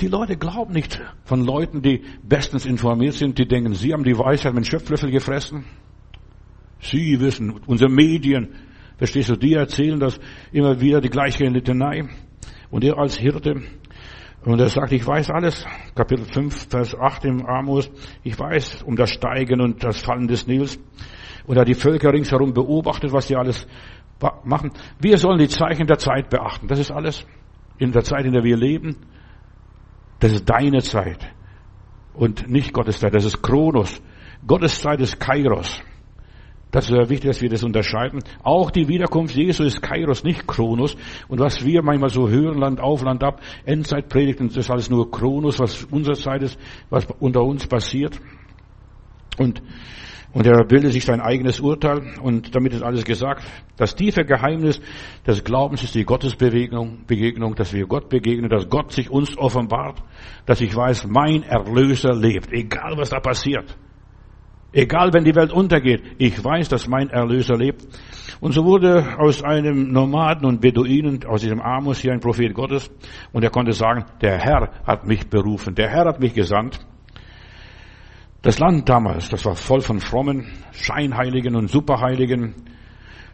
die 0.00 0.06
Leute 0.06 0.36
glauben 0.36 0.74
nicht 0.74 1.00
von 1.24 1.44
Leuten, 1.44 1.82
die 1.82 2.02
bestens 2.22 2.66
informiert 2.66 3.14
sind, 3.14 3.38
die 3.38 3.46
denken, 3.46 3.74
sie 3.74 3.92
haben 3.92 4.04
die 4.04 4.16
Weisheit 4.16 4.54
mit 4.54 4.66
Schöpflöffel 4.66 5.10
gefressen. 5.10 5.64
Sie 6.80 7.18
wissen, 7.18 7.50
unsere 7.66 7.90
Medien, 7.90 8.50
verstehst 8.96 9.30
du, 9.30 9.36
die 9.36 9.54
erzählen 9.54 9.98
das 9.98 10.20
immer 10.52 10.80
wieder 10.80 11.00
die 11.00 11.10
gleiche 11.10 11.46
Litanei. 11.48 12.08
Und 12.70 12.84
er 12.84 12.98
als 12.98 13.16
Hirte, 13.16 13.62
und 14.44 14.60
er 14.60 14.68
sagt, 14.68 14.92
ich 14.92 15.06
weiß 15.06 15.30
alles, 15.30 15.64
Kapitel 15.94 16.26
5, 16.26 16.68
Vers 16.68 16.94
8 16.94 17.24
im 17.24 17.46
Amos, 17.46 17.90
ich 18.22 18.38
weiß 18.38 18.82
um 18.82 18.94
das 18.94 19.10
Steigen 19.10 19.60
und 19.60 19.82
das 19.82 20.00
Fallen 20.02 20.28
des 20.28 20.46
Nils. 20.46 20.78
Und 21.46 21.56
er 21.56 21.64
die 21.64 21.74
Völker 21.74 22.12
ringsherum 22.12 22.52
beobachtet, 22.52 23.12
was 23.12 23.26
die 23.26 23.36
alles 23.36 23.66
machen. 24.44 24.72
Wir 25.00 25.18
sollen 25.18 25.38
die 25.38 25.48
Zeichen 25.48 25.86
der 25.86 25.98
Zeit 25.98 26.28
beachten. 26.30 26.68
Das 26.68 26.78
ist 26.78 26.90
alles 26.90 27.26
in 27.78 27.92
der 27.92 28.02
Zeit, 28.02 28.24
in 28.24 28.32
der 28.32 28.44
wir 28.44 28.56
leben. 28.56 28.96
Das 30.20 30.32
ist 30.32 30.48
deine 30.48 30.82
Zeit 30.82 31.26
und 32.14 32.48
nicht 32.48 32.72
Gottes 32.72 33.00
Zeit. 33.00 33.14
Das 33.14 33.24
ist 33.24 33.42
Kronos. 33.42 34.02
Gottes 34.46 34.80
Zeit 34.80 35.00
ist 35.00 35.18
Kairos. 35.18 35.80
Das 36.74 36.86
ist 36.86 36.90
sehr 36.90 37.08
wichtig, 37.08 37.30
dass 37.30 37.40
wir 37.40 37.48
das 37.48 37.62
unterscheiden. 37.62 38.18
Auch 38.42 38.72
die 38.72 38.88
Wiederkunft 38.88 39.36
Jesu 39.36 39.62
ist 39.62 39.80
Kairos, 39.80 40.24
nicht 40.24 40.44
Kronos. 40.48 40.96
Und 41.28 41.38
was 41.38 41.64
wir 41.64 41.84
manchmal 41.84 42.10
so 42.10 42.28
hören, 42.28 42.58
Land 42.58 42.80
auf, 42.80 43.04
Land 43.04 43.22
ab, 43.22 43.40
Endzeitpredigten, 43.64 44.48
das 44.48 44.56
ist 44.56 44.70
alles 44.72 44.90
nur 44.90 45.08
Kronos, 45.08 45.60
was 45.60 45.84
unsere 45.84 46.16
Zeit 46.16 46.42
ist, 46.42 46.58
was 46.90 47.06
unter 47.20 47.44
uns 47.44 47.68
passiert. 47.68 48.20
Und, 49.38 49.62
und 50.32 50.48
er 50.48 50.64
bildet 50.64 50.90
sich 50.90 51.04
sein 51.04 51.20
eigenes 51.20 51.60
Urteil. 51.60 52.16
Und 52.20 52.56
damit 52.56 52.72
ist 52.72 52.82
alles 52.82 53.04
gesagt. 53.04 53.44
Das 53.76 53.94
tiefe 53.94 54.24
Geheimnis 54.24 54.80
des 55.24 55.44
Glaubens 55.44 55.84
ist 55.84 55.94
die 55.94 56.04
Gottesbegegnung, 56.04 57.04
Begegnung, 57.06 57.54
dass 57.54 57.72
wir 57.72 57.86
Gott 57.86 58.08
begegnen, 58.08 58.50
dass 58.50 58.68
Gott 58.68 58.90
sich 58.90 59.08
uns 59.08 59.38
offenbart, 59.38 60.02
dass 60.44 60.60
ich 60.60 60.74
weiß, 60.74 61.06
mein 61.06 61.44
Erlöser 61.44 62.14
lebt, 62.16 62.52
egal 62.52 62.94
was 62.96 63.10
da 63.10 63.20
passiert. 63.20 63.76
Egal, 64.76 65.12
wenn 65.12 65.22
die 65.22 65.36
Welt 65.36 65.52
untergeht, 65.52 66.02
ich 66.18 66.42
weiß, 66.42 66.68
dass 66.68 66.88
mein 66.88 67.08
Erlöser 67.08 67.56
lebt. 67.56 67.86
Und 68.40 68.52
so 68.52 68.64
wurde 68.64 69.16
aus 69.18 69.44
einem 69.44 69.92
Nomaden 69.92 70.44
und 70.46 70.60
Beduinen, 70.60 71.24
aus 71.26 71.42
diesem 71.42 71.60
Amos 71.60 72.00
hier 72.00 72.12
ein 72.12 72.18
Prophet 72.18 72.52
Gottes. 72.52 72.90
Und 73.32 73.44
er 73.44 73.50
konnte 73.50 73.72
sagen, 73.72 74.04
der 74.20 74.36
Herr 74.36 74.70
hat 74.84 75.06
mich 75.06 75.28
berufen, 75.30 75.76
der 75.76 75.90
Herr 75.90 76.06
hat 76.06 76.18
mich 76.18 76.34
gesandt. 76.34 76.80
Das 78.42 78.58
Land 78.58 78.88
damals, 78.88 79.28
das 79.28 79.44
war 79.44 79.54
voll 79.54 79.80
von 79.80 80.00
frommen, 80.00 80.48
Scheinheiligen 80.72 81.54
und 81.54 81.70
Superheiligen. 81.70 82.56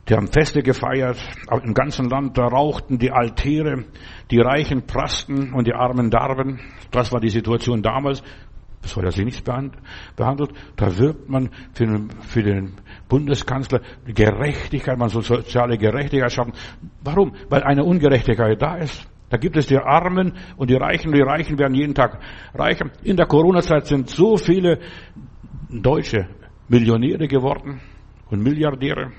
Die 0.09 0.14
haben 0.14 0.29
Feste 0.29 0.62
gefeiert, 0.62 1.16
aber 1.46 1.64
im 1.64 1.72
ganzen 1.72 2.11
Land, 2.11 2.37
da 2.37 2.48
rauchten 2.48 2.98
die 2.98 3.12
Altäre, 3.12 3.87
die 4.31 4.40
Reichen 4.40 4.87
prasten 4.87 5.55
und 5.55 5.66
die 5.66 5.74
Armen 5.74 6.11
darben. 6.11 6.61
Das 6.90 7.12
war 7.12 7.20
die 7.20 7.31
Situation 7.31 7.83
damals. 7.83 8.22
Das 8.83 8.93
soll 8.93 9.05
er 9.05 9.12
sich 9.12 9.25
nicht 9.25 9.45
behandelt. 9.45 10.53
Da 10.77 10.99
wirbt 10.99 11.29
man 11.29 11.51
für 11.75 11.87
den, 11.87 12.11
für 12.21 12.43
den 12.43 12.73
Bundeskanzler 13.09 13.81
Gerechtigkeit, 14.07 14.97
man 14.97 15.11
soll 15.11 15.23
soziale 15.23 15.77
Gerechtigkeit 15.77 16.33
schaffen. 16.33 16.53
Warum? 17.03 17.35
Weil 17.51 17.62
eine 17.62 17.85
Ungerechtigkeit 17.85 18.61
da 18.61 18.77
ist. 18.77 19.07
Da 19.29 19.37
gibt 19.37 19.57
es 19.57 19.66
die 19.66 19.79
Armen 19.79 20.33
und 20.57 20.71
die 20.71 20.75
Reichen. 20.75 21.12
Die 21.12 21.21
Reichen 21.21 21.59
werden 21.59 21.75
jeden 21.75 21.95
Tag 21.95 22.21
reicher. 22.55 22.90
In 23.05 23.16
der 23.16 23.27
Corona-Zeit 23.27 23.87
sind 23.87 24.09
so 24.09 24.37
viele 24.37 24.81
Deutsche 25.69 26.29
Millionäre 26.69 27.29
geworden 27.29 27.81
und 28.31 28.43
Milliardäre. 28.43 29.12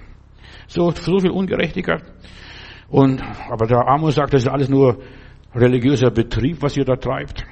So, 0.68 0.92
so 0.92 1.20
viel 1.20 1.32
Ungerechtigkeit. 1.32 2.04
Und, 2.90 3.22
aber 3.50 3.68
der 3.68 3.88
Amos 3.88 4.16
sagt, 4.16 4.34
das 4.34 4.44
ist 4.44 4.50
alles 4.50 4.68
nur 4.68 4.98
religiöser 5.56 6.12
Betrieb, 6.12 6.62
was 6.62 6.76
ihr 6.76 6.84
da 6.84 6.96
treibt. 6.96 7.46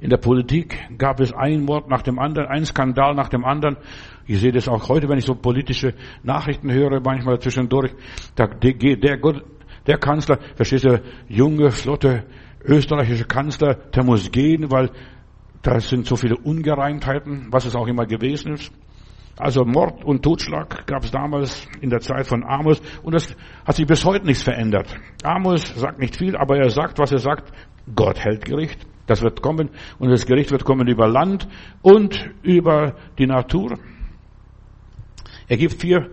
In 0.00 0.08
der 0.08 0.16
Politik 0.16 0.78
gab 0.96 1.20
es 1.20 1.32
ein 1.32 1.64
Mord 1.64 1.88
nach 1.88 2.02
dem 2.02 2.18
anderen, 2.18 2.48
ein 2.48 2.64
Skandal 2.64 3.14
nach 3.14 3.28
dem 3.28 3.44
anderen. 3.44 3.76
Ich 4.26 4.40
sehe 4.40 4.52
das 4.52 4.68
auch 4.68 4.88
heute, 4.88 5.08
wenn 5.08 5.18
ich 5.18 5.26
so 5.26 5.34
politische 5.34 5.94
Nachrichten 6.22 6.72
höre, 6.72 7.00
manchmal 7.00 7.38
zwischendurch. 7.38 7.92
Da 8.34 8.46
geht 8.46 9.04
der, 9.04 9.18
der 9.86 9.98
Kanzler, 9.98 10.38
verstehst 10.54 10.84
du, 10.84 11.02
junge, 11.28 11.70
flotte 11.70 12.24
österreichische 12.64 13.24
Kanzler, 13.24 13.74
der 13.74 14.04
muss 14.04 14.30
gehen, 14.30 14.70
weil 14.70 14.90
da 15.62 15.78
sind 15.80 16.06
so 16.06 16.16
viele 16.16 16.36
Ungereimtheiten, 16.36 17.48
was 17.50 17.66
es 17.66 17.76
auch 17.76 17.86
immer 17.86 18.06
gewesen 18.06 18.54
ist. 18.54 18.72
Also 19.38 19.64
Mord 19.64 20.04
und 20.04 20.22
Totschlag 20.22 20.86
gab 20.86 21.04
es 21.04 21.10
damals 21.10 21.66
in 21.80 21.90
der 21.90 22.00
Zeit 22.00 22.26
von 22.26 22.44
Amos 22.44 22.80
und 23.02 23.14
es 23.14 23.34
hat 23.64 23.76
sich 23.76 23.86
bis 23.86 24.04
heute 24.04 24.26
nichts 24.26 24.42
verändert. 24.42 24.94
Amos 25.22 25.74
sagt 25.76 25.98
nicht 25.98 26.16
viel, 26.16 26.36
aber 26.36 26.56
er 26.56 26.70
sagt, 26.70 26.98
was 26.98 27.12
er 27.12 27.18
sagt. 27.18 27.52
Gott 27.94 28.18
hält 28.18 28.44
Gericht. 28.44 28.86
Das 29.10 29.22
wird 29.22 29.42
kommen 29.42 29.70
und 29.98 30.08
das 30.08 30.24
Gericht 30.24 30.52
wird 30.52 30.64
kommen 30.64 30.86
über 30.86 31.08
Land 31.08 31.48
und 31.82 32.30
über 32.44 32.94
die 33.18 33.26
Natur. 33.26 33.76
Er 35.48 35.56
gibt 35.56 35.80
vier 35.82 36.12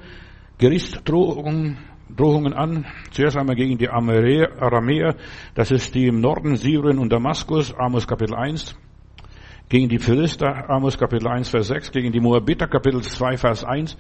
Gerichtsdrohungen 0.58 1.78
Drohungen 2.10 2.54
an. 2.54 2.86
Zuerst 3.12 3.38
einmal 3.38 3.56
gegen 3.56 3.78
die 3.78 3.88
Aramäer, 3.88 5.16
das 5.54 5.70
ist 5.70 5.94
die 5.94 6.08
im 6.08 6.22
Norden 6.22 6.56
Syrien 6.56 6.98
und 6.98 7.14
Damaskus, 7.14 7.72
Amos 7.78 8.08
Kapitel 8.08 8.34
1. 8.34 8.76
gegen 9.70 9.90
die 9.90 10.00
Philister, 10.00 10.68
Amos 10.68 10.98
Kapitel 10.98 11.28
1, 11.28 11.50
Vers 11.50 11.68
6, 11.68 11.92
gegen 11.92 12.12
die 12.12 12.20
Moabiter, 12.20 12.66
Kapitel 12.66 13.04
2, 13.04 13.38
Vers 13.38 13.64
1. 13.64 13.96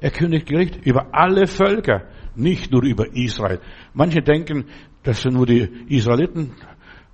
Er 0.00 0.10
kündigt 0.10 0.46
Gericht 0.46 0.84
über 0.84 1.14
alle 1.14 1.46
Völker, 1.46 2.06
nicht 2.34 2.72
nur 2.72 2.82
über 2.82 3.14
Israel. 3.14 3.60
Manche 3.94 4.20
denken, 4.20 4.64
dass 5.04 5.24
nur 5.26 5.46
die 5.46 5.68
Israeliten, 5.88 6.54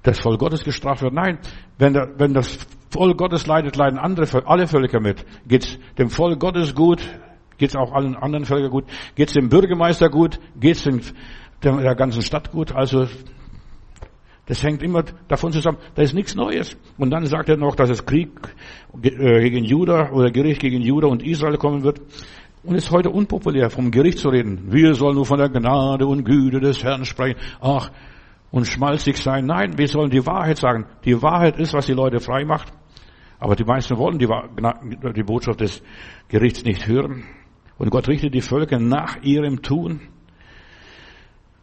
das 0.03 0.18
Volk 0.18 0.38
Gottes 0.38 0.64
gestraft 0.64 1.03
wird. 1.03 1.14
Nein, 1.14 1.38
wenn, 1.78 1.92
der, 1.92 2.11
wenn 2.18 2.34
das 2.34 2.59
Volk 2.90 3.18
Gottes 3.18 3.46
leidet, 3.46 3.76
leiden 3.76 3.99
andere, 3.99 4.26
alle 4.46 4.66
Völker 4.66 5.01
mit. 5.01 5.24
Geht's 5.46 5.78
dem 5.99 6.09
Volk 6.09 6.40
Gottes 6.40 6.74
gut, 6.74 7.03
geht's 7.59 7.76
auch 7.76 7.92
allen 7.92 8.16
anderen 8.16 8.44
Völkern 8.44 8.70
gut, 8.70 8.84
geht's 9.14 9.34
dem 9.34 9.49
Bürgermeister 9.49 10.09
gut, 10.09 10.38
geht's 10.59 10.84
dem, 10.84 11.01
der, 11.62 11.94
ganzen 11.94 12.22
Stadt 12.22 12.51
gut. 12.51 12.74
Also 12.74 13.07
das 14.46 14.62
hängt 14.62 14.82
immer 14.82 15.05
davon 15.28 15.53
zusammen. 15.53 15.78
Da 15.94 16.03
ist 16.03 16.14
nichts 16.14 16.34
Neues. 16.34 16.76
Und 16.96 17.11
dann 17.11 17.26
sagt 17.26 17.51
er 17.51 17.59
noch, 17.59 17.74
dass 17.74 17.90
es 17.90 18.07
Krieg 18.07 18.30
äh, 19.03 19.40
gegen 19.42 19.64
Juda 19.64 20.11
oder 20.12 20.30
Gericht 20.30 20.61
gegen 20.61 20.80
Juda 20.80 21.09
und 21.09 21.22
Israel 21.22 21.59
kommen 21.59 21.82
wird. 21.82 22.01
Und 22.62 22.74
es 22.74 22.84
ist 22.84 22.90
heute 22.90 23.11
unpopulär, 23.11 23.68
vom 23.68 23.90
Gericht 23.90 24.18
zu 24.18 24.30
reden. 24.30 24.72
Wir 24.72 24.94
sollen 24.94 25.16
nur 25.16 25.26
von 25.26 25.38
der 25.38 25.51
Gnade 25.51 26.07
und 26.07 26.24
Güte 26.24 26.61
des 26.61 26.82
Herrn 26.82 27.05
sprechen. 27.05 27.38
Ach, 27.61 27.90
und 28.51 28.66
schmalzig 28.66 29.18
sein. 29.18 29.46
Nein, 29.46 29.76
wir 29.76 29.88
sollen 29.88 30.11
die 30.11 30.26
Wahrheit 30.26 30.59
sagen. 30.59 30.86
Die 31.05 31.20
Wahrheit 31.22 31.59
ist, 31.59 31.74
was 31.74 31.86
die 31.86 31.92
Leute 31.92 32.20
frei 32.20 32.44
macht. 32.44 32.72
Aber 33.38 33.55
die 33.55 33.64
meisten 33.64 33.96
wollen 33.99 34.18
die, 34.18 34.28
die 35.14 35.22
Botschaft 35.22 35.61
des 35.61 35.82
Gerichts 36.28 36.64
nicht 36.64 36.86
hören. 36.86 37.24
Und 37.76 37.90
Gott 37.90 38.09
richtet 38.09 38.34
die 38.34 38.40
Völker 38.40 38.78
nach 38.78 39.22
ihrem 39.22 39.62
Tun. 39.62 40.01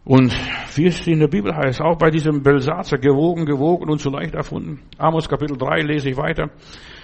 Und 0.05 0.31
wie 0.75 0.85
es 0.85 1.05
in 1.07 1.19
der 1.19 1.27
Bibel 1.27 1.53
heißt, 1.53 1.81
auch 1.81 1.97
bei 1.97 2.11
diesem 2.11 2.43
Belsatzer, 2.43 2.99
gewogen, 2.99 3.45
gewogen 3.45 3.89
und 3.89 3.99
zu 3.99 4.11
leicht 4.11 4.35
erfunden. 4.35 4.81
Amos 4.97 5.27
Kapitel 5.27 5.57
3 5.57 5.81
lese 5.81 6.09
ich 6.11 6.17
weiter. 6.17 6.51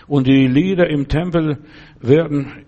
Und 0.07 0.27
die 0.27 0.47
Lieder 0.47 0.87
im 0.87 1.07
Tempel 1.07 1.65
werden 1.99 2.65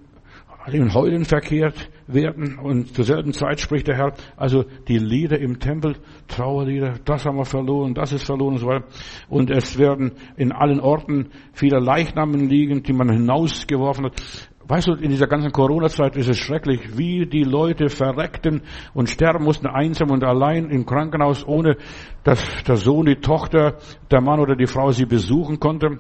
in 0.72 0.94
Heulen 0.94 1.26
verkehrt 1.26 1.90
werden. 2.08 2.58
Und 2.58 2.94
zur 2.96 3.06
selben 3.06 3.34
Zeit 3.34 3.60
spricht 3.60 3.88
der 3.88 3.98
Herr, 3.98 4.14
also 4.38 4.66
die 4.88 4.98
Lieder 4.98 5.40
im 5.40 5.60
Tempel, 5.60 5.96
Trauerlieder, 6.28 6.96
das 7.06 7.26
haben 7.26 7.38
wir 7.38 7.46
verloren, 7.46 7.94
das 7.94 8.14
ist 8.14 8.26
verloren 8.26 8.54
und 8.54 8.60
so 8.60 8.68
weiter. 8.68 8.86
Und 9.30 9.50
es 9.50 9.78
werden 9.78 10.14
in 10.38 10.52
allen 10.52 10.80
Orten 10.80 11.30
viele 11.54 11.80
Leichnamen 11.80 12.48
liegen, 12.48 12.84
die 12.84 12.94
man 12.94 13.10
hinausgeworfen 13.10 14.06
hat. 14.06 14.22
Weißt 14.66 14.88
du, 14.88 14.94
in 14.94 15.10
dieser 15.10 15.28
ganzen 15.28 15.52
Corona-Zeit 15.52 16.16
ist 16.16 16.30
es 16.30 16.38
schrecklich, 16.38 16.98
wie 16.98 17.26
die 17.26 17.44
Leute 17.44 17.90
verreckten 17.90 18.62
und 18.94 19.10
sterben 19.10 19.44
mussten, 19.44 19.68
einsam 19.68 20.10
und 20.10 20.24
allein 20.24 20.70
im 20.70 20.86
Krankenhaus, 20.86 21.46
ohne 21.46 21.76
dass 22.24 22.42
der 22.64 22.78
Sohn, 22.78 23.06
die 23.06 23.18
Tochter, 23.18 23.78
der 24.10 24.22
Mann 24.22 24.40
oder 24.40 24.56
die 24.56 24.68
Frau 24.68 24.92
sie 24.92 25.06
besuchen 25.06 25.60
konnte. 25.60 26.00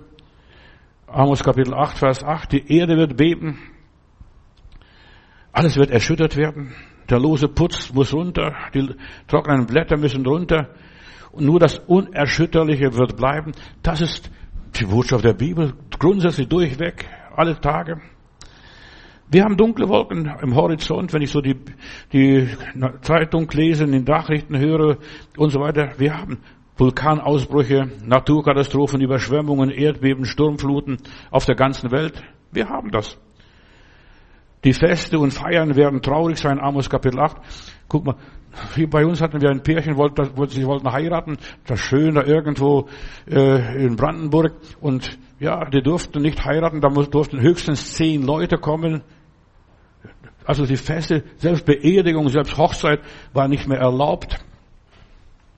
Amos 1.08 1.44
Kapitel 1.44 1.74
8, 1.74 1.98
Vers 1.98 2.24
8, 2.24 2.54
die 2.54 2.74
Erde 2.74 2.96
wird 2.96 3.18
beben, 3.18 3.60
alles 5.54 5.78
wird 5.78 5.92
erschüttert 5.92 6.36
werden, 6.36 6.74
der 7.10 7.20
lose 7.20 7.48
Putz 7.48 7.94
muss 7.94 8.14
runter, 8.14 8.54
die 8.74 8.96
trockenen 9.28 9.66
Blätter 9.66 9.98
müssen 9.98 10.26
runter 10.26 10.70
und 11.32 11.46
nur 11.46 11.60
das 11.60 11.78
Unerschütterliche 11.78 12.94
wird 12.98 13.16
bleiben. 13.16 13.54
Das 13.82 14.02
ist 14.02 14.30
die 14.80 14.86
Botschaft 14.86 15.24
der 15.24 15.34
Bibel, 15.34 15.74
grundsätzlich 16.00 16.48
durchweg, 16.48 17.06
alle 17.36 17.60
Tage. 17.60 18.02
Wir 19.30 19.44
haben 19.44 19.58
dunkle 19.58 19.88
Wolken 19.90 20.32
im 20.42 20.56
Horizont, 20.56 21.14
wenn 21.14 21.22
ich 21.22 21.32
so 21.32 21.42
die, 21.42 21.56
die 22.12 22.48
Zeitung 23.02 23.50
lese, 23.52 23.86
den 23.86 24.04
Nachrichten 24.04 24.58
höre 24.58 24.98
und 25.38 25.50
so 25.50 25.60
weiter. 25.60 25.94
Wir 25.98 26.18
haben 26.18 26.40
Vulkanausbrüche, 26.78 27.90
Naturkatastrophen, 28.06 29.02
Überschwemmungen, 29.02 29.70
Erdbeben, 29.70 30.26
Sturmfluten 30.26 30.98
auf 31.32 31.46
der 31.46 31.56
ganzen 31.56 31.92
Welt. 31.92 32.22
Wir 32.52 32.70
haben 32.70 32.92
das. 32.92 33.18
Die 34.64 34.74
Feste 34.74 35.20
und 35.20 35.32
Feiern 35.32 35.76
werden 35.76 36.02
traurig 36.02 36.38
sein, 36.38 36.60
Amos 36.60 36.90
Kapitel 36.90 37.20
8. 37.20 37.36
Guck 37.90 38.06
mal, 38.06 38.16
hier 38.76 38.90
bei 38.90 39.06
uns 39.06 39.20
hatten 39.20 39.42
wir 39.42 39.50
ein 39.50 39.62
Pärchen, 39.62 39.98
wollten, 39.98 40.30
sie 40.48 40.66
wollten 40.66 40.90
heiraten, 40.92 41.38
das 41.66 41.80
schön 41.80 42.16
da 42.16 42.24
irgendwo 42.24 42.88
äh, 43.30 43.84
in 43.84 43.98
Brandenburg 43.98 44.54
und 44.80 45.18
ja, 45.40 45.66
die 45.66 45.82
durften 45.82 46.22
nicht 46.22 46.46
heiraten, 46.46 46.80
da 46.80 46.88
durften 46.88 47.42
höchstens 47.42 47.94
zehn 47.96 48.24
Leute 48.24 48.58
kommen. 48.58 49.02
Also 50.46 50.66
die 50.66 50.78
Feste, 50.78 51.24
selbst 51.38 51.66
Beerdigung, 51.66 52.30
selbst 52.30 52.58
Hochzeit 52.58 53.02
war 53.34 53.50
nicht 53.50 53.68
mehr 53.68 53.80
erlaubt. 53.80 54.40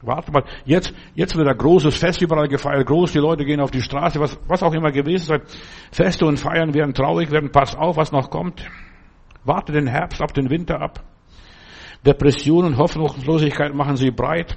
Warte 0.01 0.31
mal, 0.31 0.43
jetzt, 0.65 0.93
jetzt 1.13 1.35
wird 1.35 1.47
ein 1.47 1.57
großes 1.57 1.95
Fest 1.95 2.21
überall 2.21 2.47
gefeiert, 2.47 2.85
groß, 2.87 3.11
die 3.11 3.19
Leute 3.19 3.45
gehen 3.45 3.59
auf 3.59 3.71
die 3.71 3.81
Straße, 3.81 4.19
was, 4.19 4.39
was 4.47 4.63
auch 4.63 4.73
immer 4.73 4.91
gewesen 4.91 5.25
sei. 5.25 5.41
Feste 5.91 6.25
und 6.25 6.37
Feiern 6.39 6.73
werden 6.73 6.93
traurig 6.93 7.31
werden, 7.31 7.51
pass 7.51 7.75
auf, 7.75 7.97
was 7.97 8.11
noch 8.11 8.29
kommt. 8.29 8.65
Warte 9.45 9.71
den 9.71 9.87
Herbst 9.87 10.21
ab, 10.21 10.33
den 10.33 10.49
Winter 10.49 10.81
ab. 10.81 11.03
Depression 12.05 12.65
und 12.65 12.77
Hoffnungslosigkeit 12.77 13.73
machen 13.73 13.95
sie 13.95 14.11
breit. 14.11 14.55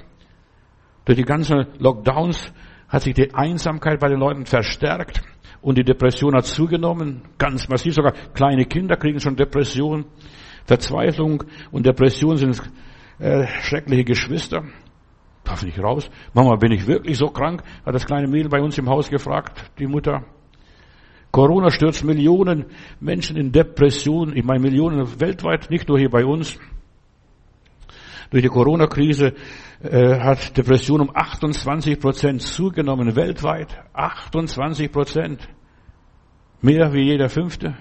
Durch 1.05 1.17
die 1.17 1.25
ganzen 1.25 1.67
Lockdowns 1.79 2.53
hat 2.89 3.03
sich 3.03 3.15
die 3.15 3.35
Einsamkeit 3.35 4.01
bei 4.01 4.09
den 4.09 4.19
Leuten 4.19 4.47
verstärkt. 4.47 5.23
Und 5.61 5.79
die 5.79 5.85
Depression 5.85 6.35
hat 6.35 6.47
zugenommen, 6.47 7.23
ganz 7.39 7.69
massiv. 7.69 7.95
Sogar 7.95 8.13
kleine 8.35 8.65
Kinder 8.65 8.97
kriegen 8.97 9.21
schon 9.21 9.37
Depression. 9.37 10.07
Verzweiflung 10.65 11.45
und 11.71 11.87
Depression 11.87 12.37
sind 12.37 12.61
äh, 13.19 13.47
schreckliche 13.63 14.05
Geschwister. 14.05 14.65
Darf 15.45 15.65
nicht 15.65 15.79
raus. 15.79 16.11
Mama, 16.35 16.57
bin 16.57 16.73
ich 16.73 16.87
wirklich 16.87 17.17
so 17.17 17.29
krank? 17.29 17.63
Hat 17.85 17.95
das 17.95 18.05
kleine 18.05 18.29
Mädel 18.29 18.51
bei 18.51 18.61
uns 18.61 18.77
im 18.77 18.89
Haus 18.89 19.09
gefragt, 19.09 19.71
die 19.79 19.87
Mutter. 19.87 20.25
Corona 21.31 21.71
stürzt 21.71 22.05
Millionen 22.05 22.67
Menschen 23.01 23.37
in 23.37 23.53
Depression. 23.53 24.35
Ich 24.37 24.45
meine 24.45 24.61
Millionen 24.61 25.21
weltweit, 25.21 25.71
nicht 25.71 25.89
nur 25.89 25.99
hier 25.99 26.11
bei 26.11 26.25
uns. 26.25 26.59
Durch 28.31 28.43
die 28.43 28.49
Corona-Krise 28.49 29.35
äh, 29.83 30.19
hat 30.21 30.57
Depression 30.57 31.01
um 31.01 31.11
28 31.15 31.99
Prozent 31.99 32.43
zugenommen, 32.43 33.17
weltweit. 33.17 33.79
28 33.93 34.93
Prozent. 34.93 35.49
Mehr 36.61 36.93
wie 36.93 37.03
jeder 37.03 37.29
Fünfte. 37.29 37.77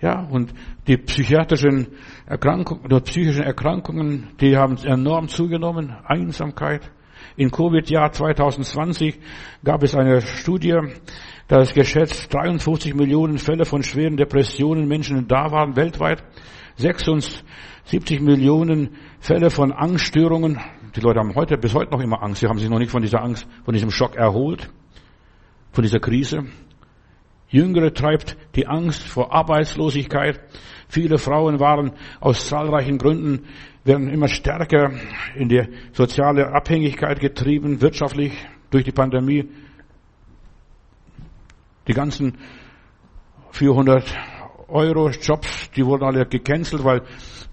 Ja, 0.00 0.20
und 0.20 0.52
die 0.86 0.98
psychiatrischen 0.98 1.86
Erkrankungen, 2.26 2.84
oder 2.84 3.00
psychischen 3.00 3.44
Erkrankungen, 3.44 4.28
die 4.40 4.56
haben 4.56 4.76
enorm 4.84 5.28
zugenommen. 5.28 5.96
Einsamkeit. 6.04 6.90
In 7.36 7.50
Covid-Jahr 7.50 8.12
2020 8.12 9.18
gab 9.64 9.82
es 9.82 9.96
eine 9.96 10.20
Studie, 10.20 10.78
da 11.48 11.60
ist 11.60 11.74
geschätzt 11.74 12.32
53 12.32 12.94
Millionen 12.94 13.38
Fälle 13.38 13.64
von 13.64 13.82
schweren 13.82 14.16
Depressionen 14.16 14.86
Menschen 14.86 15.26
da 15.26 15.50
waren 15.50 15.74
weltweit. 15.74 16.22
76 16.76 18.20
Millionen 18.20 18.90
Fälle 19.18 19.50
von 19.50 19.72
Angststörungen. 19.72 20.60
Die 20.94 21.00
Leute 21.00 21.18
haben 21.18 21.34
heute, 21.34 21.58
bis 21.58 21.74
heute 21.74 21.90
noch 21.90 22.00
immer 22.00 22.22
Angst. 22.22 22.40
Sie 22.40 22.46
haben 22.46 22.58
sich 22.58 22.70
noch 22.70 22.78
nicht 22.78 22.92
von 22.92 23.02
dieser 23.02 23.22
Angst, 23.22 23.48
von 23.64 23.74
diesem 23.74 23.90
Schock 23.90 24.14
erholt, 24.14 24.70
von 25.72 25.82
dieser 25.82 25.98
Krise. 25.98 26.44
Jüngere 27.48 27.92
treibt 27.92 28.36
die 28.54 28.68
Angst 28.68 29.02
vor 29.02 29.32
Arbeitslosigkeit. 29.32 30.40
Viele 30.88 31.18
Frauen 31.18 31.58
waren 31.58 31.92
aus 32.20 32.48
zahlreichen 32.48 32.98
Gründen, 32.98 33.46
werden 33.84 34.08
immer 34.08 34.28
stärker 34.28 34.92
in 35.34 35.48
die 35.48 35.62
soziale 35.92 36.52
Abhängigkeit 36.52 37.20
getrieben, 37.20 37.80
wirtschaftlich 37.80 38.32
durch 38.70 38.84
die 38.84 38.92
Pandemie. 38.92 39.48
Die 41.86 41.92
ganzen 41.92 42.38
400 43.52 44.04
Euro 44.68 45.10
Jobs, 45.10 45.70
die 45.72 45.84
wurden 45.84 46.04
alle 46.04 46.26
gecancelt, 46.26 46.82
weil 46.82 47.02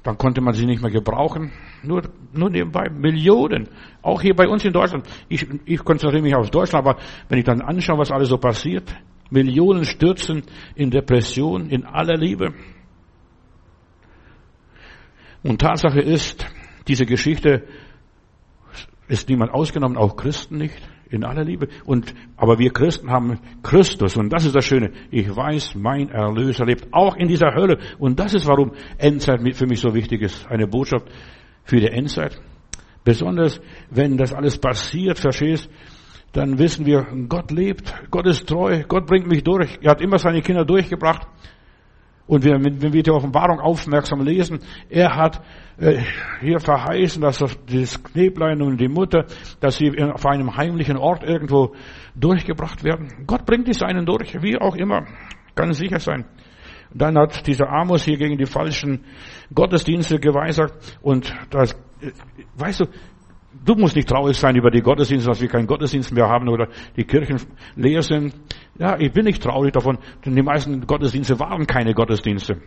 dann 0.04 0.18
konnte 0.18 0.42
man 0.42 0.54
sie 0.54 0.66
nicht 0.66 0.82
mehr 0.82 0.90
gebrauchen. 0.90 1.52
Nur, 1.84 2.02
nur 2.34 2.50
nebenbei 2.50 2.90
Millionen. 2.90 3.68
Auch 4.02 4.22
hier 4.22 4.34
bei 4.34 4.48
uns 4.48 4.64
in 4.66 4.74
Deutschland. 4.74 5.06
Ich, 5.28 5.46
ich 5.66 5.84
konzentriere 5.84 6.24
mich 6.24 6.36
auf 6.36 6.50
Deutschland, 6.50 6.88
aber 6.88 7.00
wenn 7.30 7.40
ich 7.40 7.46
dann 7.46 7.62
anschaue, 7.62 8.00
was 8.00 8.12
alles 8.12 8.30
so 8.30 8.38
passiert, 8.38 8.96
Millionen 9.30 9.86
stürzen 9.86 10.44
in 10.76 10.90
Depression, 10.90 11.70
in 11.70 11.86
aller 11.86 12.18
Liebe. 12.18 12.54
Und 15.44 15.62
Tatsache 15.62 16.00
ist, 16.00 16.46
diese 16.88 17.06
Geschichte 17.06 17.64
ist 19.08 19.30
niemand 19.30 19.52
ausgenommen, 19.54 19.98
auch 19.98 20.16
Christen 20.16 20.58
nicht 20.58 20.76
in 21.10 21.24
aller 21.26 21.44
Liebe. 21.44 21.68
Und, 21.86 22.14
aber 22.38 22.58
wir 22.58 22.72
Christen 22.72 23.12
haben 23.12 23.40
Christus. 23.64 24.16
Und 24.16 24.32
das 24.32 24.46
ist 24.46 24.56
das 24.56 24.66
Schöne. 24.66 24.92
Ich 25.12 25.36
weiß, 25.36 25.76
mein 25.76 26.10
Erlöser 26.10 26.66
lebt 26.66 26.88
auch 26.94 27.16
in 27.18 27.28
dieser 27.28 27.54
Hölle. 27.54 27.80
Und 28.00 28.20
das 28.20 28.34
ist, 28.34 28.48
warum 28.48 28.72
Endzeit 28.98 29.42
für 29.56 29.68
mich 29.68 29.82
so 29.82 29.94
wichtig 29.94 30.22
ist. 30.22 30.48
Eine 30.48 30.68
Botschaft 30.68 31.08
für 31.64 31.78
die 31.78 31.88
Endzeit. 31.88 32.40
Besonders, 33.04 33.60
wenn 33.90 34.16
das 34.18 34.32
alles 34.32 34.58
passiert, 34.58 35.20
verstehst, 35.20 35.70
dann 36.34 36.58
wissen 36.60 36.86
wir, 36.86 37.06
Gott 37.28 37.52
lebt, 37.52 37.94
Gott 38.10 38.28
ist 38.28 38.48
treu, 38.48 38.84
Gott 38.88 39.06
bringt 39.06 39.28
mich 39.28 39.44
durch. 39.44 39.80
Er 39.82 39.92
hat 39.92 40.02
immer 40.02 40.18
seine 40.18 40.42
Kinder 40.42 40.64
durchgebracht. 40.64 41.28
Und 42.32 42.46
wenn, 42.46 42.82
wenn 42.82 42.94
wir 42.94 43.04
die 43.04 43.12
Offenbarung 43.12 43.60
aufmerksam 43.60 44.22
lesen, 44.22 44.60
er 44.88 45.18
hat 45.18 45.44
äh, 45.78 46.02
hier 46.40 46.62
verheißen, 46.62 47.22
dass 47.22 47.40
das, 47.40 47.60
das 47.66 48.02
Kneblein 48.02 48.62
und 48.62 48.80
die 48.80 48.88
Mutter, 48.88 49.26
dass 49.60 49.76
sie 49.76 50.02
auf 50.02 50.26
einem 50.26 50.56
heimlichen 50.56 50.96
Ort 50.96 51.26
irgendwo 51.26 51.76
durchgebracht 52.16 52.86
werden. 52.86 53.26
Gott 53.28 53.46
bringt 53.46 53.68
die 53.68 53.74
Seinen 53.74 54.06
durch, 54.06 54.42
wie 54.42 54.58
auch 54.58 54.78
immer, 54.78 55.08
kann 55.56 55.74
sicher 55.74 56.00
sein. 56.00 56.24
Dann 56.94 57.18
hat 57.18 57.46
dieser 57.48 57.68
Amos 57.68 58.06
hier 58.06 58.16
gegen 58.16 58.38
die 58.38 58.46
falschen 58.46 59.04
Gottesdienste 59.54 60.18
geweissagt 60.18 61.00
und 61.02 61.34
das, 61.50 61.74
äh, 62.00 62.12
weißt 62.56 62.80
du, 62.80 62.86
Du 63.64 63.76
musst 63.76 63.96
nicht 63.96 64.10
traurig 64.10 64.38
sein 64.38 64.56
über 64.56 64.72
die 64.72 64.82
Gottesdienste, 64.82 65.30
dass 65.30 65.42
wir 65.42 65.48
keinen 65.48 65.68
Gottesdienst 65.68 66.12
mehr 66.12 66.28
haben 66.28 66.50
oder 66.50 66.68
die 66.98 67.04
Kirchen 67.04 67.40
leer 67.76 68.02
sind. 68.02 68.34
Ja, 68.80 68.98
ich 68.98 69.12
bin 69.14 69.26
nicht 69.26 69.44
traurig 69.44 69.72
davon, 69.72 70.00
denn 70.26 70.36
die 70.36 70.42
meisten 70.42 70.86
Gottesdienste 70.88 71.40
waren 71.40 71.68
keine 71.68 71.94
Gottesdienste. 71.94 72.60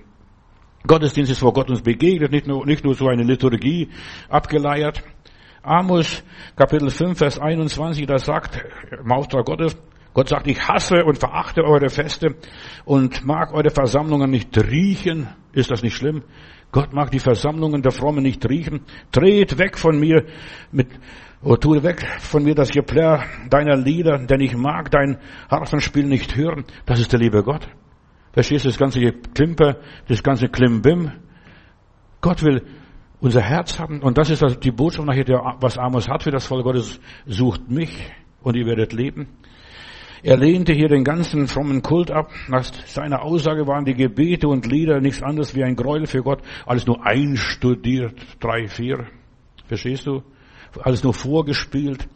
Gottesdienst 0.86 1.32
ist, 1.32 1.42
wo 1.42 1.50
Gott 1.50 1.70
uns 1.70 1.82
begegnet, 1.82 2.30
nicht 2.30 2.46
nur, 2.46 2.64
nicht 2.64 2.84
nur 2.84 2.94
so 2.94 3.08
eine 3.08 3.24
Liturgie 3.24 3.88
abgeleiert. 4.28 5.02
Amos 5.62 6.22
Kapitel 6.56 6.90
5, 6.90 7.18
Vers 7.18 7.38
21, 7.40 8.06
da 8.06 8.18
sagt 8.18 8.62
im 8.92 9.10
Auftrag 9.10 9.46
Gottes, 9.46 9.76
Gott 10.12 10.28
sagt, 10.28 10.46
ich 10.46 10.68
hasse 10.68 11.04
und 11.04 11.18
verachte 11.18 11.64
eure 11.64 11.88
Feste 11.88 12.36
und 12.84 13.24
mag 13.24 13.52
eure 13.52 13.70
Versammlungen 13.70 14.30
nicht 14.30 14.56
riechen. 14.56 15.26
Ist 15.52 15.72
das 15.72 15.82
nicht 15.82 15.96
schlimm? 15.96 16.22
Gott 16.74 16.92
mag 16.92 17.12
die 17.12 17.20
Versammlungen 17.20 17.82
der 17.82 17.92
Frommen 17.92 18.24
nicht 18.24 18.44
riechen. 18.50 18.80
Dreht 19.12 19.58
weg 19.58 19.78
von 19.78 19.96
mir 19.96 20.24
mit, 20.72 20.88
oh, 21.40 21.54
tu 21.54 21.80
weg 21.84 22.04
von 22.18 22.42
mir 22.42 22.56
das 22.56 22.70
Geplärr 22.70 23.22
deiner 23.48 23.76
Lieder, 23.76 24.18
denn 24.18 24.40
ich 24.40 24.56
mag 24.56 24.90
dein 24.90 25.18
Harfenspiel 25.48 26.04
nicht 26.04 26.34
hören. 26.34 26.64
Das 26.84 26.98
ist 26.98 27.12
der 27.12 27.20
liebe 27.20 27.44
Gott. 27.44 27.68
Verstehst 28.32 28.64
du 28.64 28.70
das 28.70 28.78
ganze 28.78 28.98
Klimper, 29.02 29.76
das 30.08 30.20
ganze 30.20 30.48
Klimbim? 30.48 31.12
Gott 32.20 32.42
will 32.42 32.64
unser 33.20 33.42
Herz 33.42 33.78
haben. 33.78 34.02
Und 34.02 34.18
das 34.18 34.30
ist 34.30 34.42
die 34.64 34.72
Botschaft 34.72 35.06
nachher, 35.06 35.26
was 35.60 35.78
Amos 35.78 36.08
hat 36.08 36.24
für 36.24 36.32
das 36.32 36.44
Volk 36.44 36.64
Gottes. 36.64 36.98
Sucht 37.24 37.70
mich 37.70 37.96
und 38.42 38.56
ihr 38.56 38.66
werdet 38.66 38.92
leben. 38.92 39.28
Er 40.24 40.38
lehnte 40.38 40.72
hier 40.72 40.88
den 40.88 41.04
ganzen 41.04 41.48
frommen 41.48 41.82
Kult 41.82 42.10
ab. 42.10 42.30
Nach 42.48 42.64
seiner 42.86 43.20
Aussage 43.20 43.66
waren 43.66 43.84
die 43.84 43.92
Gebete 43.92 44.48
und 44.48 44.64
Lieder 44.64 45.02
nichts 45.02 45.22
anderes 45.22 45.54
wie 45.54 45.62
ein 45.62 45.76
Gräuel 45.76 46.06
für 46.06 46.22
Gott. 46.22 46.40
Alles 46.64 46.86
nur 46.86 47.04
einstudiert. 47.04 48.14
Drei, 48.40 48.66
vier. 48.66 49.06
Verstehst 49.66 50.06
du? 50.06 50.22
Alles 50.80 51.04
nur 51.04 51.12
vorgespielt, 51.12 52.08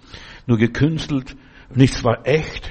nur 0.46 0.56
gekünstelt. 0.56 1.36
Nichts 1.74 2.02
war 2.02 2.26
echt. 2.26 2.70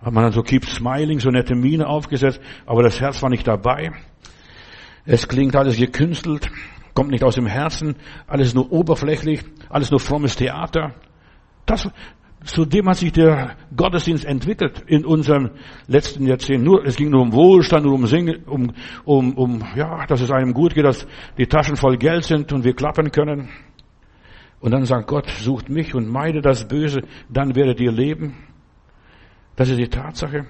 Man 0.00 0.24
hat 0.24 0.32
so 0.32 0.42
keep 0.42 0.64
smiling, 0.64 1.20
so 1.20 1.28
nette 1.28 1.54
Miene 1.54 1.86
aufgesetzt, 1.86 2.40
aber 2.64 2.82
das 2.82 3.02
Herz 3.02 3.22
war 3.22 3.28
nicht 3.28 3.46
dabei. 3.46 3.92
Es 5.04 5.28
klingt 5.28 5.54
alles 5.54 5.76
gekünstelt, 5.76 6.50
kommt 6.94 7.10
nicht 7.10 7.24
aus 7.24 7.34
dem 7.34 7.46
Herzen, 7.46 7.96
alles 8.26 8.54
nur 8.54 8.72
oberflächlich, 8.72 9.42
alles 9.68 9.90
nur 9.90 10.00
frommes 10.00 10.36
Theater. 10.36 10.94
Das, 11.66 11.88
zu 12.44 12.64
dem 12.64 12.88
hat 12.88 12.98
sich 12.98 13.12
der 13.12 13.56
Gottesdienst 13.74 14.24
entwickelt 14.24 14.84
in 14.86 15.04
unserem 15.04 15.50
letzten 15.86 16.26
Jahrzehnt. 16.26 16.62
Nur, 16.62 16.84
es 16.84 16.96
ging 16.96 17.10
nur 17.10 17.22
um 17.22 17.32
Wohlstand, 17.32 17.84
nur 17.84 17.94
um 17.94 18.06
Singen, 18.06 18.44
um, 18.44 18.72
um, 19.04 19.34
um, 19.34 19.64
ja, 19.74 20.06
dass 20.06 20.20
es 20.20 20.30
einem 20.30 20.52
gut 20.52 20.74
geht, 20.74 20.84
dass 20.84 21.06
die 21.38 21.46
Taschen 21.46 21.76
voll 21.76 21.96
Geld 21.96 22.24
sind 22.24 22.52
und 22.52 22.64
wir 22.64 22.74
klappen 22.74 23.10
können. 23.10 23.48
Und 24.60 24.70
dann 24.72 24.84
sagt 24.84 25.08
Gott, 25.08 25.28
sucht 25.28 25.68
mich 25.68 25.94
und 25.94 26.08
meide 26.08 26.40
das 26.40 26.68
Böse, 26.68 27.02
dann 27.28 27.54
werdet 27.54 27.80
ihr 27.80 27.92
leben. 27.92 28.34
Das 29.56 29.68
ist 29.68 29.78
die 29.78 29.88
Tatsache, 29.88 30.46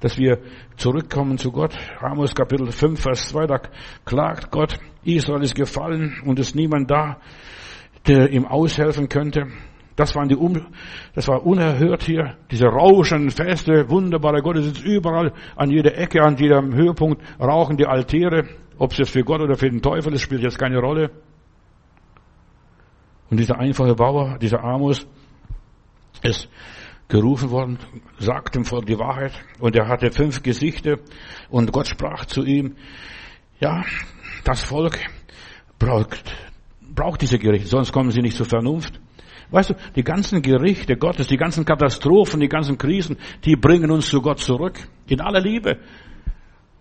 dass 0.00 0.18
wir 0.18 0.38
zurückkommen 0.76 1.38
zu 1.38 1.52
Gott. 1.52 1.76
Amos 2.00 2.34
Kapitel 2.34 2.70
5, 2.70 3.00
Vers 3.00 3.28
2, 3.28 3.46
da 3.46 3.60
klagt 4.04 4.50
Gott, 4.50 4.78
Israel 5.04 5.42
ist 5.42 5.54
gefallen 5.54 6.20
und 6.24 6.38
ist 6.38 6.54
niemand 6.54 6.90
da, 6.90 7.18
der 8.06 8.30
ihm 8.30 8.46
aushelfen 8.46 9.08
könnte. 9.08 9.46
Das, 9.96 10.14
waren 10.16 10.28
die 10.28 10.34
um, 10.34 10.60
das 11.14 11.28
war 11.28 11.46
unerhört 11.46 12.02
hier. 12.02 12.36
Diese 12.50 12.66
rauschenden 12.66 13.30
Feste, 13.30 13.88
wunderbare 13.88 14.42
Gottesdienst 14.42 14.84
überall, 14.84 15.32
an 15.54 15.70
jeder 15.70 15.96
Ecke, 15.96 16.22
an 16.22 16.36
jedem 16.36 16.74
Höhepunkt 16.74 17.22
rauchen 17.40 17.76
die 17.76 17.86
Altäre. 17.86 18.48
Ob 18.76 18.90
es 18.90 18.98
jetzt 18.98 19.10
für 19.10 19.22
Gott 19.22 19.40
oder 19.40 19.54
für 19.54 19.70
den 19.70 19.82
Teufel 19.82 20.12
ist, 20.14 20.22
spielt 20.22 20.42
jetzt 20.42 20.58
keine 20.58 20.78
Rolle. 20.78 21.10
Und 23.30 23.38
dieser 23.38 23.58
einfache 23.58 23.94
Bauer, 23.94 24.38
dieser 24.38 24.64
Amos, 24.64 25.06
ist 26.22 26.48
gerufen 27.08 27.50
worden, 27.50 27.78
sagt 28.18 28.56
dem 28.56 28.64
Volk 28.64 28.86
die 28.86 28.98
Wahrheit. 28.98 29.32
Und 29.60 29.76
er 29.76 29.86
hatte 29.86 30.10
fünf 30.10 30.42
Gesichter. 30.42 30.98
Und 31.50 31.70
Gott 31.70 31.86
sprach 31.86 32.24
zu 32.24 32.42
ihm, 32.44 32.74
ja, 33.60 33.84
das 34.44 34.62
Volk 34.62 34.98
braucht, 35.78 36.34
braucht 36.94 37.22
diese 37.22 37.38
Gerichte, 37.38 37.68
sonst 37.68 37.92
kommen 37.92 38.10
sie 38.10 38.20
nicht 38.20 38.36
zur 38.36 38.46
Vernunft. 38.46 39.00
Weißt 39.50 39.70
du, 39.70 39.74
die 39.94 40.02
ganzen 40.02 40.42
Gerichte 40.42 40.96
Gottes, 40.96 41.28
die 41.28 41.36
ganzen 41.36 41.64
Katastrophen, 41.64 42.40
die 42.40 42.48
ganzen 42.48 42.78
Krisen, 42.78 43.16
die 43.44 43.56
bringen 43.56 43.90
uns 43.90 44.08
zu 44.08 44.20
Gott 44.20 44.38
zurück. 44.38 44.78
In 45.06 45.20
aller 45.20 45.40
Liebe. 45.40 45.78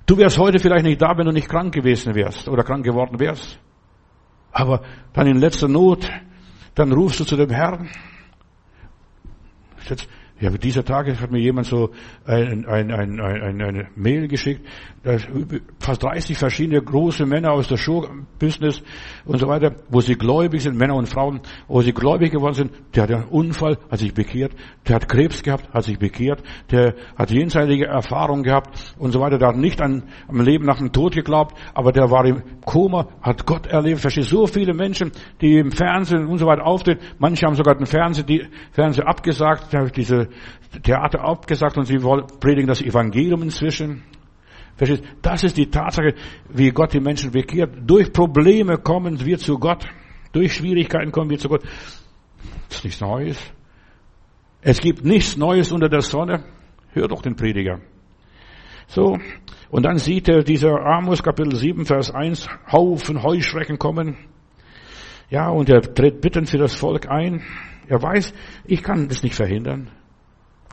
Du 0.06 0.18
wärst 0.18 0.38
heute 0.38 0.60
vielleicht 0.60 0.86
nicht 0.86 1.02
da, 1.02 1.18
wenn 1.18 1.26
du 1.26 1.32
nicht 1.32 1.50
krank 1.50 1.74
gewesen 1.74 2.16
wärst 2.16 2.48
oder 2.50 2.64
krank 2.64 2.84
geworden 2.84 3.20
wärst. 3.20 3.60
Aber 4.52 4.82
dann 5.14 5.28
in 5.28 5.38
letzter 5.38 5.68
Not, 5.68 6.10
dann 6.76 6.92
rufst 6.92 7.20
du 7.20 7.26
zu 7.26 7.36
dem 7.36 7.50
Herrn. 7.50 7.90
Jetzt, 9.88 10.08
ja, 10.40 10.50
dieser 10.50 10.84
Tage 10.84 11.20
hat 11.20 11.32
mir 11.32 11.40
jemand 11.40 11.68
so 11.68 11.92
ein, 12.26 12.66
ein, 12.66 12.92
ein, 12.92 13.20
ein, 13.22 13.62
eine 13.62 13.88
Mail 13.96 14.28
geschickt, 14.28 14.62
fast 15.80 16.02
30 16.02 16.38
verschiedene 16.38 16.82
große 16.82 17.26
Männer 17.26 17.52
aus 17.52 17.68
der 17.68 17.78
Show-Business 17.78 18.82
und 19.26 19.40
so 19.40 19.48
weiter, 19.48 19.76
wo 19.90 20.00
sie 20.00 20.16
gläubig 20.16 20.62
sind, 20.62 20.78
Männer 20.78 20.96
und 20.96 21.08
Frauen, 21.08 21.42
wo 21.68 21.82
sie 21.82 21.94
gläubig 21.94 22.32
geworden 22.32 22.54
sind. 22.54 22.72
Der 22.96 23.04
hat 23.04 23.12
einen 23.12 23.26
Unfall, 23.26 23.78
hat 23.92 24.00
sich 24.00 24.14
bekehrt. 24.14 24.54
Der 24.88 24.96
hat 24.96 25.10
Krebs 25.10 25.44
gehabt, 25.44 25.74
hat 25.74 25.84
sich 25.84 26.00
bekehrt. 26.00 26.42
Der 26.72 26.96
hat 27.18 27.32
jenseitige 27.32 27.86
Erfahrungen 27.86 28.44
gehabt 28.44 28.96
und 28.98 29.12
so 29.12 29.20
weiter. 29.20 29.38
Der 29.38 29.50
hat 29.50 29.58
nicht 29.58 29.82
an, 29.82 30.04
am 30.28 30.40
Leben 30.40 30.66
nach 30.66 30.78
dem 30.78 30.92
Tod 30.94 31.14
geglaubt, 31.14 31.56
aber 31.74 31.92
der 31.92 32.10
war 32.10 32.26
im 32.26 32.42
Koma, 32.66 33.08
hat 33.22 33.46
Gott 33.46 33.68
erlebt. 33.68 34.00
Versteht 34.00 34.26
so 34.26 34.48
viele 34.48 34.74
Menschen, 34.74 35.12
die 35.42 35.58
im 35.58 35.72
Fernsehen 35.72 36.28
und 36.28 36.38
so 36.38 36.48
weiter 36.48 36.66
auftreten. 36.66 37.04
Manche 37.20 37.46
haben 37.46 37.56
sogar 37.56 37.76
den 37.76 37.86
Fernseher, 37.86 38.24
die 38.24 38.48
Fernseher 38.72 39.08
abgesagt, 39.08 39.76
diese 39.96 40.23
Theater 40.84 41.22
abgesagt 41.22 41.78
und 41.78 41.86
sie 41.86 41.98
predigen 42.40 42.68
das 42.68 42.82
Evangelium 42.82 43.44
inzwischen. 43.44 44.04
Das 45.22 45.44
ist 45.44 45.58
die 45.58 45.70
Tatsache, 45.70 46.16
wie 46.50 46.72
Gott 46.72 46.94
die 46.94 47.00
Menschen 47.00 47.32
bekehrt. 47.32 47.76
Durch 47.86 48.12
Probleme 48.12 48.78
kommen 48.78 49.24
wir 49.24 49.38
zu 49.38 49.60
Gott. 49.60 49.86
Durch 50.32 50.54
Schwierigkeiten 50.54 51.12
kommen 51.12 51.30
wir 51.30 51.38
zu 51.38 51.48
Gott. 51.48 51.64
Das 52.68 52.78
ist 52.78 52.84
nichts 52.84 53.02
Neues. 53.02 53.54
Es 54.62 54.80
gibt 54.80 55.06
nichts 55.06 55.38
Neues 55.38 55.72
unter 55.72 55.90
der 55.90 56.02
Sonne. 56.02 56.44
Hör 56.92 57.08
doch 57.08 57.22
den 57.22 57.36
Prediger. 57.36 57.80
So. 58.88 59.20
Und 59.70 59.84
dann 59.84 59.98
sieht 59.98 60.28
er 60.30 60.44
dieser 60.44 60.86
Amos 60.86 61.22
Kapitel 61.22 61.56
7 61.56 61.86
Vers 61.86 62.12
1 62.12 62.48
Haufen 62.72 63.24
Heuschrecken 63.24 63.78
kommen. 63.78 64.18
Ja, 65.30 65.50
und 65.50 65.70
er 65.70 65.82
tritt 65.82 66.22
bittend 66.22 66.50
für 66.50 66.60
das 66.60 66.76
Volk 66.76 67.10
ein. 67.10 67.42
Er 67.88 68.02
weiß, 68.02 68.34
ich 68.66 68.84
kann 68.84 69.08
das 69.08 69.24
nicht 69.24 69.36
verhindern. 69.36 69.90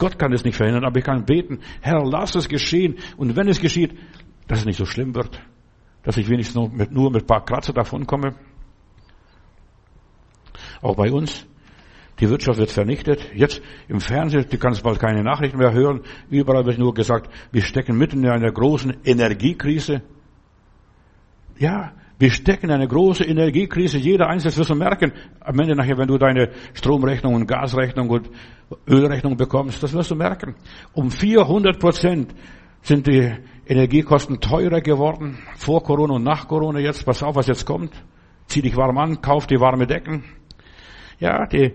Gott 0.00 0.18
kann 0.18 0.32
es 0.32 0.44
nicht 0.44 0.56
verhindern, 0.56 0.86
aber 0.86 0.98
ich 0.98 1.04
kann 1.04 1.26
beten, 1.26 1.60
Herr, 1.82 2.02
lass 2.04 2.34
es 2.34 2.48
geschehen. 2.48 2.96
Und 3.18 3.36
wenn 3.36 3.48
es 3.48 3.60
geschieht, 3.60 3.96
dass 4.48 4.60
es 4.60 4.64
nicht 4.64 4.78
so 4.78 4.86
schlimm 4.86 5.14
wird, 5.14 5.40
dass 6.02 6.16
ich 6.16 6.26
wenigstens 6.28 6.56
nur 6.56 6.70
mit, 6.70 6.90
nur 6.90 7.10
mit 7.12 7.24
ein 7.24 7.26
paar 7.26 7.44
Kratzer 7.44 7.74
davonkomme. 7.74 8.34
Auch 10.80 10.96
bei 10.96 11.12
uns. 11.12 11.46
Die 12.18 12.30
Wirtschaft 12.30 12.58
wird 12.58 12.70
vernichtet. 12.70 13.30
Jetzt 13.34 13.60
im 13.88 14.00
Fernsehen, 14.00 14.46
du 14.48 14.58
kannst 14.58 14.82
bald 14.82 14.98
keine 14.98 15.22
Nachrichten 15.22 15.58
mehr 15.58 15.74
hören. 15.74 16.00
Überall 16.30 16.64
wird 16.64 16.78
nur 16.78 16.94
gesagt, 16.94 17.30
wir 17.52 17.62
stecken 17.62 17.98
mitten 17.98 18.24
in 18.24 18.30
einer 18.30 18.50
großen 18.50 18.96
Energiekrise. 19.04 20.00
Ja, 21.58 21.92
wir 22.20 22.30
stecken 22.30 22.66
in 22.66 22.72
eine 22.72 22.86
große 22.86 23.24
Energiekrise. 23.24 23.96
Jeder 23.96 24.28
Einzelne 24.28 24.54
wirst 24.58 24.68
du 24.68 24.74
merken. 24.74 25.12
Am 25.40 25.58
Ende 25.58 25.74
nachher, 25.74 25.96
wenn 25.96 26.06
du 26.06 26.18
deine 26.18 26.50
Stromrechnung 26.74 27.34
und 27.34 27.46
Gasrechnung 27.46 28.10
und 28.10 28.30
Ölrechnung 28.86 29.38
bekommst, 29.38 29.82
das 29.82 29.94
wirst 29.94 30.10
du 30.10 30.16
merken. 30.16 30.54
Um 30.92 31.10
400 31.10 31.80
Prozent 31.80 32.34
sind 32.82 33.06
die 33.06 33.32
Energiekosten 33.66 34.38
teurer 34.38 34.82
geworden. 34.82 35.38
Vor 35.56 35.82
Corona 35.82 36.16
und 36.16 36.22
nach 36.22 36.46
Corona 36.46 36.78
jetzt. 36.78 37.06
Pass 37.06 37.22
auf, 37.22 37.36
was 37.36 37.46
jetzt 37.46 37.64
kommt. 37.64 37.94
Zieh 38.48 38.60
dich 38.60 38.76
warm 38.76 38.98
an, 38.98 39.22
kauf 39.22 39.46
die 39.46 39.58
warme 39.58 39.86
Decken. 39.86 40.24
Ja, 41.20 41.46
die 41.46 41.72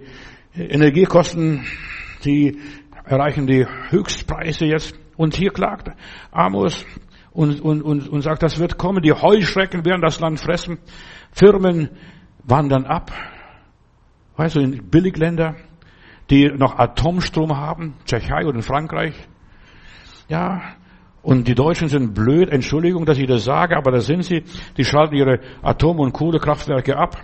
Energiekosten, 0.53 1.65
die 2.23 2.59
erreichen 3.03 3.47
die 3.47 3.65
Höchstpreise 3.89 4.65
jetzt. 4.65 4.93
Und 5.17 5.35
hier 5.35 5.49
klagt 5.49 5.89
Amos, 6.31 6.85
und, 7.35 7.61
und, 7.61 7.81
und, 7.83 8.09
und 8.09 8.21
sagt, 8.21 8.41
das 8.41 8.57
wird 8.57 8.77
kommen, 8.77 9.03
die 9.03 9.13
Heuschrecken 9.13 9.85
werden 9.85 10.01
das 10.01 10.19
Land 10.19 10.39
fressen, 10.39 10.79
Firmen 11.31 11.89
wandern 12.43 12.85
ab, 12.85 13.11
weißt 14.37 14.55
du, 14.55 14.61
in 14.61 14.89
Billigländer, 14.89 15.55
die 16.29 16.47
noch 16.47 16.79
Atomstrom 16.79 17.55
haben, 17.55 17.95
Tschechei 18.05 18.45
oder 18.45 18.55
in 18.55 18.63
Frankreich, 18.63 19.13
ja, 20.27 20.61
Und 21.21 21.47
die 21.47 21.55
Deutschen 21.55 21.87
sind 21.87 22.13
blöd, 22.13 22.49
Entschuldigung, 22.49 23.05
dass 23.05 23.17
ich 23.17 23.25
das 23.25 23.43
sage, 23.45 23.75
aber 23.75 23.91
das 23.91 24.05
sind 24.05 24.23
sie. 24.23 24.43
Die 24.77 24.85
schalten 24.85 25.15
ihre 25.15 25.39
Atom- 25.63 25.99
und 25.99 26.13
Kohlekraftwerke 26.13 26.95
ab. 26.95 27.17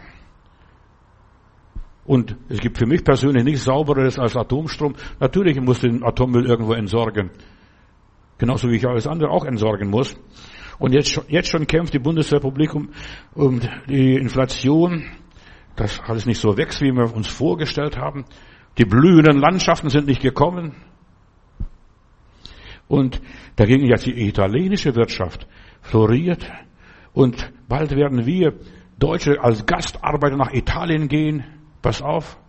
Und 2.03 2.35
es 2.49 2.59
gibt 2.59 2.79
für 2.79 2.87
mich 2.87 3.03
persönlich 3.03 3.43
nichts 3.43 3.63
sauberes 3.63 4.17
als 4.17 4.35
Atomstrom. 4.35 4.95
Natürlich 5.19 5.61
muss 5.61 5.81
den 5.81 6.03
Atommüll 6.03 6.47
irgendwo 6.47 6.73
entsorgen. 6.73 7.29
Genauso 8.41 8.71
wie 8.71 8.77
ich 8.77 8.87
alles 8.87 9.05
andere 9.05 9.29
auch 9.29 9.45
entsorgen 9.45 9.91
muss. 9.91 10.19
Und 10.79 10.93
jetzt, 10.93 11.21
jetzt 11.27 11.49
schon 11.49 11.67
kämpft 11.67 11.93
die 11.93 11.99
Bundesrepublik 11.99 12.73
um, 12.73 12.89
um 13.35 13.61
die 13.87 14.15
Inflation, 14.15 15.05
dass 15.75 15.99
alles 15.99 16.25
nicht 16.25 16.41
so 16.41 16.57
wächst, 16.57 16.81
wie 16.81 16.91
wir 16.91 17.15
uns 17.15 17.27
vorgestellt 17.27 17.99
haben. 17.99 18.25
Die 18.79 18.85
blühenden 18.85 19.37
Landschaften 19.37 19.89
sind 19.89 20.07
nicht 20.07 20.23
gekommen. 20.23 20.75
Und 22.87 23.21
dagegen 23.57 23.85
jetzt 23.85 24.07
die 24.07 24.27
italienische 24.27 24.95
Wirtschaft 24.95 25.45
floriert. 25.83 26.51
Und 27.13 27.53
bald 27.67 27.95
werden 27.95 28.25
wir 28.25 28.55
Deutsche 28.97 29.39
als 29.39 29.67
Gastarbeiter 29.67 30.35
nach 30.35 30.51
Italien 30.51 31.09
gehen. 31.09 31.43
Pass 31.83 32.01
auf, 32.01 32.39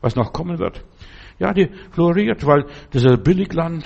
was 0.00 0.14
noch 0.14 0.32
kommen 0.32 0.60
wird. 0.60 0.84
Ja, 1.40 1.52
die 1.52 1.70
floriert, 1.90 2.46
weil 2.46 2.66
dieses 2.92 3.20
Billigland, 3.20 3.84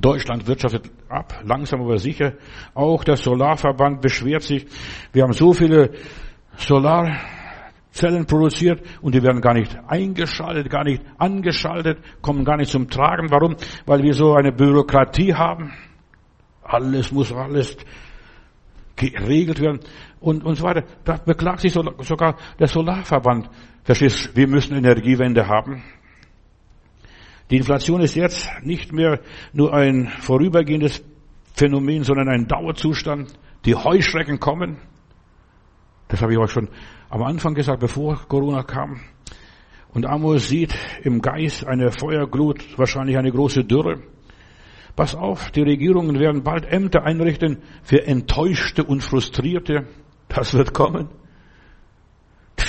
Deutschland 0.00 0.46
wirtschaftet 0.46 0.90
ab, 1.08 1.40
langsam 1.44 1.80
aber 1.80 1.98
sicher. 1.98 2.34
Auch 2.74 3.04
der 3.04 3.16
Solarverband 3.16 4.00
beschwert 4.00 4.42
sich. 4.42 4.66
Wir 5.12 5.22
haben 5.22 5.32
so 5.32 5.52
viele 5.52 5.92
Solarzellen 6.56 8.26
produziert 8.26 8.82
und 9.00 9.14
die 9.14 9.22
werden 9.22 9.40
gar 9.40 9.54
nicht 9.54 9.76
eingeschaltet, 9.86 10.70
gar 10.70 10.84
nicht 10.84 11.02
angeschaltet, 11.18 11.98
kommen 12.20 12.44
gar 12.44 12.56
nicht 12.56 12.70
zum 12.70 12.88
Tragen. 12.88 13.30
Warum? 13.30 13.56
Weil 13.86 14.02
wir 14.02 14.14
so 14.14 14.34
eine 14.34 14.52
Bürokratie 14.52 15.34
haben. 15.34 15.72
Alles 16.62 17.12
muss 17.12 17.32
alles 17.32 17.76
geregelt 18.96 19.60
werden 19.60 19.80
und, 20.20 20.44
und 20.44 20.56
so 20.56 20.64
weiter. 20.64 20.84
Da 21.04 21.16
beklagt 21.16 21.60
sich 21.60 21.72
sogar 21.72 22.36
der 22.58 22.66
Solarverband. 22.66 23.48
Verstehst, 23.84 24.36
wir 24.36 24.48
müssen 24.48 24.76
Energiewende 24.76 25.46
haben. 25.46 25.82
Die 27.50 27.56
Inflation 27.56 28.00
ist 28.00 28.14
jetzt 28.14 28.50
nicht 28.62 28.92
mehr 28.92 29.20
nur 29.52 29.72
ein 29.72 30.08
vorübergehendes 30.20 31.02
Phänomen, 31.54 32.04
sondern 32.04 32.28
ein 32.28 32.46
Dauerzustand. 32.46 33.32
Die 33.64 33.74
Heuschrecken 33.74 34.38
kommen. 34.38 34.78
Das 36.08 36.22
habe 36.22 36.32
ich 36.32 36.38
euch 36.38 36.50
schon 36.50 36.68
am 37.10 37.22
Anfang 37.22 37.54
gesagt, 37.54 37.80
bevor 37.80 38.16
Corona 38.28 38.62
kam. 38.62 39.00
Und 39.92 40.06
Amos 40.06 40.48
sieht 40.48 40.74
im 41.02 41.22
Geist 41.22 41.66
eine 41.66 41.90
Feuerglut, 41.90 42.78
wahrscheinlich 42.78 43.16
eine 43.16 43.32
große 43.32 43.64
Dürre. 43.64 44.02
Pass 44.94 45.14
auf, 45.14 45.50
die 45.52 45.62
Regierungen 45.62 46.18
werden 46.18 46.42
bald 46.42 46.66
Ämter 46.66 47.04
einrichten 47.04 47.62
für 47.82 48.06
Enttäuschte 48.06 48.84
und 48.84 49.02
Frustrierte. 49.02 49.86
Das 50.28 50.54
wird 50.54 50.74
kommen. 50.74 51.08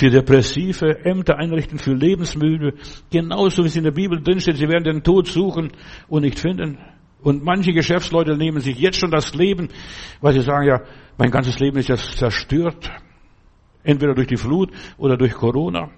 Für 0.00 0.08
Depressive, 0.08 1.04
Ämter 1.04 1.36
einrichten 1.36 1.78
für 1.78 1.92
Lebensmüde. 1.92 2.72
Genauso 3.10 3.64
wie 3.64 3.66
es 3.66 3.76
in 3.76 3.84
der 3.84 3.90
Bibel 3.90 4.18
drinsteht, 4.18 4.56
sie 4.56 4.66
werden 4.66 4.84
den 4.84 5.02
Tod 5.02 5.26
suchen 5.26 5.72
und 6.08 6.22
nicht 6.22 6.38
finden. 6.38 6.78
Und 7.20 7.44
manche 7.44 7.74
Geschäftsleute 7.74 8.34
nehmen 8.34 8.62
sich 8.62 8.78
jetzt 8.78 8.98
schon 8.98 9.10
das 9.10 9.34
Leben, 9.34 9.68
weil 10.22 10.32
sie 10.32 10.40
sagen, 10.40 10.66
ja, 10.66 10.80
mein 11.18 11.30
ganzes 11.30 11.58
Leben 11.58 11.76
ist 11.76 11.90
jetzt 11.90 12.16
zerstört. 12.16 12.90
Entweder 13.82 14.14
durch 14.14 14.28
die 14.28 14.38
Flut 14.38 14.70
oder 14.96 15.18
durch 15.18 15.34
Corona. 15.34 15.90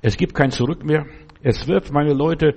Es 0.00 0.16
gibt 0.16 0.32
kein 0.32 0.52
Zurück 0.52 0.84
mehr. 0.84 1.04
Es 1.42 1.66
wird, 1.66 1.90
meine 1.90 2.12
Leute, 2.12 2.54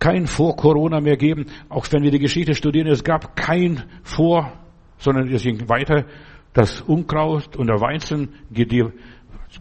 kein 0.00 0.26
Vor 0.26 0.56
Corona 0.56 1.00
mehr 1.00 1.16
geben. 1.16 1.46
Auch 1.68 1.86
wenn 1.92 2.02
wir 2.02 2.10
die 2.10 2.18
Geschichte 2.18 2.56
studieren, 2.56 2.88
es 2.88 3.04
gab 3.04 3.36
kein 3.36 3.84
Vor, 4.02 4.52
sondern 4.98 5.28
es 5.28 5.44
ging 5.44 5.68
weiter. 5.68 6.06
Das 6.54 6.80
Unkraut 6.80 7.54
und 7.56 7.68
der 7.68 7.80
Weizen 7.80 8.30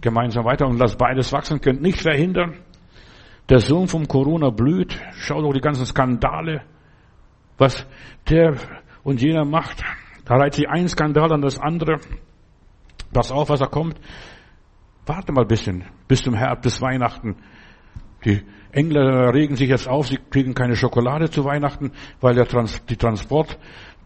gemeinsam 0.01 0.45
weiter 0.45 0.67
und 0.67 0.77
lasst 0.77 0.97
beides 0.97 1.31
wachsen, 1.33 1.61
könnt 1.61 1.81
nicht 1.81 2.01
verhindern. 2.01 2.59
Der 3.49 3.59
Sohn 3.59 3.87
vom 3.87 4.07
Corona 4.07 4.49
blüht. 4.49 4.99
Schaut 5.13 5.43
doch 5.43 5.53
die 5.53 5.61
ganzen 5.61 5.85
Skandale, 5.85 6.63
was 7.57 7.85
der 8.29 8.55
und 9.03 9.21
jener 9.21 9.45
macht. 9.45 9.83
Da 10.25 10.35
reiht 10.35 10.55
sich 10.55 10.67
ein 10.67 10.87
Skandal 10.87 11.31
an 11.31 11.41
das 11.41 11.59
andere. 11.59 11.99
Pass 13.13 13.31
auf, 13.31 13.49
was 13.49 13.59
da 13.59 13.67
kommt. 13.67 13.99
Warte 15.05 15.31
mal 15.31 15.41
ein 15.41 15.47
bisschen, 15.47 15.85
bis 16.07 16.23
zum 16.23 16.33
Herbst, 16.33 16.63
bis 16.63 16.81
Weihnachten. 16.81 17.35
Die 18.25 18.41
Engländer 18.71 19.33
regen 19.33 19.55
sich 19.55 19.69
jetzt 19.69 19.87
auf, 19.87 20.07
sie 20.07 20.17
kriegen 20.17 20.55
keine 20.55 20.75
Schokolade 20.75 21.29
zu 21.29 21.45
Weihnachten, 21.45 21.91
weil 22.19 22.33
der 22.33 22.47
Trans 22.47 22.83
die 22.87 22.97
Transport, 22.97 23.59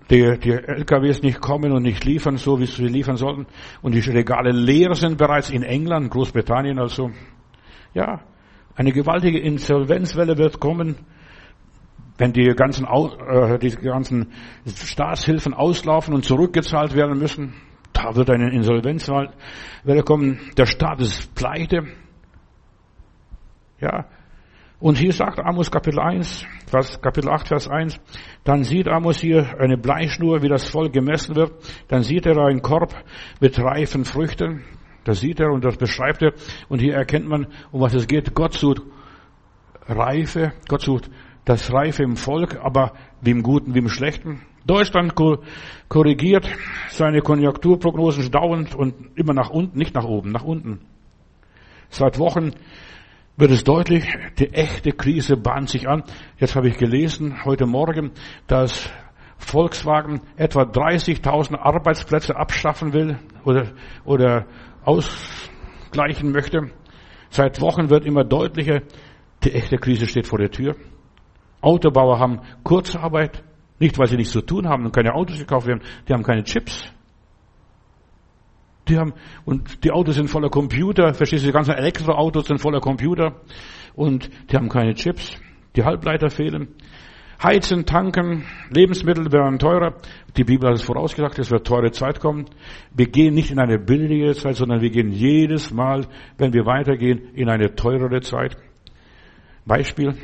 die, 0.10 0.40
die 0.40 0.52
LKWs 0.52 1.22
nicht 1.22 1.40
kommen 1.40 1.72
und 1.72 1.84
nicht 1.84 2.04
liefern, 2.04 2.38
so 2.38 2.60
wie 2.60 2.66
sie 2.66 2.88
liefern 2.88 3.18
sollten. 3.18 3.46
Und 3.82 3.94
die 3.94 4.00
Regale 4.00 4.52
leer 4.52 4.96
sind 4.96 5.18
bereits 5.18 5.50
in 5.50 5.64
England, 5.64 6.10
Großbritannien 6.10 6.80
also. 6.80 7.12
Ja, 7.94 8.22
eine 8.76 8.92
gewaltige 8.92 9.40
Insolvenzwelle 9.40 10.38
wird 10.38 10.60
kommen, 10.60 10.96
wenn 12.18 12.34
die 12.34 12.54
ganzen, 12.56 12.86
äh, 12.86 13.60
die 13.60 13.76
ganzen 13.76 14.32
Staatshilfen 14.66 15.54
auslaufen 15.54 16.14
und 16.14 16.26
zurückgezahlt 16.26 16.96
werden 16.96 17.18
müssen. 17.18 17.54
Da 17.94 18.16
wird 18.16 18.30
eine 18.30 18.52
Insolvenzwelle 18.52 19.34
kommen. 20.06 20.40
Der 20.58 20.66
Staat 20.66 21.02
ist 21.02 21.34
pleite. 21.36 21.88
Ja, 23.80 24.06
und 24.80 24.98
hier 24.98 25.12
sagt 25.12 25.40
Amos 25.40 25.70
Kapitel 25.70 26.00
1, 26.00 26.46
Vers, 26.68 27.02
Kapitel 27.02 27.30
8, 27.30 27.50
Vers 27.50 27.68
1, 27.68 28.00
dann 28.46 28.64
sieht 28.64 28.88
Amos 28.88 29.20
hier 29.20 29.60
eine 29.60 29.78
Bleischnur, 29.78 30.42
wie 30.42 30.48
das 30.48 30.70
Volk 30.70 30.94
gemessen 30.94 31.36
wird. 31.36 31.52
Dann 31.90 32.04
sieht 32.04 32.26
er 32.26 32.38
einen 32.38 32.62
Korb 32.62 32.96
mit 33.42 33.60
reifen 33.60 34.06
Früchten. 34.06 34.64
Das 35.04 35.20
sieht 35.20 35.42
er 35.42 35.52
und 35.52 35.66
das 35.66 35.76
beschreibt 35.76 36.22
er. 36.22 36.32
Und 36.70 36.80
hier 36.80 36.94
erkennt 36.94 37.28
man, 37.28 37.48
um 37.72 37.82
was 37.82 37.94
es 37.94 38.08
geht. 38.08 38.34
Gott 38.34 38.54
sucht 38.54 38.82
Reife. 39.88 40.54
Gott 40.70 40.82
sucht 40.82 41.10
das 41.44 41.74
Reife 41.74 42.04
im 42.04 42.16
Volk, 42.16 42.58
aber 42.64 42.94
wie 43.22 43.32
im 43.32 43.44
Guten, 43.44 43.76
wie 43.76 43.80
im 43.80 43.90
Schlechten. 43.90 44.44
Deutschland 44.66 45.14
korrigiert 45.90 46.50
seine 46.90 47.22
Konjunkturprognosen 47.22 48.32
dauernd 48.32 48.76
und 48.76 48.94
immer 49.16 49.34
nach 49.34 49.50
unten, 49.50 49.78
nicht 49.78 49.96
nach 49.96 50.06
oben, 50.06 50.32
nach 50.32 50.44
unten. 50.44 50.82
Seit 51.90 52.20
Wochen 52.20 52.52
wird 53.40 53.52
es 53.52 53.64
deutlich, 53.64 54.06
die 54.38 54.52
echte 54.54 54.92
Krise 54.92 55.38
bahnt 55.38 55.70
sich 55.70 55.88
an. 55.88 56.04
Jetzt 56.38 56.58
habe 56.58 56.68
ich 56.68 56.78
gelesen, 56.78 57.46
heute 57.46 57.66
Morgen, 57.66 58.12
dass 58.48 58.92
Volkswagen 59.38 60.20
etwa 60.36 60.64
30.000 60.64 61.58
Arbeitsplätze 61.58 62.36
abschaffen 62.36 62.92
will 62.92 63.18
oder, 63.46 63.72
oder 64.04 64.46
ausgleichen 64.84 66.34
möchte. 66.34 66.72
Seit 67.30 67.62
Wochen 67.62 67.90
wird 67.90 68.06
immer 68.06 68.26
deutlicher, 68.26 68.82
die 69.46 69.54
echte 69.54 69.78
Krise 69.78 70.06
steht 70.06 70.28
vor 70.28 70.40
der 70.40 70.52
Tür. 70.52 70.76
Autobauer 71.62 72.20
haben 72.20 72.42
Kurzarbeit, 72.64 73.42
nicht 73.80 73.98
weil 73.98 74.08
sie 74.08 74.18
nichts 74.18 74.34
zu 74.34 74.42
tun 74.42 74.68
haben 74.68 74.86
und 74.86 74.94
keine 74.94 75.14
Autos 75.14 75.38
gekauft 75.38 75.66
werden, 75.66 75.82
die 76.08 76.14
haben 76.14 76.24
keine 76.24 76.44
Chips. 76.44 76.94
Die 78.90 78.98
haben, 78.98 79.14
und 79.46 79.84
die 79.84 79.92
Autos 79.92 80.16
sind 80.16 80.30
voller 80.30 80.50
Computer, 80.50 81.14
verstehst 81.14 81.44
du, 81.44 81.48
die 81.48 81.54
ganzen 81.54 81.76
Elektroautos 81.76 82.48
sind 82.48 82.60
voller 82.60 82.80
Computer 82.80 83.40
und 83.96 84.30
die 84.52 84.56
haben 84.56 84.68
keine 84.68 84.96
Chips, 84.96 85.40
die 85.76 85.84
Halbleiter 85.84 86.30
fehlen. 86.30 86.70
Heizen, 87.42 87.86
tanken, 87.86 88.44
Lebensmittel 88.70 89.32
werden 89.32 89.60
teurer. 89.60 89.94
Die 90.36 90.44
Bibel 90.44 90.68
hat 90.68 90.76
es 90.76 90.84
vorausgesagt, 90.84 91.40
es 91.40 91.52
wird 91.52 91.66
teure 91.66 91.92
Zeit 91.92 92.20
kommen. 92.20 92.46
Wir 92.94 93.08
gehen 93.08 93.34
nicht 93.34 93.50
in 93.50 93.60
eine 93.60 93.80
billigere 93.80 94.34
Zeit, 94.34 94.58
sondern 94.58 94.82
wir 94.82 94.90
gehen 94.90 95.12
jedes 95.12 95.72
Mal, 95.72 96.06
wenn 96.38 96.52
wir 96.52 96.66
weitergehen, 96.66 97.30
in 97.36 97.48
eine 97.48 97.76
teurere 97.76 98.20
Zeit. 98.20 98.58
Beispiel, 99.66 100.16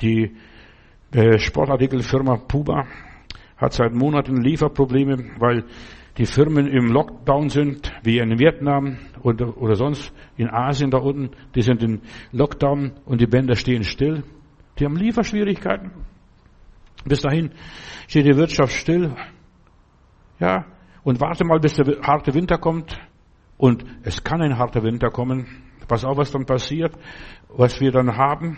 die 0.00 0.36
Sportartikelfirma 1.38 2.36
Puma 2.36 2.86
hat 3.56 3.72
seit 3.72 3.92
Monaten 3.92 4.40
Lieferprobleme, 4.40 5.24
weil 5.38 5.64
die 6.18 6.26
Firmen 6.26 6.66
im 6.66 6.86
Lockdown 6.92 7.48
sind, 7.48 7.92
wie 8.02 8.18
in 8.18 8.38
Vietnam 8.38 8.98
oder, 9.22 9.56
oder 9.56 9.74
sonst 9.74 10.12
in 10.36 10.48
Asien 10.50 10.90
da 10.90 10.98
unten, 10.98 11.30
die 11.54 11.62
sind 11.62 11.82
in 11.82 12.02
Lockdown 12.32 12.92
und 13.04 13.20
die 13.20 13.26
Bänder 13.26 13.54
stehen 13.54 13.84
still. 13.84 14.24
Die 14.78 14.84
haben 14.84 14.96
Lieferschwierigkeiten. 14.96 15.92
Bis 17.04 17.20
dahin 17.20 17.50
steht 18.08 18.26
die 18.26 18.36
Wirtschaft 18.36 18.72
still. 18.72 19.14
Ja, 20.38 20.66
und 21.02 21.20
warte 21.20 21.44
mal, 21.44 21.60
bis 21.60 21.74
der 21.76 22.00
harte 22.02 22.34
Winter 22.34 22.58
kommt. 22.58 22.98
Und 23.56 23.84
es 24.02 24.24
kann 24.24 24.40
ein 24.42 24.58
harter 24.58 24.82
Winter 24.82 25.10
kommen. 25.10 25.46
Pass 25.86 26.04
auf, 26.04 26.16
was 26.16 26.30
dann 26.30 26.46
passiert, 26.46 26.92
was 27.48 27.80
wir 27.80 27.90
dann 27.90 28.16
haben. 28.16 28.56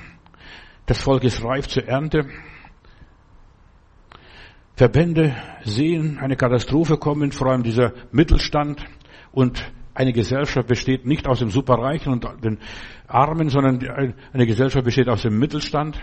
Das 0.87 1.03
Volk 1.03 1.25
ist 1.25 1.45
reif 1.45 1.67
zur 1.69 1.85
Ernte. 1.87 2.29
Verbände 4.75 5.37
sehen 5.65 6.19
eine 6.19 6.37
Katastrophe 6.37 6.97
kommen, 6.97 7.33
vor 7.33 7.49
allem 7.49 7.63
dieser 7.63 7.93
Mittelstand 8.11 8.85
und 9.31 9.63
eine 9.95 10.13
Gesellschaft 10.13 10.67
besteht 10.67 11.07
nicht 11.07 11.29
aus 11.29 11.41
dem 11.41 11.51
Superreichen 11.51 12.13
und 12.13 12.27
den 12.43 12.59
Armen, 13.07 13.51
sondern 13.51 13.87
eine 14.33 14.47
Gesellschaft 14.47 14.85
besteht 14.85 15.09
aus 15.09 15.23
dem 15.23 15.39
Mittelstand. 15.39 16.01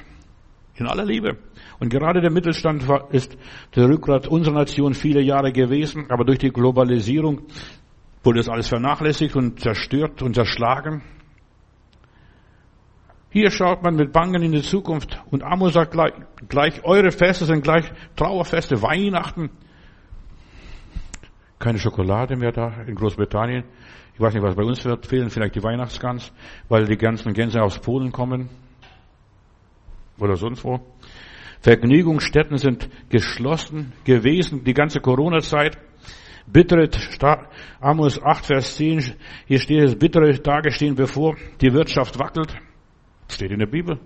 In 0.75 0.87
aller 0.87 1.03
Liebe. 1.03 1.35
Und 1.79 1.89
gerade 1.89 2.21
der 2.21 2.31
Mittelstand 2.31 2.85
ist 3.11 3.37
der 3.75 3.89
Rückgrat 3.89 4.27
unserer 4.27 4.53
Nation 4.53 4.93
viele 4.93 5.19
Jahre 5.19 5.51
gewesen, 5.51 6.05
aber 6.09 6.23
durch 6.23 6.39
die 6.39 6.51
Globalisierung 6.51 7.41
wurde 8.23 8.39
das 8.39 8.47
alles 8.47 8.69
vernachlässigt 8.69 9.35
und 9.35 9.59
zerstört 9.59 10.21
und 10.21 10.35
zerschlagen. 10.35 11.01
Hier 13.31 13.51
schaut 13.51 13.83
man 13.83 13.95
mit 13.95 14.11
Bangen 14.11 14.41
in 14.41 14.51
die 14.51 14.63
Zukunft 14.63 15.21
und 15.29 15.43
Amos 15.43 15.73
sagt 15.73 15.91
gleich, 15.91 16.13
gleich 16.47 16.83
eure 16.83 17.11
Feste 17.11 17.45
sind 17.45 17.63
gleich 17.63 17.85
Trauerfeste, 18.15 18.81
Weihnachten. 18.81 19.51
Keine 21.59 21.77
Schokolade 21.77 22.35
mehr 22.35 22.51
da 22.51 22.81
in 22.87 22.95
Großbritannien. 22.95 23.65
Ich 24.15 24.19
weiß 24.19 24.33
nicht, 24.33 24.43
was 24.43 24.55
bei 24.55 24.63
uns 24.63 24.83
wird. 24.83 25.05
Fehlen 25.05 25.29
vielleicht 25.29 25.55
die 25.55 25.63
Weihnachtsgans, 25.63 26.33
weil 26.69 26.85
die 26.85 26.97
ganzen 26.97 27.33
Gänse 27.33 27.61
aus 27.61 27.79
Polen 27.79 28.11
kommen. 28.11 28.49
Oder 30.19 30.35
sonst 30.35 30.63
wo. 30.63 30.79
Vergnügungsstätten 31.61 32.57
sind 32.57 32.89
geschlossen 33.09 33.93
gewesen, 34.05 34.63
die 34.63 34.73
ganze 34.73 35.01
Corona-Zeit. 35.01 35.77
Bittere, 36.47 36.89
Amos 37.79 38.19
8, 38.21 38.45
Vers 38.45 38.75
10, 38.77 39.13
hier 39.45 39.59
steht 39.59 39.83
es, 39.83 39.95
bittere 39.95 40.41
Tage 40.41 40.71
stehen 40.71 40.95
bevor, 40.95 41.35
die 41.61 41.71
Wirtschaft 41.71 42.17
wackelt. 42.17 42.55
Steht 43.29 43.51
in 43.51 43.59
der 43.59 43.67
Bibel. 43.67 43.99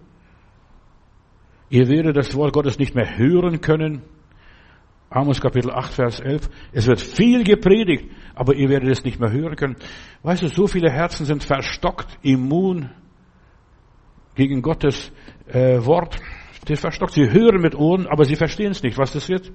Ihr 1.70 1.88
werdet 1.88 2.16
das 2.16 2.36
Wort 2.36 2.54
Gottes 2.54 2.78
nicht 2.78 2.94
mehr 2.94 3.18
hören 3.18 3.62
können. 3.62 4.04
Amos 5.10 5.42
Kapitel 5.42 5.72
8, 5.72 5.94
Vers 5.94 6.20
11. 6.20 6.50
Es 6.72 6.88
wird 6.88 7.02
viel 7.02 7.44
gepredigt, 7.44 8.12
aber 8.36 8.56
ihr 8.56 8.70
werdet 8.70 8.90
es 8.90 9.04
nicht 9.04 9.20
mehr 9.20 9.32
hören 9.32 9.56
können. 9.56 9.76
Weißt 10.24 10.42
du, 10.42 10.48
so 10.48 10.68
viele 10.68 10.92
Herzen 10.92 11.26
sind 11.26 11.44
verstockt, 11.44 12.18
immun 12.22 12.90
gegen 14.36 14.62
Gottes 14.62 15.12
äh, 15.48 15.84
Wort. 15.86 16.20
Die 16.68 16.76
verstockt. 16.76 17.14
Sie 17.14 17.30
hören 17.30 17.62
mit 17.62 17.76
Ohren, 17.76 18.08
aber 18.08 18.26
sie 18.26 18.36
verstehen 18.36 18.72
es 18.72 18.84
nicht, 18.84 18.98
was 18.98 19.14
das 19.14 19.30
wird. 19.30 19.52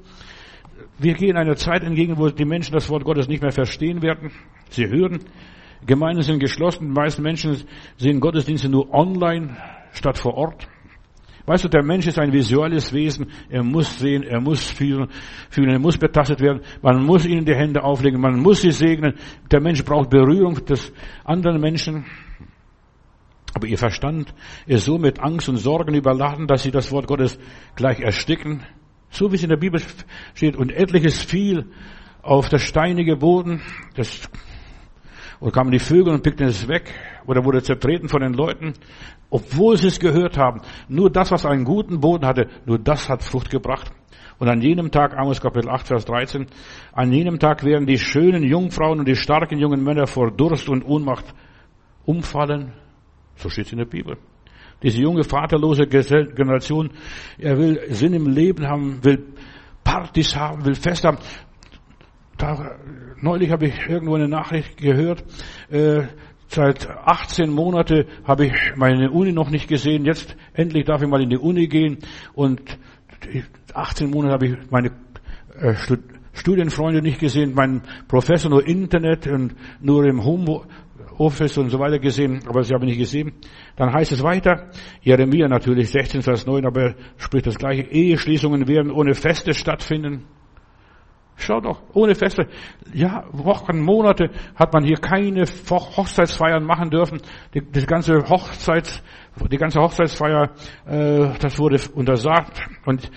Wir 0.98 1.14
gehen 1.14 1.36
einer 1.36 1.56
Zeit 1.56 1.82
entgegen, 1.82 2.18
wo 2.18 2.28
die 2.28 2.44
Menschen 2.44 2.72
das 2.72 2.88
Wort 2.90 3.04
Gottes 3.04 3.28
nicht 3.28 3.42
mehr 3.42 3.52
verstehen 3.52 4.02
werden. 4.02 4.30
Sie 4.70 4.86
hören. 4.86 5.20
Gemeinden 5.86 6.22
sind 6.22 6.40
geschlossen. 6.40 6.88
Die 6.88 6.92
meisten 6.92 7.22
Menschen 7.22 7.56
sehen 7.96 8.20
Gottesdienste 8.20 8.68
nur 8.68 8.92
online 8.92 9.56
statt 9.92 10.18
vor 10.18 10.34
Ort. 10.34 10.68
Weißt 11.48 11.64
du, 11.64 11.68
der 11.68 11.82
Mensch 11.82 12.06
ist 12.06 12.18
ein 12.18 12.30
visuelles 12.30 12.92
Wesen. 12.92 13.30
Er 13.48 13.62
muss 13.62 13.98
sehen, 13.98 14.22
er 14.22 14.38
muss 14.38 14.70
fühlen, 14.70 15.08
fühlen, 15.48 15.70
er 15.70 15.78
muss 15.78 15.96
betastet 15.96 16.40
werden. 16.40 16.60
Man 16.82 17.02
muss 17.06 17.24
ihnen 17.24 17.46
die 17.46 17.54
Hände 17.54 17.82
auflegen, 17.82 18.20
man 18.20 18.38
muss 18.38 18.60
sie 18.60 18.70
segnen. 18.70 19.14
Der 19.50 19.62
Mensch 19.62 19.82
braucht 19.82 20.10
Berührung 20.10 20.62
des 20.66 20.92
anderen 21.24 21.58
Menschen. 21.58 22.04
Aber 23.54 23.66
ihr 23.66 23.78
Verstand 23.78 24.34
ist 24.66 24.84
so 24.84 24.98
mit 24.98 25.20
Angst 25.20 25.48
und 25.48 25.56
Sorgen 25.56 25.94
überladen, 25.94 26.46
dass 26.46 26.64
sie 26.64 26.70
das 26.70 26.92
Wort 26.92 27.06
Gottes 27.06 27.38
gleich 27.76 28.00
ersticken. 28.00 28.62
So 29.08 29.32
wie 29.32 29.36
es 29.36 29.42
in 29.42 29.48
der 29.48 29.56
Bibel 29.56 29.80
steht. 30.34 30.54
Und 30.54 30.70
etliches 30.70 31.22
fiel 31.22 31.64
auf 32.20 32.50
das 32.50 32.60
steinige 32.60 33.16
Boden. 33.16 33.62
Das, 33.94 34.28
oder 35.40 35.52
kamen 35.52 35.70
die 35.70 35.78
Vögel 35.78 36.12
und 36.12 36.22
pickten 36.22 36.46
es 36.46 36.66
weg. 36.66 36.92
Oder 37.26 37.44
wurde 37.44 37.62
zertreten 37.62 38.08
von 38.08 38.20
den 38.20 38.32
Leuten. 38.32 38.74
Obwohl 39.30 39.76
sie 39.76 39.88
es 39.88 40.00
gehört 40.00 40.36
haben. 40.36 40.62
Nur 40.88 41.10
das, 41.10 41.30
was 41.30 41.46
einen 41.46 41.64
guten 41.64 42.00
Boden 42.00 42.26
hatte, 42.26 42.48
nur 42.66 42.78
das 42.78 43.08
hat 43.08 43.22
Frucht 43.22 43.50
gebracht. 43.50 43.92
Und 44.38 44.48
an 44.48 44.60
jenem 44.60 44.90
Tag, 44.90 45.16
Amos 45.16 45.40
Kapitel 45.40 45.68
8, 45.68 45.86
Vers 45.86 46.04
13, 46.04 46.46
an 46.92 47.12
jenem 47.12 47.38
Tag 47.38 47.64
werden 47.64 47.86
die 47.86 47.98
schönen 47.98 48.44
Jungfrauen 48.44 49.00
und 49.00 49.08
die 49.08 49.16
starken 49.16 49.58
jungen 49.58 49.82
Männer 49.82 50.06
vor 50.06 50.30
Durst 50.30 50.68
und 50.68 50.84
Ohnmacht 50.84 51.24
umfallen. 52.04 52.72
So 53.36 53.48
steht 53.48 53.66
es 53.66 53.72
in 53.72 53.78
der 53.78 53.84
Bibel. 53.84 54.16
Diese 54.82 55.00
junge, 55.00 55.24
vaterlose 55.24 55.86
Generation, 55.86 56.90
er 57.36 57.58
will 57.58 57.80
Sinn 57.90 58.14
im 58.14 58.28
Leben 58.28 58.66
haben, 58.68 59.04
will 59.04 59.26
Partys 59.82 60.36
haben, 60.36 60.64
will 60.64 60.76
Fest 60.76 61.04
haben. 61.04 61.18
Da, 62.38 62.76
neulich 63.20 63.50
habe 63.50 63.66
ich 63.66 63.88
irgendwo 63.88 64.14
eine 64.14 64.28
Nachricht 64.28 64.78
gehört, 64.78 65.24
äh, 65.70 66.04
Seit 66.50 66.88
18 66.88 67.50
Monate 67.50 68.06
habe 68.24 68.46
ich 68.46 68.54
meine 68.74 69.10
Uni 69.10 69.32
noch 69.32 69.50
nicht 69.50 69.68
gesehen. 69.68 70.06
Jetzt 70.06 70.34
endlich 70.54 70.86
darf 70.86 71.02
ich 71.02 71.08
mal 71.08 71.22
in 71.22 71.28
die 71.28 71.36
Uni 71.36 71.68
gehen. 71.68 71.98
Und 72.32 72.78
18 73.74 74.08
Monate 74.08 74.32
habe 74.32 74.46
ich 74.46 74.56
meine 74.70 74.90
äh, 75.60 75.74
Studienfreunde 76.32 77.02
nicht 77.02 77.18
gesehen, 77.18 77.52
meinen 77.52 77.82
Professor 78.06 78.50
nur 78.50 78.66
Internet 78.66 79.26
und 79.26 79.56
nur 79.80 80.06
im 80.06 80.24
Homeoffice 80.24 81.58
und 81.58 81.68
so 81.68 81.78
weiter 81.80 81.98
gesehen, 81.98 82.40
aber 82.46 82.62
sie 82.62 82.72
habe 82.72 82.86
ich 82.86 82.92
nicht 82.92 83.00
gesehen. 83.00 83.32
Dann 83.76 83.92
heißt 83.92 84.12
es 84.12 84.22
weiter, 84.22 84.70
Jeremia 85.02 85.48
natürlich 85.48 85.90
16 85.90 86.22
Vers 86.22 86.46
9, 86.46 86.64
aber 86.64 86.80
er 86.80 86.94
spricht 87.18 87.46
das 87.46 87.56
gleiche, 87.56 87.82
Eheschließungen 87.82 88.66
werden 88.68 88.90
ohne 88.90 89.14
Feste 89.14 89.52
stattfinden. 89.52 90.24
Schau 91.40 91.60
doch, 91.60 91.80
ohne 91.94 92.16
Feste. 92.16 92.48
Ja, 92.92 93.24
Wochen, 93.30 93.80
Monate 93.80 94.30
hat 94.56 94.72
man 94.72 94.84
hier 94.84 94.96
keine 94.96 95.44
Hochzeitsfeiern 95.44 96.64
machen 96.64 96.90
dürfen. 96.90 97.20
Die, 97.54 97.60
die 97.60 97.86
ganze 97.86 98.28
Hochzeits, 98.28 99.02
die 99.48 99.56
ganze 99.56 99.80
Hochzeitsfeier, 99.80 100.50
äh, 100.84 101.28
das 101.38 101.56
wurde 101.60 101.80
untersagt. 101.94 102.60
Und 102.84 103.08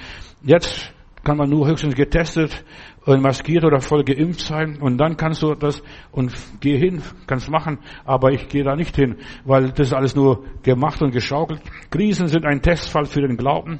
jetzt 0.44 0.94
kann 1.24 1.38
man 1.38 1.50
nur 1.50 1.68
höchstens 1.68 1.96
getestet 1.96 2.64
und 3.06 3.24
maskiert 3.24 3.66
oder 3.66 3.82
voll 3.82 4.04
geimpft 4.04 4.42
sein. 4.42 4.78
Und 4.80 5.00
dann 5.00 5.18
kannst 5.18 5.42
du 5.42 5.56
das 5.56 5.82
und 6.12 6.32
geh 6.60 6.78
hin, 6.78 7.02
kannst 7.26 7.50
machen. 7.50 7.80
Aber 8.06 8.32
ich 8.32 8.48
gehe 8.50 8.64
da 8.64 8.76
nicht 8.76 8.96
hin, 8.96 9.16
weil 9.46 9.72
das 9.72 9.88
ist 9.88 9.94
alles 9.94 10.16
nur 10.16 10.44
gemacht 10.62 11.02
und 11.02 11.12
geschaukelt. 11.12 11.62
Krisen 11.90 12.28
sind 12.28 12.46
ein 12.46 12.62
Testfall 12.62 13.06
für 13.06 13.22
den 13.22 13.36
Glauben. 13.36 13.80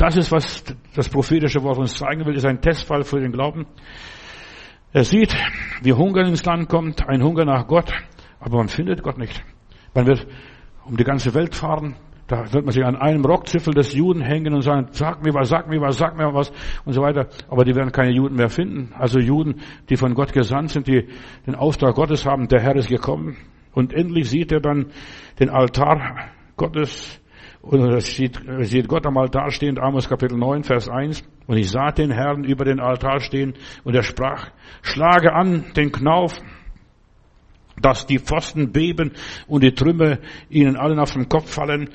Das 0.00 0.16
ist, 0.16 0.32
was 0.32 0.64
das 0.94 1.10
prophetische 1.10 1.62
Wort 1.62 1.76
uns 1.76 1.92
zeigen 1.92 2.24
will, 2.24 2.34
ist 2.34 2.46
ein 2.46 2.62
Testfall 2.62 3.04
für 3.04 3.20
den 3.20 3.32
Glauben. 3.32 3.66
Er 4.94 5.04
sieht, 5.04 5.36
wie 5.82 5.92
Hunger 5.92 6.26
ins 6.26 6.42
Land 6.42 6.70
kommt, 6.70 7.06
ein 7.06 7.22
Hunger 7.22 7.44
nach 7.44 7.66
Gott, 7.66 7.92
aber 8.40 8.56
man 8.56 8.68
findet 8.68 9.02
Gott 9.02 9.18
nicht. 9.18 9.44
Man 9.92 10.06
wird 10.06 10.26
um 10.86 10.96
die 10.96 11.04
ganze 11.04 11.34
Welt 11.34 11.54
fahren, 11.54 11.96
da 12.28 12.50
wird 12.50 12.64
man 12.64 12.72
sich 12.72 12.82
an 12.82 12.96
einem 12.96 13.22
Rockzipfel 13.26 13.74
des 13.74 13.92
Juden 13.92 14.22
hängen 14.22 14.54
und 14.54 14.62
sagen, 14.62 14.88
sag 14.92 15.22
mir 15.22 15.34
was, 15.34 15.50
sag 15.50 15.68
mir 15.68 15.82
was, 15.82 15.98
sag 15.98 16.16
mir 16.16 16.32
was 16.32 16.50
und 16.86 16.94
so 16.94 17.02
weiter. 17.02 17.28
Aber 17.50 17.66
die 17.66 17.74
werden 17.74 17.92
keine 17.92 18.12
Juden 18.12 18.36
mehr 18.36 18.48
finden. 18.48 18.94
Also 18.98 19.18
Juden, 19.18 19.60
die 19.90 19.96
von 19.96 20.14
Gott 20.14 20.32
gesandt 20.32 20.70
sind, 20.70 20.86
die 20.86 21.08
den 21.46 21.54
Auftrag 21.54 21.94
Gottes 21.94 22.24
haben, 22.24 22.48
der 22.48 22.62
Herr 22.62 22.74
ist 22.74 22.88
gekommen. 22.88 23.36
Und 23.74 23.92
endlich 23.92 24.30
sieht 24.30 24.50
er 24.50 24.60
dann 24.60 24.92
den 25.38 25.50
Altar 25.50 26.30
Gottes 26.56 27.19
und 27.62 27.80
da 27.80 28.00
sieht, 28.00 28.40
sieht 28.60 28.88
Gott 28.88 29.06
am 29.06 29.18
Altar 29.18 29.50
stehen, 29.50 29.78
Amos 29.78 30.08
Kapitel 30.08 30.36
9, 30.38 30.64
Vers 30.64 30.88
1. 30.88 31.22
Und 31.46 31.58
ich 31.58 31.70
sah 31.70 31.90
den 31.92 32.10
Herrn 32.10 32.44
über 32.44 32.64
den 32.64 32.80
Altar 32.80 33.20
stehen 33.20 33.54
und 33.84 33.94
er 33.94 34.02
sprach, 34.02 34.50
schlage 34.82 35.32
an 35.34 35.66
den 35.76 35.92
Knauf, 35.92 36.40
dass 37.80 38.06
die 38.06 38.18
Pfosten 38.18 38.72
beben 38.72 39.12
und 39.46 39.62
die 39.62 39.72
Trümmer 39.72 40.18
ihnen 40.48 40.76
allen 40.76 40.98
auf 40.98 41.12
den 41.12 41.28
Kopf 41.28 41.50
fallen. 41.50 41.90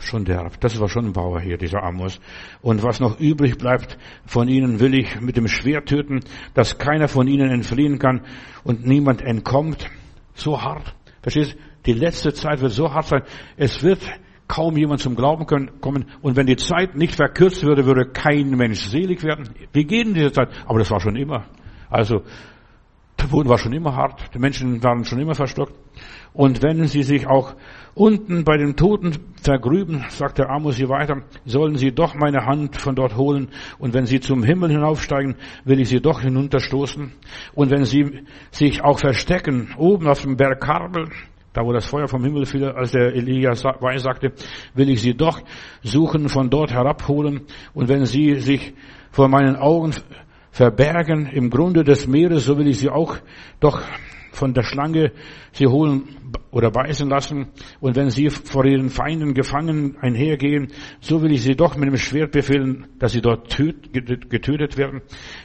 Schon 0.00 0.24
derb. 0.24 0.60
Das 0.60 0.78
war 0.80 0.88
schon 0.88 1.06
ein 1.06 1.12
Bauer 1.12 1.40
hier, 1.40 1.56
dieser 1.56 1.82
Amos. 1.82 2.20
Und 2.60 2.82
was 2.82 3.00
noch 3.00 3.18
übrig 3.20 3.56
bleibt 3.56 3.98
von 4.26 4.48
ihnen 4.48 4.80
will 4.80 4.94
ich 4.94 5.20
mit 5.20 5.36
dem 5.36 5.48
Schwert 5.48 5.88
töten, 5.88 6.20
dass 6.52 6.78
keiner 6.78 7.08
von 7.08 7.26
ihnen 7.26 7.50
entfliehen 7.50 7.98
kann 7.98 8.22
und 8.64 8.86
niemand 8.86 9.22
entkommt. 9.22 9.90
So 10.34 10.62
hart. 10.62 10.94
Verstehst? 11.22 11.56
Die 11.86 11.92
letzte 11.92 12.32
Zeit 12.32 12.60
wird 12.60 12.72
so 12.72 12.92
hart 12.92 13.06
sein. 13.06 13.22
Es 13.56 13.82
wird 13.82 14.00
kaum 14.48 14.76
jemand 14.76 15.00
zum 15.00 15.16
Glauben 15.16 15.46
können, 15.46 15.80
kommen. 15.80 16.06
Und 16.22 16.36
wenn 16.36 16.46
die 16.46 16.56
Zeit 16.56 16.96
nicht 16.96 17.14
verkürzt 17.14 17.62
würde, 17.64 17.86
würde 17.86 18.06
kein 18.06 18.50
Mensch 18.50 18.86
selig 18.86 19.22
werden. 19.22 19.50
Wir 19.72 19.84
gehen 19.84 20.08
in 20.08 20.14
diese 20.14 20.32
Zeit. 20.32 20.48
Aber 20.66 20.78
das 20.78 20.90
war 20.90 21.00
schon 21.00 21.16
immer. 21.16 21.44
Also, 21.88 22.22
der 23.20 23.26
Boden 23.26 23.48
war 23.48 23.58
schon 23.58 23.72
immer 23.72 23.94
hart. 23.96 24.34
Die 24.34 24.38
Menschen 24.38 24.82
waren 24.82 25.04
schon 25.04 25.18
immer 25.18 25.34
verstockt. 25.34 25.74
Und 26.32 26.62
wenn 26.62 26.86
sie 26.88 27.04
sich 27.04 27.28
auch 27.28 27.54
unten 27.94 28.42
bei 28.42 28.56
den 28.56 28.74
Toten 28.74 29.12
vergrüben, 29.40 30.04
sagt 30.08 30.38
der 30.38 30.50
Amos 30.50 30.76
hier 30.76 30.88
weiter, 30.88 31.22
sollen 31.44 31.76
sie 31.76 31.92
doch 31.92 32.14
meine 32.14 32.44
Hand 32.44 32.76
von 32.76 32.96
dort 32.96 33.16
holen. 33.16 33.50
Und 33.78 33.94
wenn 33.94 34.04
sie 34.04 34.18
zum 34.18 34.42
Himmel 34.42 34.70
hinaufsteigen, 34.70 35.36
will 35.64 35.80
ich 35.80 35.88
sie 35.88 36.00
doch 36.00 36.20
hinunterstoßen. 36.20 37.12
Und 37.54 37.70
wenn 37.70 37.84
sie 37.84 38.24
sich 38.50 38.82
auch 38.82 38.98
verstecken, 38.98 39.72
oben 39.78 40.08
auf 40.08 40.22
dem 40.22 40.36
Berg 40.36 40.60
Karbel, 40.60 41.08
da 41.54 41.64
wo 41.64 41.72
das 41.72 41.86
Feuer 41.86 42.08
vom 42.08 42.22
Himmel 42.24 42.46
fiel, 42.46 42.64
als 42.64 42.90
der 42.90 43.14
Elia 43.14 43.54
sagte, 43.54 44.32
will 44.74 44.90
ich 44.90 45.00
sie 45.00 45.14
doch 45.14 45.40
suchen, 45.82 46.28
von 46.28 46.50
dort 46.50 46.72
herabholen. 46.72 47.42
Und 47.72 47.88
wenn 47.88 48.04
sie 48.04 48.34
sich 48.40 48.74
vor 49.12 49.28
meinen 49.28 49.56
Augen 49.56 49.94
verbergen 50.50 51.26
im 51.26 51.50
Grunde 51.50 51.84
des 51.84 52.06
Meeres, 52.08 52.44
so 52.44 52.58
will 52.58 52.66
ich 52.66 52.78
sie 52.78 52.90
auch 52.90 53.16
doch 53.60 53.80
von 54.32 54.52
der 54.52 54.64
Schlange 54.64 55.12
sie 55.52 55.68
holen 55.68 56.08
oder 56.50 56.72
beißen 56.72 57.08
lassen. 57.08 57.46
Und 57.78 57.94
wenn 57.94 58.10
sie 58.10 58.30
vor 58.30 58.64
ihren 58.64 58.90
Feinden 58.90 59.32
gefangen 59.32 59.96
einhergehen, 60.00 60.72
so 61.00 61.22
will 61.22 61.30
ich 61.30 61.42
sie 61.42 61.54
doch 61.54 61.76
mit 61.76 61.88
dem 61.88 61.96
Schwert 61.96 62.32
befehlen, 62.32 62.88
dass 62.98 63.12
sie 63.12 63.20
dort 63.20 63.48
getötet 63.52 64.76
werden. 64.76 65.02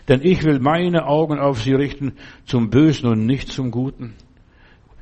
Denn 0.07 0.21
ich 0.23 0.43
will 0.43 0.59
meine 0.59 1.05
Augen 1.05 1.37
auf 1.37 1.61
sie 1.61 1.73
richten 1.73 2.13
zum 2.45 2.71
Bösen 2.71 3.07
und 3.09 3.27
nicht 3.27 3.49
zum 3.49 3.69
Guten. 3.69 4.15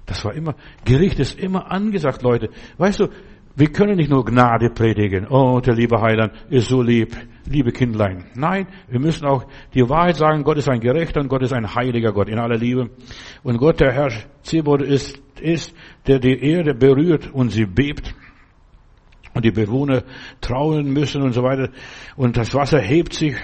Das 0.08 0.26
war 0.26 0.34
immer, 0.34 0.56
Gericht 0.84 1.20
ist 1.20 1.38
immer 1.38 1.72
angesagt, 1.72 2.24
Leute. 2.24 2.50
Weißt 2.78 3.00
du, 3.00 3.10
Wir 3.60 3.72
können 3.72 3.96
nicht 3.96 4.12
nur 4.12 4.24
Gnade 4.24 4.70
predigen. 4.70 5.26
Oh, 5.28 5.60
der 5.60 5.74
liebe 5.74 6.00
Heiland 6.00 6.32
ist 6.52 6.68
so 6.68 6.84
lieb, 6.84 7.18
liebe 7.50 7.72
Kindlein. 7.72 8.26
Nein, 8.36 8.68
wir 8.88 9.00
müssen 9.00 9.26
auch 9.26 9.46
die 9.74 9.90
Wahrheit 9.90 10.16
sagen. 10.16 10.44
Gott 10.44 10.58
ist 10.58 10.70
ein 10.70 10.80
gerechter 10.80 11.22
und 11.22 11.28
Gott 11.28 11.42
ist 11.42 11.54
ein 11.54 11.74
heiliger 11.74 12.12
Gott 12.12 12.30
in 12.30 12.38
aller 12.38 12.60
Liebe. 12.60 12.92
Und 13.42 13.58
Gott, 13.58 13.80
der 13.80 13.94
Herr 13.94 14.12
Zebot 14.44 14.84
ist, 14.84 15.20
ist, 15.42 15.74
der 16.06 16.20
die 16.20 16.40
Erde 16.40 16.76
berührt 16.76 17.34
und 17.34 17.50
sie 17.50 17.66
bebt. 17.66 18.14
Und 19.34 19.44
die 19.44 19.52
Bewohner 19.52 20.04
trauen 20.40 20.94
müssen 20.94 21.24
und 21.24 21.32
so 21.32 21.42
weiter. 21.42 21.72
Und 22.16 22.38
das 22.38 22.54
Wasser 22.54 22.80
hebt 22.80 23.14
sich 23.14 23.38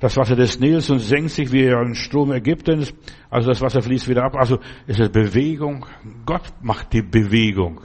das 0.00 0.16
Wasser 0.16 0.36
des 0.36 0.60
Nils 0.60 0.90
und 0.90 1.00
senkt 1.00 1.30
sich 1.30 1.50
wie 1.52 1.68
ein 1.68 1.94
Strom 1.94 2.32
Ägyptens. 2.32 2.94
Also 3.30 3.48
das 3.48 3.60
Wasser 3.60 3.82
fließt 3.82 4.08
wieder 4.08 4.24
ab. 4.24 4.36
Also 4.36 4.58
es 4.86 4.98
ist 4.98 5.12
Bewegung. 5.12 5.86
Gott 6.24 6.52
macht 6.62 6.92
die 6.92 7.02
Bewegung. 7.02 7.80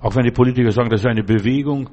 Auch 0.00 0.14
wenn 0.16 0.24
die 0.24 0.32
Politiker 0.32 0.72
sagen, 0.72 0.90
das 0.90 1.00
ist 1.00 1.06
eine 1.06 1.22
Bewegung. 1.22 1.90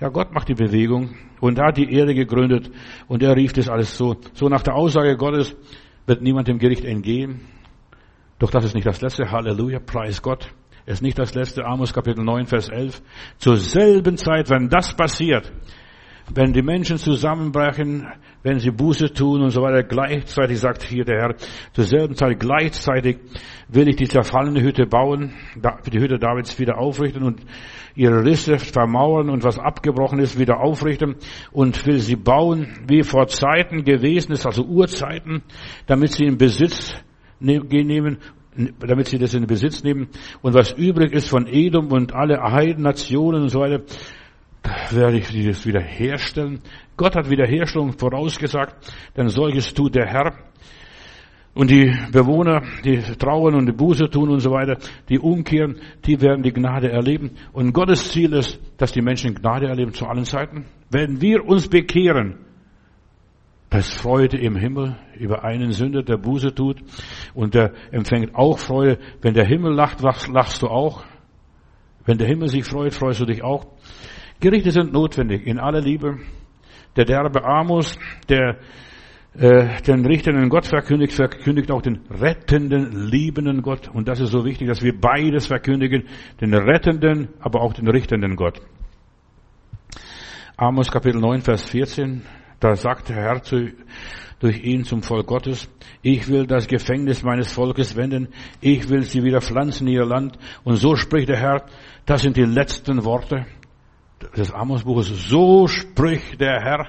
Ja, 0.00 0.08
Gott 0.08 0.32
macht 0.32 0.48
die 0.48 0.54
Bewegung. 0.54 1.14
Und 1.40 1.58
er 1.58 1.68
hat 1.68 1.76
die 1.76 1.90
Erde 1.90 2.14
gegründet. 2.14 2.70
Und 3.08 3.22
er 3.22 3.34
rief 3.36 3.52
das 3.52 3.68
alles 3.68 3.96
so. 3.96 4.16
So 4.34 4.48
nach 4.48 4.62
der 4.62 4.74
Aussage 4.74 5.16
Gottes 5.16 5.56
wird 6.06 6.20
niemand 6.20 6.48
dem 6.48 6.58
Gericht 6.58 6.84
entgehen. 6.84 7.40
Doch 8.38 8.50
das 8.50 8.64
ist 8.64 8.74
nicht 8.74 8.86
das 8.86 9.00
letzte. 9.00 9.30
Halleluja. 9.30 9.78
Preis 9.78 10.20
Gott. 10.20 10.52
Ist 10.86 11.00
nicht 11.00 11.18
das 11.18 11.34
letzte. 11.34 11.64
Amos 11.64 11.94
Kapitel 11.94 12.22
9, 12.22 12.44
Vers 12.46 12.68
11. 12.68 13.00
Zur 13.38 13.56
selben 13.56 14.18
Zeit, 14.18 14.50
wenn 14.50 14.68
das 14.68 14.94
passiert, 14.94 15.50
wenn 16.32 16.52
die 16.52 16.62
Menschen 16.62 16.98
zusammenbrechen, 16.98 18.06
wenn 18.44 18.58
sie 18.60 18.70
Buße 18.70 19.12
tun 19.12 19.40
und 19.40 19.50
so 19.50 19.62
weiter, 19.62 19.82
gleichzeitig 19.82 20.60
sagt 20.60 20.82
hier 20.82 21.04
der 21.04 21.18
Herr, 21.18 21.34
zur 21.72 21.84
selben 21.84 22.14
Zeit 22.14 22.38
gleichzeitig 22.38 23.16
will 23.68 23.88
ich 23.88 23.96
die 23.96 24.06
zerfallene 24.06 24.62
Hütte 24.62 24.86
bauen, 24.86 25.32
die 25.90 25.98
Hütte 25.98 26.18
Davids 26.18 26.60
wieder 26.60 26.78
aufrichten 26.78 27.22
und 27.22 27.40
ihre 27.96 28.22
Risse 28.22 28.58
vermauern 28.58 29.30
und 29.30 29.44
was 29.44 29.58
abgebrochen 29.58 30.18
ist 30.18 30.38
wieder 30.38 30.60
aufrichten 30.60 31.16
und 31.52 31.86
will 31.86 31.98
sie 31.98 32.16
bauen, 32.16 32.68
wie 32.86 33.02
vor 33.02 33.28
Zeiten 33.28 33.82
gewesen 33.82 34.32
ist, 34.32 34.46
also 34.46 34.62
Urzeiten, 34.64 35.42
damit 35.86 36.12
sie 36.12 36.26
in 36.26 36.36
Besitz 36.36 36.94
ne-, 37.40 37.60
nehmen 37.60 38.18
damit 38.78 39.08
sie 39.08 39.18
das 39.18 39.34
in 39.34 39.48
Besitz 39.48 39.82
nehmen. 39.82 40.08
Und 40.40 40.54
was 40.54 40.70
übrig 40.70 41.12
ist 41.12 41.28
von 41.28 41.48
Edom 41.48 41.90
und 41.90 42.14
alle 42.14 42.40
Heidennationen 42.40 43.42
und 43.42 43.48
so 43.48 43.58
weiter, 43.58 43.82
werde 44.90 45.18
ich 45.18 45.28
dieses 45.28 45.66
wiederherstellen. 45.66 46.60
Gott 46.96 47.16
hat 47.16 47.30
Wiederherstellung 47.30 47.92
vorausgesagt, 47.98 48.74
denn 49.16 49.28
solches 49.28 49.74
tut 49.74 49.94
der 49.94 50.06
Herr. 50.06 50.34
Und 51.54 51.70
die 51.70 51.94
Bewohner, 52.10 52.62
die 52.84 52.98
trauern 52.98 53.54
und 53.54 53.66
die 53.66 53.72
Buße 53.72 54.10
tun 54.10 54.28
und 54.30 54.40
so 54.40 54.50
weiter, 54.50 54.76
die 55.08 55.20
umkehren, 55.20 55.80
die 56.04 56.20
werden 56.20 56.42
die 56.42 56.52
Gnade 56.52 56.90
erleben. 56.90 57.32
Und 57.52 57.72
Gottes 57.72 58.10
Ziel 58.10 58.32
ist, 58.32 58.58
dass 58.76 58.92
die 58.92 59.02
Menschen 59.02 59.34
Gnade 59.34 59.68
erleben 59.68 59.92
zu 59.92 60.06
allen 60.06 60.24
Zeiten. 60.24 60.64
Wenn 60.90 61.20
wir 61.20 61.44
uns 61.44 61.68
bekehren, 61.68 62.38
das 63.74 63.92
Freude 63.92 64.38
im 64.38 64.54
Himmel 64.54 64.96
über 65.18 65.42
einen 65.42 65.72
Sünder, 65.72 66.04
der 66.04 66.16
Buße 66.16 66.54
tut. 66.54 66.80
Und 67.34 67.54
der 67.54 67.72
empfängt 67.90 68.34
auch 68.34 68.58
Freude. 68.58 68.98
Wenn 69.20 69.34
der 69.34 69.46
Himmel 69.46 69.74
lacht, 69.74 70.00
lachst 70.00 70.62
du 70.62 70.68
auch. 70.68 71.04
Wenn 72.04 72.18
der 72.18 72.28
Himmel 72.28 72.48
sich 72.48 72.64
freut, 72.64 72.94
freust 72.94 73.20
du 73.20 73.24
dich 73.24 73.42
auch. 73.42 73.66
Gerichte 74.44 74.72
sind 74.72 74.92
notwendig 74.92 75.46
in 75.46 75.58
aller 75.58 75.80
Liebe. 75.80 76.18
Der 76.96 77.06
derbe 77.06 77.42
Amos, 77.46 77.98
der 78.28 78.58
äh, 79.32 79.80
den 79.80 80.04
richtenden 80.04 80.50
Gott 80.50 80.66
verkündigt, 80.66 81.14
verkündigt 81.14 81.70
auch 81.70 81.80
den 81.80 82.00
rettenden, 82.10 83.08
liebenden 83.08 83.62
Gott. 83.62 83.88
Und 83.88 84.06
das 84.06 84.20
ist 84.20 84.32
so 84.32 84.44
wichtig, 84.44 84.68
dass 84.68 84.82
wir 84.82 85.00
beides 85.00 85.46
verkündigen, 85.46 86.04
den 86.42 86.52
rettenden, 86.52 87.30
aber 87.40 87.62
auch 87.62 87.72
den 87.72 87.88
richtenden 87.88 88.36
Gott. 88.36 88.60
Amos 90.58 90.90
Kapitel 90.90 91.22
9, 91.22 91.40
Vers 91.40 91.64
14, 91.70 92.20
da 92.60 92.76
sagt 92.76 93.08
der 93.08 93.16
Herr 93.16 93.42
zu, 93.42 93.72
durch 94.40 94.62
ihn 94.62 94.84
zum 94.84 95.02
Volk 95.02 95.26
Gottes, 95.26 95.70
ich 96.02 96.28
will 96.28 96.46
das 96.46 96.68
Gefängnis 96.68 97.22
meines 97.22 97.50
Volkes 97.50 97.96
wenden, 97.96 98.28
ich 98.60 98.90
will 98.90 99.04
sie 99.04 99.22
wieder 99.22 99.40
pflanzen 99.40 99.88
in 99.88 99.94
ihr 99.94 100.04
Land. 100.04 100.36
Und 100.64 100.76
so 100.76 100.96
spricht 100.96 101.30
der 101.30 101.38
Herr, 101.38 101.64
das 102.04 102.20
sind 102.20 102.36
die 102.36 102.44
letzten 102.44 103.06
Worte 103.06 103.46
des 104.36 104.52
Amos-Buches, 104.52 105.28
so 105.28 105.66
spricht 105.66 106.40
der 106.40 106.60
Herr. 106.60 106.88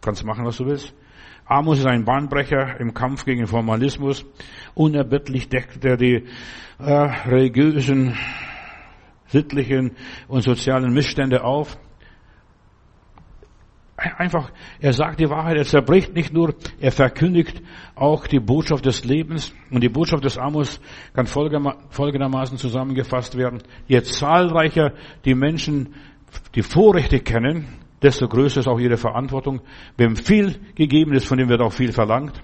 Kannst 0.00 0.24
machen, 0.24 0.44
was 0.44 0.56
du 0.56 0.66
willst. 0.66 0.94
Amos 1.48 1.78
ist 1.78 1.86
ein 1.86 2.04
Bahnbrecher 2.04 2.80
im 2.80 2.92
Kampf 2.92 3.24
gegen 3.24 3.46
Formalismus. 3.46 4.24
Unerbittlich 4.74 5.48
deckt 5.48 5.84
er 5.84 5.96
die 5.96 6.24
äh, 6.78 6.92
religiösen, 6.92 8.16
sittlichen 9.28 9.92
und 10.26 10.42
sozialen 10.42 10.92
Missstände 10.92 11.44
auf. 11.44 11.78
Einfach, 13.96 14.50
er 14.80 14.92
sagt 14.92 15.20
die 15.20 15.30
Wahrheit, 15.30 15.56
er 15.56 15.64
zerbricht 15.64 16.14
nicht 16.14 16.32
nur, 16.32 16.54
er 16.80 16.92
verkündigt 16.92 17.62
auch 17.94 18.26
die 18.26 18.40
Botschaft 18.40 18.84
des 18.84 19.04
Lebens. 19.04 19.54
Und 19.70 19.82
die 19.82 19.88
Botschaft 19.88 20.24
des 20.24 20.36
Amos 20.36 20.80
kann 21.14 21.26
folgendermaßen 21.26 22.58
zusammengefasst 22.58 23.38
werden. 23.38 23.62
Je 23.86 24.02
zahlreicher 24.02 24.92
die 25.24 25.34
Menschen 25.34 25.94
die 26.54 26.62
Vorrechte 26.62 27.20
kennen, 27.20 27.66
desto 28.02 28.28
größer 28.28 28.60
ist 28.60 28.68
auch 28.68 28.78
ihre 28.78 28.96
Verantwortung. 28.96 29.60
Wem 29.96 30.16
viel 30.16 30.56
gegeben 30.74 31.12
ist, 31.14 31.26
von 31.26 31.38
dem 31.38 31.48
wird 31.48 31.60
auch 31.60 31.72
viel 31.72 31.92
verlangt. 31.92 32.42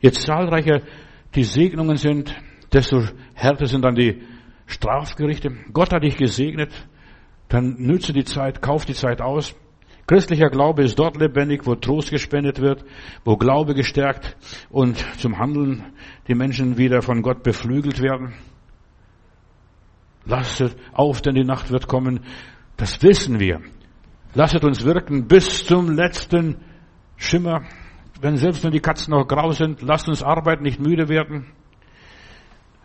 Je 0.00 0.10
zahlreicher 0.10 0.82
die 1.34 1.44
Segnungen 1.44 1.96
sind, 1.96 2.34
desto 2.72 3.02
härter 3.34 3.66
sind 3.66 3.84
dann 3.84 3.94
die 3.94 4.22
Strafgerichte. 4.66 5.52
Gott 5.72 5.92
hat 5.92 6.02
dich 6.02 6.16
gesegnet, 6.16 6.72
dann 7.48 7.76
nütze 7.78 8.12
die 8.12 8.24
Zeit, 8.24 8.62
kauf 8.62 8.84
die 8.84 8.94
Zeit 8.94 9.20
aus. 9.20 9.54
Christlicher 10.06 10.50
Glaube 10.50 10.82
ist 10.82 10.98
dort 10.98 11.16
lebendig, 11.16 11.66
wo 11.66 11.74
Trost 11.74 12.10
gespendet 12.10 12.60
wird, 12.60 12.84
wo 13.24 13.36
Glaube 13.36 13.74
gestärkt 13.74 14.36
und 14.68 14.98
zum 15.18 15.38
Handeln 15.38 15.84
die 16.28 16.34
Menschen 16.34 16.76
wieder 16.76 17.00
von 17.00 17.22
Gott 17.22 17.42
beflügelt 17.42 18.02
werden. 18.02 18.34
Lasset 20.26 20.76
auf, 20.92 21.22
denn 21.22 21.34
die 21.34 21.44
Nacht 21.44 21.70
wird 21.70 21.86
kommen. 21.86 22.20
Das 22.76 23.02
wissen 23.02 23.40
wir. 23.40 23.60
Lasset 24.34 24.64
uns 24.64 24.84
wirken 24.84 25.28
bis 25.28 25.64
zum 25.64 25.90
letzten 25.90 26.56
Schimmer. 27.16 27.62
Wenn 28.20 28.36
selbst 28.36 28.64
wenn 28.64 28.72
die 28.72 28.80
Katzen 28.80 29.12
noch 29.12 29.26
grau 29.26 29.50
sind, 29.52 29.82
lasst 29.82 30.08
uns 30.08 30.22
arbeiten, 30.22 30.62
nicht 30.62 30.80
müde 30.80 31.08
werden. 31.08 31.46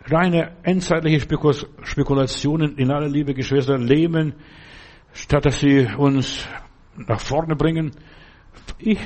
Reine 0.06 0.52
endzeitliche 0.62 1.20
Spekulationen 1.20 2.76
in 2.76 2.90
aller 2.90 3.08
Liebe, 3.08 3.34
Geschwister, 3.34 3.78
lähmen, 3.78 4.34
statt 5.12 5.44
dass 5.44 5.60
sie 5.60 5.88
uns 5.96 6.46
nach 6.96 7.20
vorne 7.20 7.56
bringen. 7.56 7.92
Ich, 8.78 8.98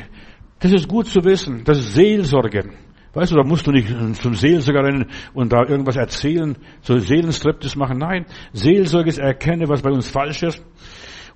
das 0.61 0.73
ist 0.73 0.89
gut 0.89 1.07
zu 1.07 1.25
wissen. 1.25 1.65
Das 1.65 1.79
ist 1.79 1.95
Seelsorge. 1.95 2.71
Weißt 3.15 3.31
du, 3.31 3.37
da 3.37 3.45
musst 3.45 3.67
du 3.67 3.71
nicht 3.71 3.89
zum 4.17 4.35
Seelsorger 4.35 4.85
rennen 4.85 5.07
und 5.35 5.53
da 5.53 5.65
irgendwas 5.65 5.97
erzählen, 5.97 6.57
so 6.83 6.99
Seelenstriptis 6.99 7.77
machen. 7.77 7.99
Nein, 7.99 8.27
Seelsorge 8.53 9.09
ist 9.09 9.19
erkenne, 9.19 9.69
was 9.69 9.83
bei 9.83 9.91
uns 9.91 10.11
falsch 10.11 10.43
ist. 10.43 10.65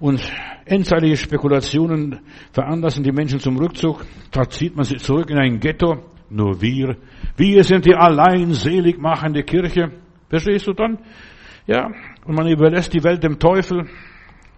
Und 0.00 0.20
endzeitliche 0.64 1.16
Spekulationen 1.16 2.20
veranlassen 2.52 3.02
die 3.02 3.12
Menschen 3.12 3.40
zum 3.40 3.56
Rückzug. 3.56 4.04
Da 4.30 4.48
zieht 4.48 4.76
man 4.76 4.84
sie 4.84 4.96
zurück 4.96 5.30
in 5.30 5.38
ein 5.38 5.60
Ghetto. 5.60 6.04
Nur 6.30 6.60
wir. 6.60 6.96
Wir 7.36 7.64
sind 7.64 7.86
die 7.86 7.94
allein 7.94 8.52
selig 8.52 8.98
machende 8.98 9.42
Kirche. 9.42 9.92
Verstehst 10.28 10.66
du 10.66 10.72
dann? 10.72 10.98
Ja. 11.66 11.90
Und 12.24 12.34
man 12.34 12.46
überlässt 12.48 12.92
die 12.92 13.02
Welt 13.02 13.22
dem 13.22 13.38
Teufel 13.38 13.88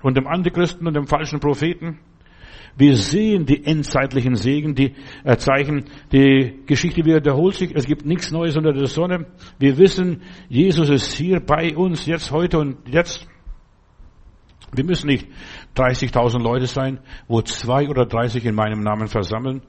und 0.02 0.16
dem 0.16 0.26
Antichristen 0.26 0.86
und 0.86 0.94
dem 0.94 1.06
falschen 1.06 1.38
Propheten. 1.38 1.98
Wir 2.76 2.96
sehen 2.96 3.46
die 3.46 3.64
endzeitlichen 3.64 4.36
Segen, 4.36 4.74
die 4.74 4.94
äh, 5.24 5.36
Zeichen, 5.36 5.84
die 6.12 6.62
Geschichte 6.66 7.04
wiederholt 7.04 7.54
sich. 7.54 7.74
Es 7.74 7.86
gibt 7.86 8.06
nichts 8.06 8.30
Neues 8.30 8.56
unter 8.56 8.72
der 8.72 8.86
Sonne. 8.86 9.26
Wir 9.58 9.76
wissen, 9.78 10.22
Jesus 10.48 10.88
ist 10.88 11.12
hier 11.14 11.40
bei 11.40 11.76
uns, 11.76 12.06
jetzt, 12.06 12.30
heute 12.30 12.58
und 12.58 12.88
jetzt. 12.88 13.26
Wir 14.72 14.84
müssen 14.84 15.08
nicht 15.08 15.26
30.000 15.76 16.38
Leute 16.40 16.66
sein, 16.66 17.00
wo 17.26 17.42
zwei 17.42 17.88
oder 17.88 18.06
30 18.06 18.44
in 18.44 18.54
meinem 18.54 18.80
Namen 18.80 19.08
versammeln. 19.08 19.62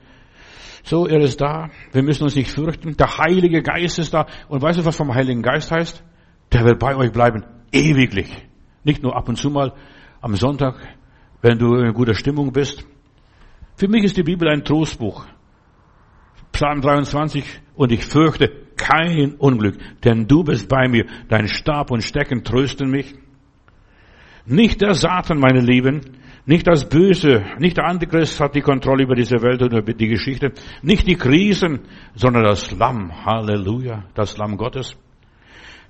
So, 0.84 1.08
er 1.08 1.22
ist 1.22 1.42
da. 1.42 1.70
Wir 1.92 2.04
müssen 2.04 2.24
uns 2.24 2.36
nicht 2.36 2.52
fürchten. 2.52 2.98
Der 2.98 3.18
Heilige 3.18 3.62
Geist 3.62 4.00
ist 4.00 4.14
da. 4.14 4.28
Und 4.48 4.62
weißt 4.62 4.80
du, 4.80 4.86
was 4.86 4.96
vom 4.96 5.14
Heiligen 5.14 5.42
Geist 5.42 5.72
heißt? 5.72 6.04
Der 6.54 6.66
wird 6.66 6.80
bei 6.80 6.96
euch 6.96 7.12
bleiben. 7.12 7.46
Ewiglich. 7.72 8.30
Nicht 8.84 9.04
nur 9.04 9.16
ab 9.16 9.30
und 9.30 9.38
zu 9.38 9.50
mal 9.50 9.74
am 10.22 10.36
Sonntag, 10.36 10.76
wenn 11.42 11.58
du 11.58 11.76
in 11.76 11.94
guter 11.94 12.14
Stimmung 12.14 12.52
bist. 12.52 12.86
Für 13.76 13.88
mich 13.88 14.04
ist 14.04 14.18
die 14.18 14.24
Bibel 14.24 14.48
ein 14.48 14.64
Trostbuch. 14.64 15.26
Psalm 16.52 16.82
23, 16.82 17.44
und 17.76 17.92
ich 17.92 18.06
fürchte 18.06 18.52
kein 18.76 19.36
Unglück, 19.36 19.78
denn 20.04 20.28
du 20.28 20.44
bist 20.44 20.68
bei 20.68 20.88
mir, 20.88 21.06
dein 21.30 21.48
Stab 21.48 21.92
und 21.92 22.04
Stecken 22.04 22.44
trösten 22.44 22.90
mich. 22.90 23.16
Nicht 24.46 24.82
der 24.82 24.94
Satan, 24.94 25.40
meine 25.40 25.62
Lieben, 25.62 26.02
nicht 26.46 26.68
das 26.68 26.90
Böse, 26.90 27.46
nicht 27.60 27.78
der 27.78 27.86
Antichrist 27.86 28.40
hat 28.40 28.56
die 28.56 28.62
Kontrolle 28.62 29.04
über 29.04 29.16
diese 29.16 29.42
Welt 29.42 29.62
und 29.62 29.74
über 29.74 29.94
die 29.94 30.08
Geschichte, 30.08 30.52
nicht 30.82 31.08
die 31.08 31.16
Krisen, 31.16 31.82
sondern 32.16 32.44
das 32.44 32.72
Lamm, 32.72 33.26
Halleluja, 33.26 34.06
das 34.16 34.38
Lamm 34.38 34.58
Gottes. 34.58 34.98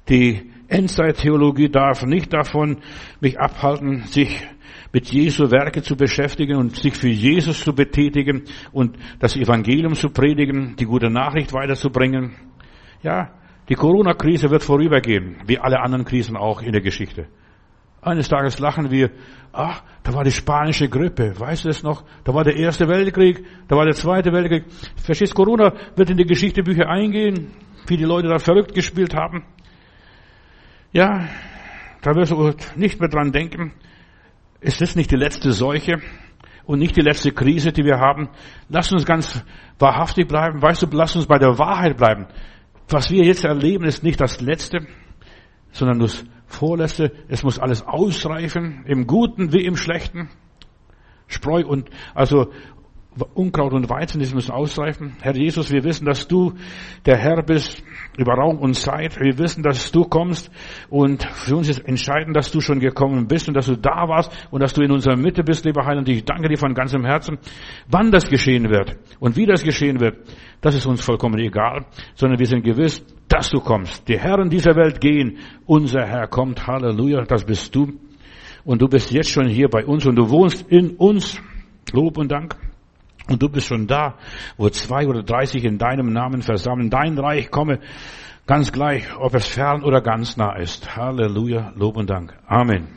Die 0.10 0.52
Endzeittheologie 0.68 1.70
darf 1.70 2.06
nicht 2.06 2.34
davon 2.34 2.78
mich 3.22 3.40
abhalten, 3.40 4.04
sich 4.08 4.46
mit 4.92 5.12
Jesu 5.12 5.52
Werke 5.52 5.82
zu 5.82 5.96
beschäftigen 5.96 6.58
und 6.58 6.76
sich 6.76 6.96
für 6.96 7.10
Jesus 7.10 7.64
zu 7.64 7.74
betätigen 7.74 8.44
und 8.72 8.98
das 9.20 9.36
Evangelium 9.36 9.96
zu 9.96 10.10
predigen, 10.10 10.76
die 10.78 10.86
gute 10.86 11.10
Nachricht 11.10 11.54
weiterzubringen. 11.54 12.36
Ja, 13.04 13.32
die 13.70 13.76
Corona-Krise 13.76 14.50
wird 14.50 14.64
vorübergehen, 14.64 15.38
wie 15.48 15.60
alle 15.60 15.80
anderen 15.80 16.06
Krisen 16.06 16.36
auch 16.36 16.62
in 16.62 16.72
der 16.72 16.82
Geschichte. 16.82 17.28
Eines 18.02 18.28
Tages 18.28 18.58
lachen 18.60 18.90
wir, 18.90 19.12
ach, 19.54 19.84
da 20.04 20.14
war 20.14 20.24
die 20.24 20.32
spanische 20.32 20.90
Grippe, 20.90 21.40
weißt 21.40 21.66
du 21.66 21.70
es 21.70 21.84
noch? 21.84 22.04
Da 22.24 22.34
war 22.34 22.44
der 22.44 22.56
erste 22.56 22.88
Weltkrieg, 22.88 23.46
da 23.68 23.76
war 23.76 23.86
der 23.86 23.94
zweite 23.94 24.32
Weltkrieg. 24.34 24.66
Verstehst, 24.96 25.36
Corona 25.36 25.74
wird 25.96 26.10
in 26.10 26.18
die 26.18 26.26
Geschichtebücher 26.26 26.90
eingehen, 26.90 27.52
wie 27.88 27.98
die 27.98 28.04
Leute 28.04 28.28
da 28.28 28.40
verrückt 28.40 28.74
gespielt 28.74 29.16
haben. 29.16 29.44
Ja, 30.92 31.28
da 32.02 32.16
wirst 32.16 32.32
du 32.32 32.52
nicht 32.76 33.00
mehr 33.00 33.10
dran 33.10 33.32
denken. 33.32 33.74
Ist 34.62 34.80
das 34.80 34.96
nicht 34.96 35.10
die 35.10 35.16
letzte 35.16 35.52
Seuche 35.52 36.02
und 36.66 36.78
nicht 36.78 36.96
die 36.96 37.02
letzte 37.02 37.32
Krise, 37.32 37.72
die 37.72 37.84
wir 37.84 38.00
haben? 38.00 38.30
Lass 38.70 38.92
uns 38.92 39.06
ganz 39.06 39.44
wahrhaftig 39.80 40.28
bleiben. 40.28 40.62
Weißt 40.62 40.84
du, 40.84 40.88
lass 40.92 41.16
uns 41.16 41.26
bei 41.26 41.40
der 41.40 41.58
Wahrheit 41.58 41.98
bleiben. 41.98 42.28
Was 42.88 43.10
wir 43.10 43.26
jetzt 43.26 43.44
erleben, 43.44 43.86
ist 43.86 44.04
nicht 44.04 44.22
das 44.22 44.40
Letzte, 44.40 44.86
sondern 45.72 46.00
das 46.00 46.24
Vorletzte, 46.46 47.12
es 47.28 47.44
muss 47.44 47.58
alles 47.58 47.82
ausreifen, 47.82 48.84
im 48.86 49.08
Guten 49.08 49.52
wie 49.52 49.66
im 49.66 49.76
Schlechten. 49.76 50.30
Spreu 51.28 51.66
und, 51.66 51.90
also 52.14 52.52
Unkraut 53.22 53.74
und 53.74 53.90
Weizen, 53.90 54.20
das 54.20 54.34
müssen 54.34 54.52
ausreifen. 54.52 55.16
Herr 55.22 55.36
Jesus, 55.36 55.72
wir 55.72 55.84
wissen, 55.84 56.06
dass 56.06 56.28
du 56.28 56.54
der 57.06 57.18
Herr 57.18 57.44
bist 57.44 57.84
über 58.18 58.34
Raum 58.34 58.60
und 58.60 58.76
Zeit. 58.76 59.20
Wir 59.20 59.38
wissen, 59.38 59.64
dass 59.64 59.92
du 59.92 60.04
kommst 60.04 60.52
und 60.90 61.24
für 61.24 61.56
uns 61.56 61.70
ist 61.70 61.80
entscheidend, 61.80 62.36
dass 62.36 62.52
du 62.52 62.62
schon 62.62 62.80
gekommen 62.80 63.28
bist 63.28 63.48
und 63.48 63.56
dass 63.56 63.68
du 63.68 63.76
da 63.76 64.08
warst 64.08 64.32
und 64.52 64.62
dass 64.62 64.74
du 64.74 64.82
in 64.82 64.92
unserer 64.92 65.16
Mitte 65.16 65.44
bist, 65.44 65.66
lieber 65.66 65.86
Heiland. 65.86 66.10
Ich 66.10 66.26
danke 66.26 66.50
dir 66.50 66.58
von 66.58 66.74
ganzem 66.74 67.06
Herzen. 67.06 67.38
Wann 67.88 68.12
das 68.12 68.30
geschehen 68.30 68.70
wird 68.70 68.98
und 69.20 69.36
wie 69.36 69.46
das 69.46 69.64
geschehen 69.64 70.00
wird, 70.00 70.18
das 70.62 70.76
ist 70.76 70.86
uns 70.86 71.04
vollkommen 71.04 71.40
egal, 71.40 71.86
sondern 72.16 72.40
wir 72.40 72.46
sind 72.46 72.64
gewiss, 72.64 73.04
dass 73.28 73.50
du 73.50 73.60
kommst. 73.60 74.08
Die 74.08 74.20
Herren 74.20 74.50
dieser 74.50 74.76
Welt 74.76 75.02
gehen, 75.02 75.38
unser 75.66 76.06
Herr 76.06 76.28
kommt. 76.28 76.68
Halleluja, 76.68 77.24
das 77.24 77.46
bist 77.46 77.74
du. 77.76 77.94
Und 78.64 78.82
du 78.82 78.88
bist 78.88 79.12
jetzt 79.12 79.30
schon 79.30 79.48
hier 79.48 79.70
bei 79.70 79.86
uns 79.86 80.06
und 80.06 80.16
du 80.16 80.30
wohnst 80.30 80.70
in 80.70 80.92
uns. 80.98 81.42
Lob 81.94 82.18
und 82.18 82.32
Dank. 82.32 82.56
Und 83.32 83.42
du 83.42 83.48
bist 83.48 83.68
schon 83.68 83.88
da, 83.88 84.16
wo 84.58 84.70
zwei 84.70 85.08
oder 85.08 85.24
dreißig 85.24 85.64
in 85.64 85.78
deinem 85.78 86.12
Namen 86.12 86.42
versammeln. 86.42 86.90
Dein 86.90 87.18
Reich 87.18 87.50
komme 87.50 87.80
ganz 88.46 88.74
gleich, 88.74 89.08
ob 89.18 89.34
es 89.36 89.48
fern 89.48 89.84
oder 89.84 90.02
ganz 90.02 90.36
nah 90.36 90.58
ist. 90.58 90.98
Halleluja, 90.98 91.72
Lob 91.78 91.96
und 91.96 92.10
Dank. 92.10 92.34
Amen. 92.46 92.90